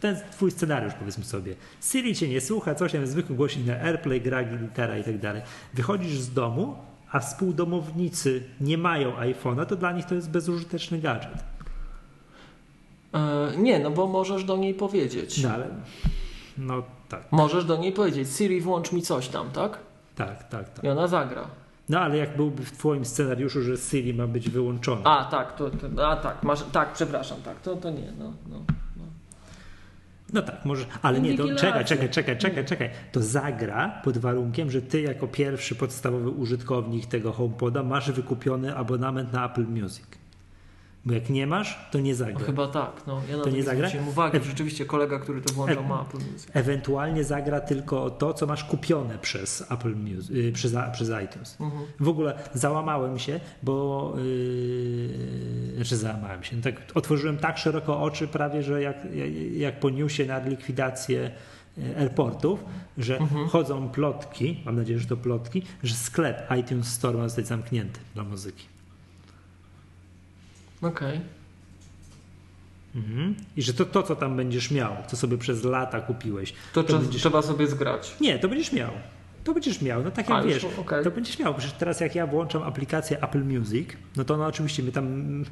[0.00, 1.54] ten twój scenariusz powiedzmy sobie.
[1.82, 5.42] Siri cię nie słucha, coś tam zwykły głośnik na AirPlay, gra gitara i tak dalej.
[5.74, 6.76] Wychodzisz z domu,
[7.12, 11.44] a współdomownicy nie mają iPhone'a, to dla nich to jest bezużyteczny gadżet.
[13.14, 15.42] E, nie, no bo możesz do niej powiedzieć.
[15.42, 15.68] No ale,
[16.58, 17.32] no tak.
[17.32, 19.78] Możesz do niej powiedzieć, Siri włącz mi coś tam, tak?
[20.14, 20.84] Tak, tak, tak.
[20.84, 21.48] I ona zagra.
[21.88, 25.04] No ale jak byłby w twoim scenariuszu, że Siri ma być wyłączona.
[25.04, 28.58] A tak, to, to a tak, masz, tak, przepraszam, tak, to, to nie, no, no.
[30.32, 32.90] No tak, może, ale nie, to czekaj, czekaj, czekaj, czekaj, czekaj.
[33.12, 39.32] To zagra pod warunkiem, że ty jako pierwszy podstawowy użytkownik tego HomePoda masz wykupiony abonament
[39.32, 40.25] na Apple Music.
[41.06, 42.46] Bo jak nie masz, to nie zagra.
[42.46, 43.02] Chyba tak.
[43.06, 43.88] No, ja na to nie zagra.
[44.08, 44.40] uwagę.
[44.42, 46.46] Rzeczywiście kolega, który to włączał, e ma Apple Music.
[46.52, 51.60] Ewentualnie zagra tylko to, co masz kupione przez Apple Music, yy, przez, przez iTunes.
[51.60, 51.84] Mhm.
[52.00, 56.56] W ogóle załamałem się, bo yy, znaczy załamałem się.
[56.56, 58.96] No tak, otworzyłem tak szeroko oczy prawie, że jak,
[59.56, 61.30] jak po newsie nad likwidację
[61.78, 62.64] y, airportów,
[62.98, 63.48] że mhm.
[63.48, 68.24] chodzą plotki, mam nadzieję, że to plotki, że sklep iTunes Store ma zostać zamknięty dla
[68.24, 68.75] muzyki.
[70.82, 71.08] Okej.
[71.08, 71.20] Okay.
[72.96, 73.34] Mhm.
[73.56, 76.52] I że to, to, co tam będziesz miał, co sobie przez lata kupiłeś.
[76.72, 77.20] To, to będziesz...
[77.20, 78.16] trzeba sobie zgrać.
[78.20, 78.90] Nie, to będziesz miał.
[79.44, 81.04] To będziesz miał, no tak jak A, wiesz, okay.
[81.04, 81.54] to będziesz miał.
[81.54, 85.44] Przecież teraz jak ja włączam aplikację Apple Music, no to no oczywiście my tam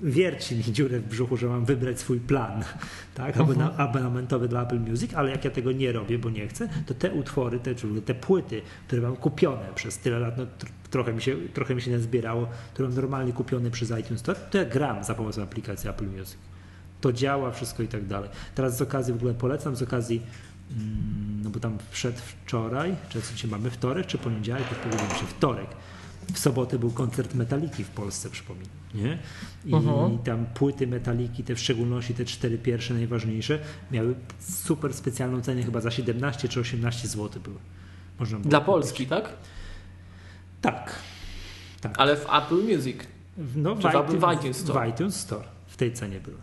[0.00, 2.64] wierci mi dziurę w brzuchu, że mam wybrać swój plan
[3.14, 3.70] tak, uh-huh.
[3.76, 7.12] abonamentowy dla Apple Music, ale jak ja tego nie robię, bo nie chcę, to te
[7.12, 7.74] utwory, te,
[8.04, 10.46] te płyty, które mam kupione przez tyle lat, no,
[10.90, 14.58] trochę, mi się, trochę mi się nazbierało, które mam normalnie kupione przez iTunes Store, to
[14.58, 16.36] ja gram za pomocą aplikacji Apple Music.
[17.00, 18.30] To działa, wszystko i tak dalej.
[18.54, 20.22] Teraz z okazji w ogóle polecam, z okazji
[20.70, 25.66] mm, no bo tam przedwczoraj, czy co mamy wtorek, czy poniedziałek, już powiedziałem się wtorek,
[26.34, 28.70] w sobotę był koncert Metaliki w Polsce, przypominam.
[28.94, 29.18] Nie?
[29.64, 29.96] I uh mhm.
[29.96, 30.22] -huh.
[30.22, 33.58] tam płyty Metaliki, te w szczególności te cztery pierwsze najważniejsze,
[33.90, 37.56] miały super specjalną cenę, chyba za 17 czy 18 zł były.
[38.18, 38.60] Można było Dla.
[38.60, 39.32] Polski, tak?
[40.60, 40.94] Tak.
[41.80, 41.94] tak.
[41.98, 42.96] Ale w Apple Music.
[43.56, 44.86] No, w, iTunes, w iTunes Store.
[44.86, 46.36] W iTunes Store w tej cenie były.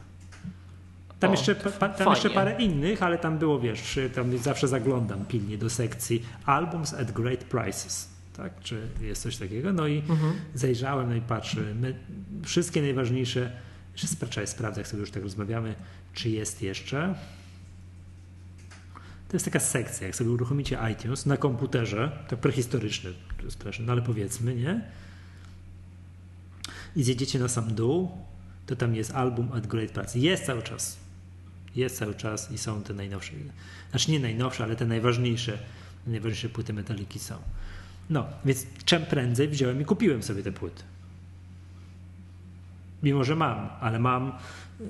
[1.19, 5.25] Tam, o, jeszcze, pa, tam jeszcze parę innych, ale tam było, wiesz, tam zawsze zaglądam
[5.25, 8.59] pilnie do sekcji Albums at Great Prices tak?
[8.59, 9.73] Czy jest coś takiego?
[9.73, 10.33] No i mhm.
[10.53, 11.61] zajrzałem, no i patrzę.
[11.75, 11.95] My,
[12.43, 13.51] wszystkie najważniejsze,
[13.93, 15.75] jeszcze sprawdzę, jak sobie już tak rozmawiamy,
[16.13, 17.15] czy jest jeszcze.
[19.35, 23.13] To jest taka sekcja, jak sobie uruchomicie iTunes na komputerze, tak prehistoryczny,
[23.79, 24.81] no ale powiedzmy, nie?
[26.95, 28.11] I zjedziecie na sam dół,
[28.65, 30.19] to tam jest album at Great Price.
[30.19, 30.97] Jest cały czas.
[31.75, 33.33] Jest cały czas i są te najnowsze.
[33.89, 35.57] Znaczy nie najnowsze, ale te najważniejsze,
[36.07, 37.35] najważniejsze płyty metaliki są.
[38.09, 40.83] No, więc czym prędzej wziąłem i kupiłem sobie te płyty.
[43.03, 44.31] Mimo, że mam, ale mam
[44.79, 44.85] yy,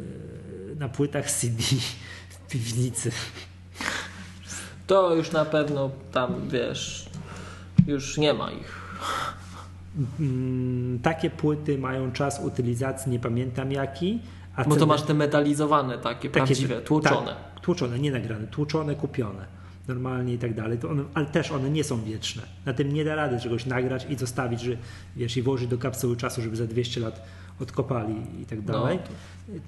[0.80, 1.64] na płytach CD
[2.30, 3.12] w piwnicy.
[4.88, 7.10] To już na pewno tam, wiesz,
[7.88, 9.00] już nie ma ich.
[10.20, 14.20] mm, takie płyty mają czas utylizacji, nie pamiętam jaki.
[14.56, 17.28] A Bo to masz te metalizowane, takie, takie prawdziwe, tłuczone.
[17.28, 19.56] Tak, tłuczone, nie nagrane, tłuczone, kupione
[19.88, 22.42] normalnie i tak dalej, one, ale też one nie są wieczne.
[22.66, 24.72] Na tym nie da rady czegoś nagrać i zostawić, że
[25.16, 27.22] wiesz, i włożyć do kapsuły czasu, żeby za 200 lat
[27.62, 29.00] odkopali i tak no, dalej.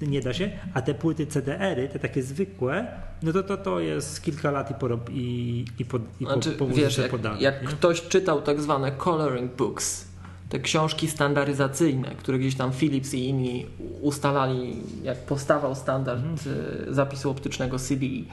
[0.02, 0.52] No, Nie da się.
[0.74, 2.88] A te płyty CDR-y, te takie zwykłe,
[3.24, 6.66] no to to, to jest kilka lat i, porob, i, i, po, i znaczy, po,
[6.66, 10.08] po wiesz, jak, podane, jak ktoś czytał tak zwane coloring books,
[10.50, 13.66] te książki standaryzacyjne, które gdzieś tam Philips i inni
[14.02, 16.94] ustalali, jak powstawał standard mhm.
[16.94, 18.28] zapisu optycznego CDI,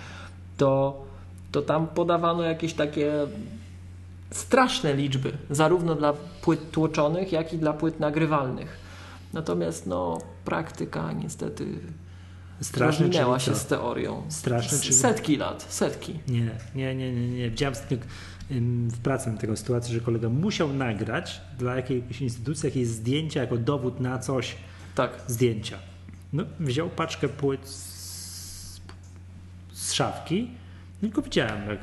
[0.56, 1.04] to,
[1.52, 3.12] to tam podawano jakieś takie
[4.30, 6.12] straszne liczby, zarówno dla
[6.42, 8.83] płyt tłoczonych, jak i dla płyt nagrywalnych.
[9.34, 11.66] Natomiast no, praktyka niestety
[12.60, 14.22] Straszne, minęła się z teorią.
[14.28, 14.92] Straszne, czy...
[14.92, 16.18] Setki lat, setki.
[16.28, 17.28] Nie, nie, nie, nie.
[17.28, 17.50] nie.
[17.50, 17.74] Widziałem
[18.88, 23.56] w pracy na taką sytuację, że kolega musiał nagrać dla jakiejś instytucji jakieś zdjęcia jako
[23.56, 24.56] dowód na coś.
[24.94, 25.10] Tak.
[25.26, 25.78] Zdjęcia.
[26.32, 28.80] No, wziął paczkę płyt z,
[29.72, 30.50] z szafki
[31.08, 31.78] tylko widziałem, jak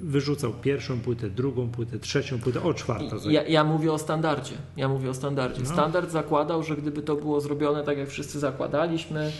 [0.00, 3.16] wyrzucał pierwszą płytę, drugą płytę, trzecią płytę, o czwarta.
[3.30, 4.54] Ja, ja mówię o standardzie.
[4.76, 5.60] Ja mówię o standardzie.
[5.60, 5.70] No.
[5.70, 9.32] Standard zakładał, że gdyby to było zrobione tak, jak wszyscy zakładaliśmy,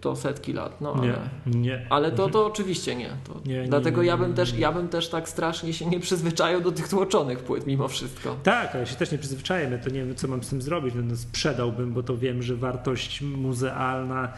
[0.00, 0.80] to setki lat.
[0.80, 1.86] No, nie, ale, nie.
[1.90, 3.10] ale to, to oczywiście nie.
[3.24, 6.60] To, nie dlatego nie, ja, bym też, ja bym też tak strasznie się nie przyzwyczaił
[6.60, 8.36] do tych tłoczonych płyt mimo wszystko.
[8.42, 9.70] Tak, ale się też nie przyzwyczaję.
[9.70, 10.94] Ja to nie wiem, co mam z tym zrobić.
[10.94, 14.32] No, no, sprzedałbym, bo to wiem, że wartość muzealna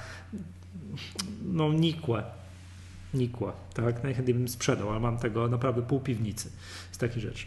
[1.42, 2.37] no nikłe
[3.14, 4.02] nikła, tak?
[4.04, 6.50] Najchętniej bym sprzedał, ale mam tego naprawdę pół piwnicy
[6.92, 7.46] z takich rzeczy.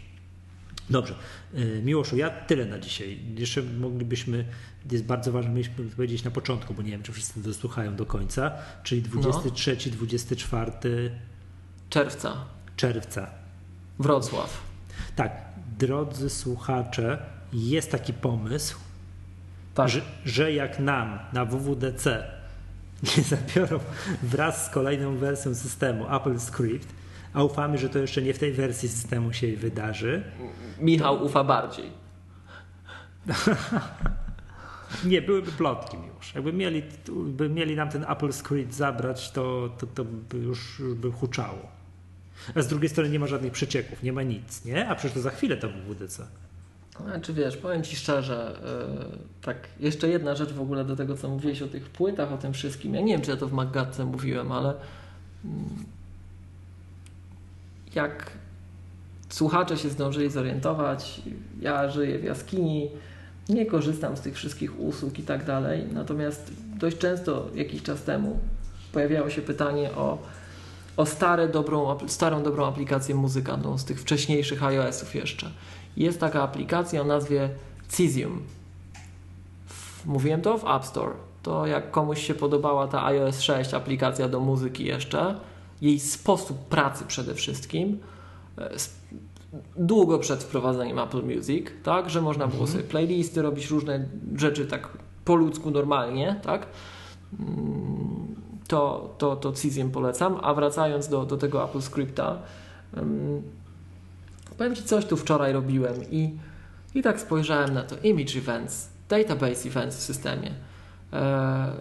[0.90, 1.14] Dobrze.
[1.54, 3.18] Y, Miłoszu, ja tyle na dzisiaj.
[3.38, 4.44] Jeszcze moglibyśmy,
[4.90, 8.52] jest bardzo ważne, mieliśmy powiedzieć na początku, bo nie wiem, czy wszyscy dosłuchają do końca,
[8.82, 9.92] czyli 23, no.
[9.92, 10.72] 24
[11.90, 12.44] czerwca.
[12.76, 13.30] Czerwca.
[13.98, 14.60] Wrocław.
[15.16, 15.44] Tak,
[15.78, 17.18] drodzy słuchacze,
[17.52, 18.78] jest taki pomysł,
[19.74, 19.88] tak.
[19.88, 22.24] że, że jak nam na WWDC
[23.16, 23.80] nie zabiorą
[24.22, 26.88] wraz z kolejną wersją systemu Apple Script,
[27.32, 30.22] a ufamy, że to jeszcze nie w tej wersji systemu się wydarzy.
[30.80, 31.24] Michał to...
[31.24, 31.90] ufa bardziej.
[35.04, 36.34] nie, byłyby plotki już.
[36.34, 36.82] Jakby mieli,
[37.26, 41.68] by mieli nam ten Apple Script zabrać, to, to, to by już, już by huczało.
[42.54, 44.88] A z drugiej strony nie ma żadnych przecieków, nie ma nic, nie?
[44.88, 46.26] A przecież to za chwilę to w WDC.
[47.04, 48.60] Znaczy wiesz, powiem Ci szczerze,
[49.10, 52.38] yy, tak, jeszcze jedna rzecz w ogóle do tego, co mówiłeś o tych płytach, o
[52.38, 52.94] tym wszystkim.
[52.94, 54.74] Ja nie wiem, czy ja to w Maggatce mówiłem, ale
[55.44, 55.50] yy,
[57.94, 58.30] jak
[59.28, 61.22] słuchacze się zdążyli zorientować,
[61.60, 62.90] ja żyję w jaskini,
[63.48, 68.38] nie korzystam z tych wszystkich usług i tak dalej, natomiast dość często jakiś czas temu
[68.92, 70.18] pojawiało się pytanie o,
[70.96, 75.50] o stare, dobrą, starą, dobrą aplikację muzykalną z tych wcześniejszych iOS-ów jeszcze
[75.96, 77.48] jest taka aplikacja o nazwie
[77.88, 78.42] Cesium.
[80.06, 81.12] Mówiłem to w App Store.
[81.42, 85.40] To jak komuś się podobała ta iOS 6 aplikacja do muzyki jeszcze,
[85.80, 87.98] jej sposób pracy przede wszystkim,
[88.58, 88.70] e,
[89.76, 92.72] długo przed wprowadzeniem Apple Music, tak, że można było mhm.
[92.72, 94.88] sobie playlisty robić, różne rzeczy tak
[95.24, 96.66] po ludzku normalnie, tak,
[97.40, 98.36] mm,
[98.68, 100.38] to, to, to Cesium polecam.
[100.42, 102.38] A wracając do, do tego Apple Scripta,
[104.54, 106.36] powiem Ci, coś tu wczoraj robiłem i,
[106.94, 107.96] i tak spojrzałem na to.
[108.02, 110.50] Image Events, Database Events w systemie.
[111.12, 111.72] E,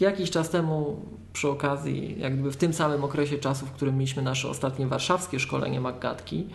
[0.00, 1.02] jakiś czas temu
[1.32, 5.40] przy okazji, jak gdyby w tym samym okresie czasu, w którym mieliśmy nasze ostatnie warszawskie
[5.40, 6.46] szkolenie Maggatki,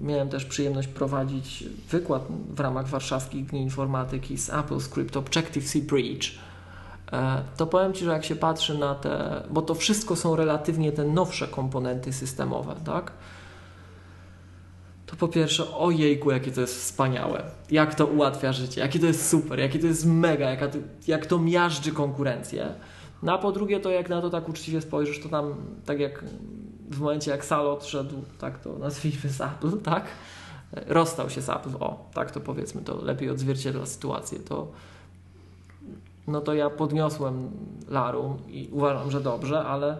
[0.00, 6.38] miałem też przyjemność prowadzić wykład w ramach warszawskich dni informatyki z Apple Script Objective-C Bridge
[7.56, 11.04] to powiem Ci, że jak się patrzy na te, bo to wszystko są relatywnie te
[11.04, 13.12] nowsze komponenty systemowe, tak?
[15.06, 19.28] To po pierwsze, ojejku, jakie to jest wspaniałe, jak to ułatwia życie, jakie to jest
[19.28, 22.74] super, jakie to jest mega, jak to, jak to miażdży konkurencję.
[23.22, 25.54] No a po drugie, to jak na to tak uczciwie spojrzysz, to tam,
[25.86, 26.24] tak jak
[26.90, 30.04] w momencie jak Salo odszedł, tak to nazwijmy z Apple, tak?
[30.86, 34.72] Rozstał się z Apple, o, tak to powiedzmy, to lepiej odzwierciedla sytuację, to
[36.28, 37.50] no to ja podniosłem
[37.88, 39.96] Larum i uważam, że dobrze, ale,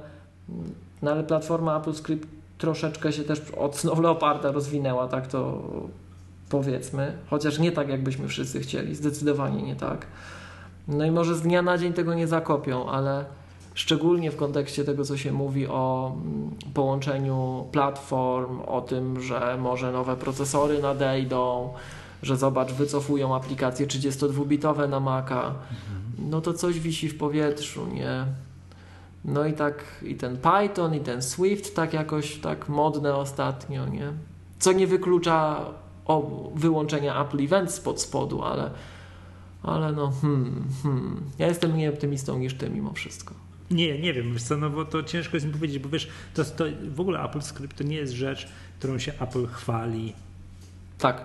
[1.02, 2.28] no ale platforma AppleScript
[2.58, 5.62] troszeczkę się też od Snow Leoparda rozwinęła, tak to
[6.48, 10.06] powiedzmy, chociaż nie tak, jakbyśmy wszyscy chcieli, zdecydowanie nie tak.
[10.88, 13.24] No i może z dnia na dzień tego nie zakopią, ale
[13.74, 19.92] szczególnie w kontekście tego, co się mówi o mm, połączeniu platform, o tym, że może
[19.92, 21.72] nowe procesory nadejdą,
[22.22, 25.44] że zobacz, wycofują aplikacje 32-bitowe na Maca.
[25.44, 28.24] Mhm no to coś wisi w powietrzu, nie?
[29.24, 34.12] No i tak i ten Python, i ten Swift tak jakoś tak modne ostatnio, nie?
[34.58, 35.64] Co nie wyklucza
[36.54, 38.70] wyłączenia Apple Events pod spodu, ale,
[39.62, 41.22] ale no, hmm, hmm.
[41.38, 43.34] ja jestem mniej optymistą niż ty mimo wszystko.
[43.70, 46.44] Nie, nie wiem, wiesz co, no bo to ciężko jest mi powiedzieć, bo wiesz, to,
[46.44, 50.12] to w ogóle Apple Script to nie jest rzecz, którą się Apple chwali.
[50.98, 51.24] Tak,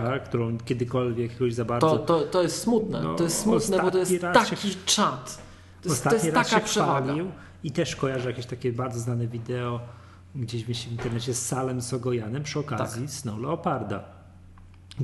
[0.00, 0.04] tak.
[0.04, 1.98] tak którą kiedykolwiek jakoś za bardzo...
[1.98, 4.78] To, to, to jest smutne, no, to jest smutne, bo to jest taki się...
[4.86, 5.42] czat.
[5.82, 7.14] To jest, to jest taka przewaga.
[7.64, 9.80] I też kojarzę jakieś takie bardzo znane wideo
[10.34, 13.10] gdzieś w internecie z Salem Sogojanem przy okazji tak.
[13.10, 14.04] Snow Leoparda.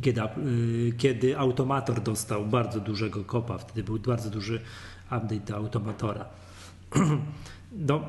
[0.03, 4.61] Kiedy, y, kiedy Automator dostał bardzo dużego kopa, wtedy był bardzo duży
[5.07, 6.25] update do Automatora.
[7.73, 8.01] No,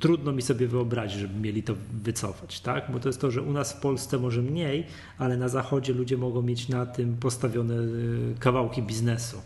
[0.00, 2.92] trudno mi sobie wyobrazić, żeby mieli to wycofać, tak?
[2.92, 4.86] Bo to jest to, że u nas w Polsce może mniej,
[5.18, 9.36] ale na zachodzie ludzie mogą mieć na tym postawione y, kawałki biznesu.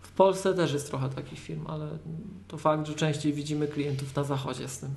[0.00, 1.88] W Polsce też jest trochę takich firm, ale
[2.48, 4.90] to fakt, że częściej widzimy klientów na zachodzie z tym.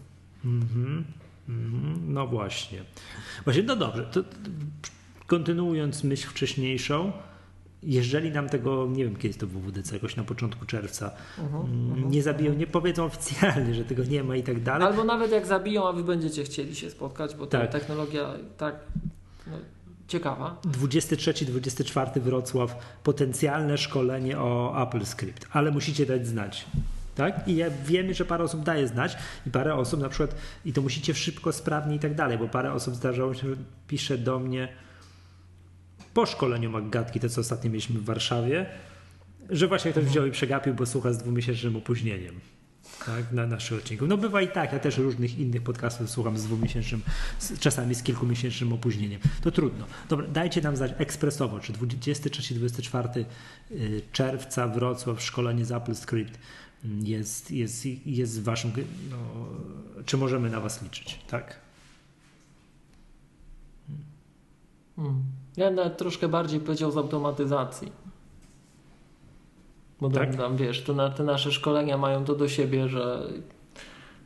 [0.45, 1.03] -hmm,
[1.49, 2.83] mm no właśnie.
[3.43, 4.03] Właśnie, no dobrze.
[4.03, 4.23] To,
[5.27, 7.11] kontynuując myśl wcześniejszą,
[7.85, 11.63] jeżeli nam tego, nie wiem kiedy to w WWDC, jakoś na początku czerwca, uh -huh,
[11.63, 12.09] uh -huh.
[12.09, 14.87] nie zabiją, nie powiedzą oficjalnie, że tego nie ma i tak dalej.
[14.87, 17.71] Albo nawet jak zabiją, a wy będziecie chcieli się spotkać, bo ta tak.
[17.71, 18.75] technologia tak
[19.47, 19.57] no,
[20.07, 20.57] ciekawa.
[20.65, 26.65] 23-24 Wrocław, potencjalne szkolenie o Apple Script, ale musicie dać znać.
[27.15, 27.47] Tak?
[27.47, 30.35] I ja wiemy, że parę osób daje znać i parę osób na przykład,
[30.65, 33.55] i to musicie szybko, sprawnie i tak dalej, bo parę osób zdarzało się, że
[33.87, 34.67] pisze do mnie,
[36.13, 38.65] po szkoleniu Maggatki, to co ostatnio mieliśmy w Warszawie,
[39.49, 42.39] że właśnie ktoś wziął i przegapił, bo słucha z dwumiesięcznym opóźnieniem.
[43.05, 44.07] Tak, na naszym odcinku.
[44.07, 47.01] No bywa i tak, ja też różnych innych podcastów słucham z dwumiesięcznym,
[47.59, 49.21] czasami z kilkumiesięcznym opóźnieniem.
[49.41, 49.85] To trudno.
[50.09, 53.25] Dobra, dajcie nam znać ekspresowo, czy 23-24
[53.71, 56.39] y, czerwca Wrocław, szkolenie z Apple Script
[57.03, 58.71] jest, jest, jest waszym,
[59.09, 59.17] no,
[60.05, 61.59] czy możemy na was liczyć, tak?
[64.95, 65.23] Hmm.
[65.57, 67.91] Ja nawet troszkę bardziej powiedział z automatyzacji.
[70.01, 70.35] Bo tak?
[70.35, 73.27] tam, wiesz, to na, te nasze szkolenia mają to do siebie, że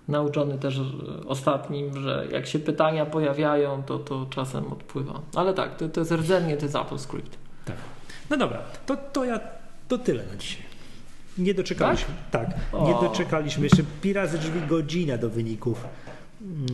[0.07, 0.79] nauczony też
[1.27, 5.21] ostatnim, że jak się pytania pojawiają, to, to czasem odpływa.
[5.35, 7.37] Ale tak, to, to jest rdzenie, to jest AppleScript.
[7.65, 7.75] Tak.
[8.29, 9.39] No dobra, to, to ja
[9.87, 10.63] to tyle na dzisiaj.
[11.37, 12.13] Nie doczekaliśmy.
[12.31, 13.63] Tak, tak nie doczekaliśmy.
[13.63, 15.85] Jeszcze pi razy drzwi godzina do wyników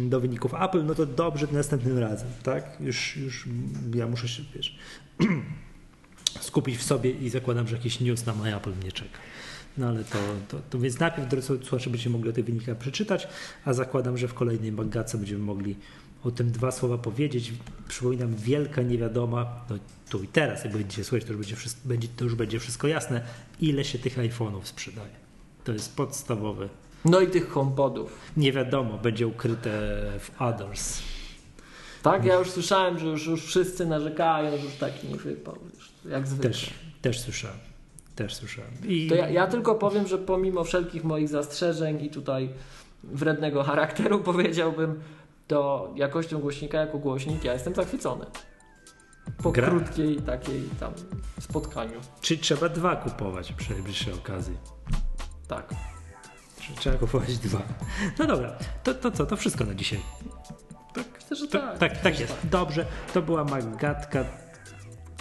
[0.10, 2.77] do wyników Apple, no to dobrze następnym razem, tak?
[2.80, 3.45] Już, już
[3.95, 4.76] ja muszę się, wiesz,
[6.40, 9.18] skupić w sobie i zakładam, że jakiś news na My Apple mnie czeka.
[9.77, 10.18] No ale to,
[10.48, 13.27] to, to więc najpierw, drodzy słuchacze, będziecie mogli o tych wynikach przeczytać,
[13.65, 15.76] a zakładam, że w kolejnej magace będziemy mogli
[16.23, 17.53] o tym dwa słowa powiedzieć.
[17.88, 19.77] Przypominam, wielka niewiadoma, no
[20.10, 22.88] tu i teraz, jak będziecie słuchać, to już będzie, wszystko, będzie, to już będzie wszystko
[22.88, 23.22] jasne,
[23.60, 25.14] ile się tych iPhone'ów sprzedaje.
[25.64, 26.69] To jest podstawowy
[27.06, 28.32] no i tych HomePodów.
[28.38, 29.70] Nie wiadomo, będzie ukryte
[30.20, 31.02] w Others.
[32.04, 35.56] Tak, ja już słyszałem, że już, już wszyscy narzekają, że już taki nie wypał.
[36.06, 36.50] Jak zwykle.
[36.50, 37.58] Też, też słyszałem.
[38.16, 38.72] Też słyszałem.
[38.88, 39.08] I...
[39.08, 42.50] To ja, ja tylko powiem, że pomimo wszelkich moich zastrzeżeń i tutaj
[43.04, 45.02] wrednego charakteru powiedziałbym,
[45.48, 48.26] to jakością głośnika jako głośnik ja jestem zachwycony.
[49.44, 49.70] Po Gra.
[49.70, 50.94] krótkiej takiej tam
[51.40, 52.00] spotkaniu.
[52.22, 54.58] Czy trzeba dwa kupować przy najbliższej okazji?
[55.48, 55.74] Tak.
[56.76, 57.61] Trzeba kupować dwa.
[58.19, 59.99] No dobra, to, to co, to wszystko na dzisiaj.
[60.94, 61.77] Tak, Myślę, że to, tak.
[61.77, 62.41] Tak, tak jest.
[62.41, 62.49] Tak.
[62.49, 64.26] Dobrze, to była Magatka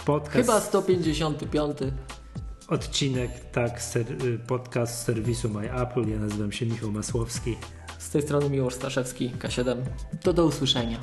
[0.05, 0.35] podcast.
[0.35, 1.77] Chyba 155.
[2.67, 6.09] Odcinek, tak, ser, y, podcast serwisu My Apple.
[6.09, 7.57] Ja nazywam się Michał Masłowski.
[7.97, 9.75] Z tej strony Miłosz Staszewski, K7.
[10.21, 10.99] To do usłyszenia.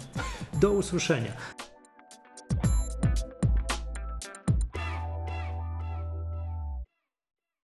[0.54, 1.32] Do usłyszenia.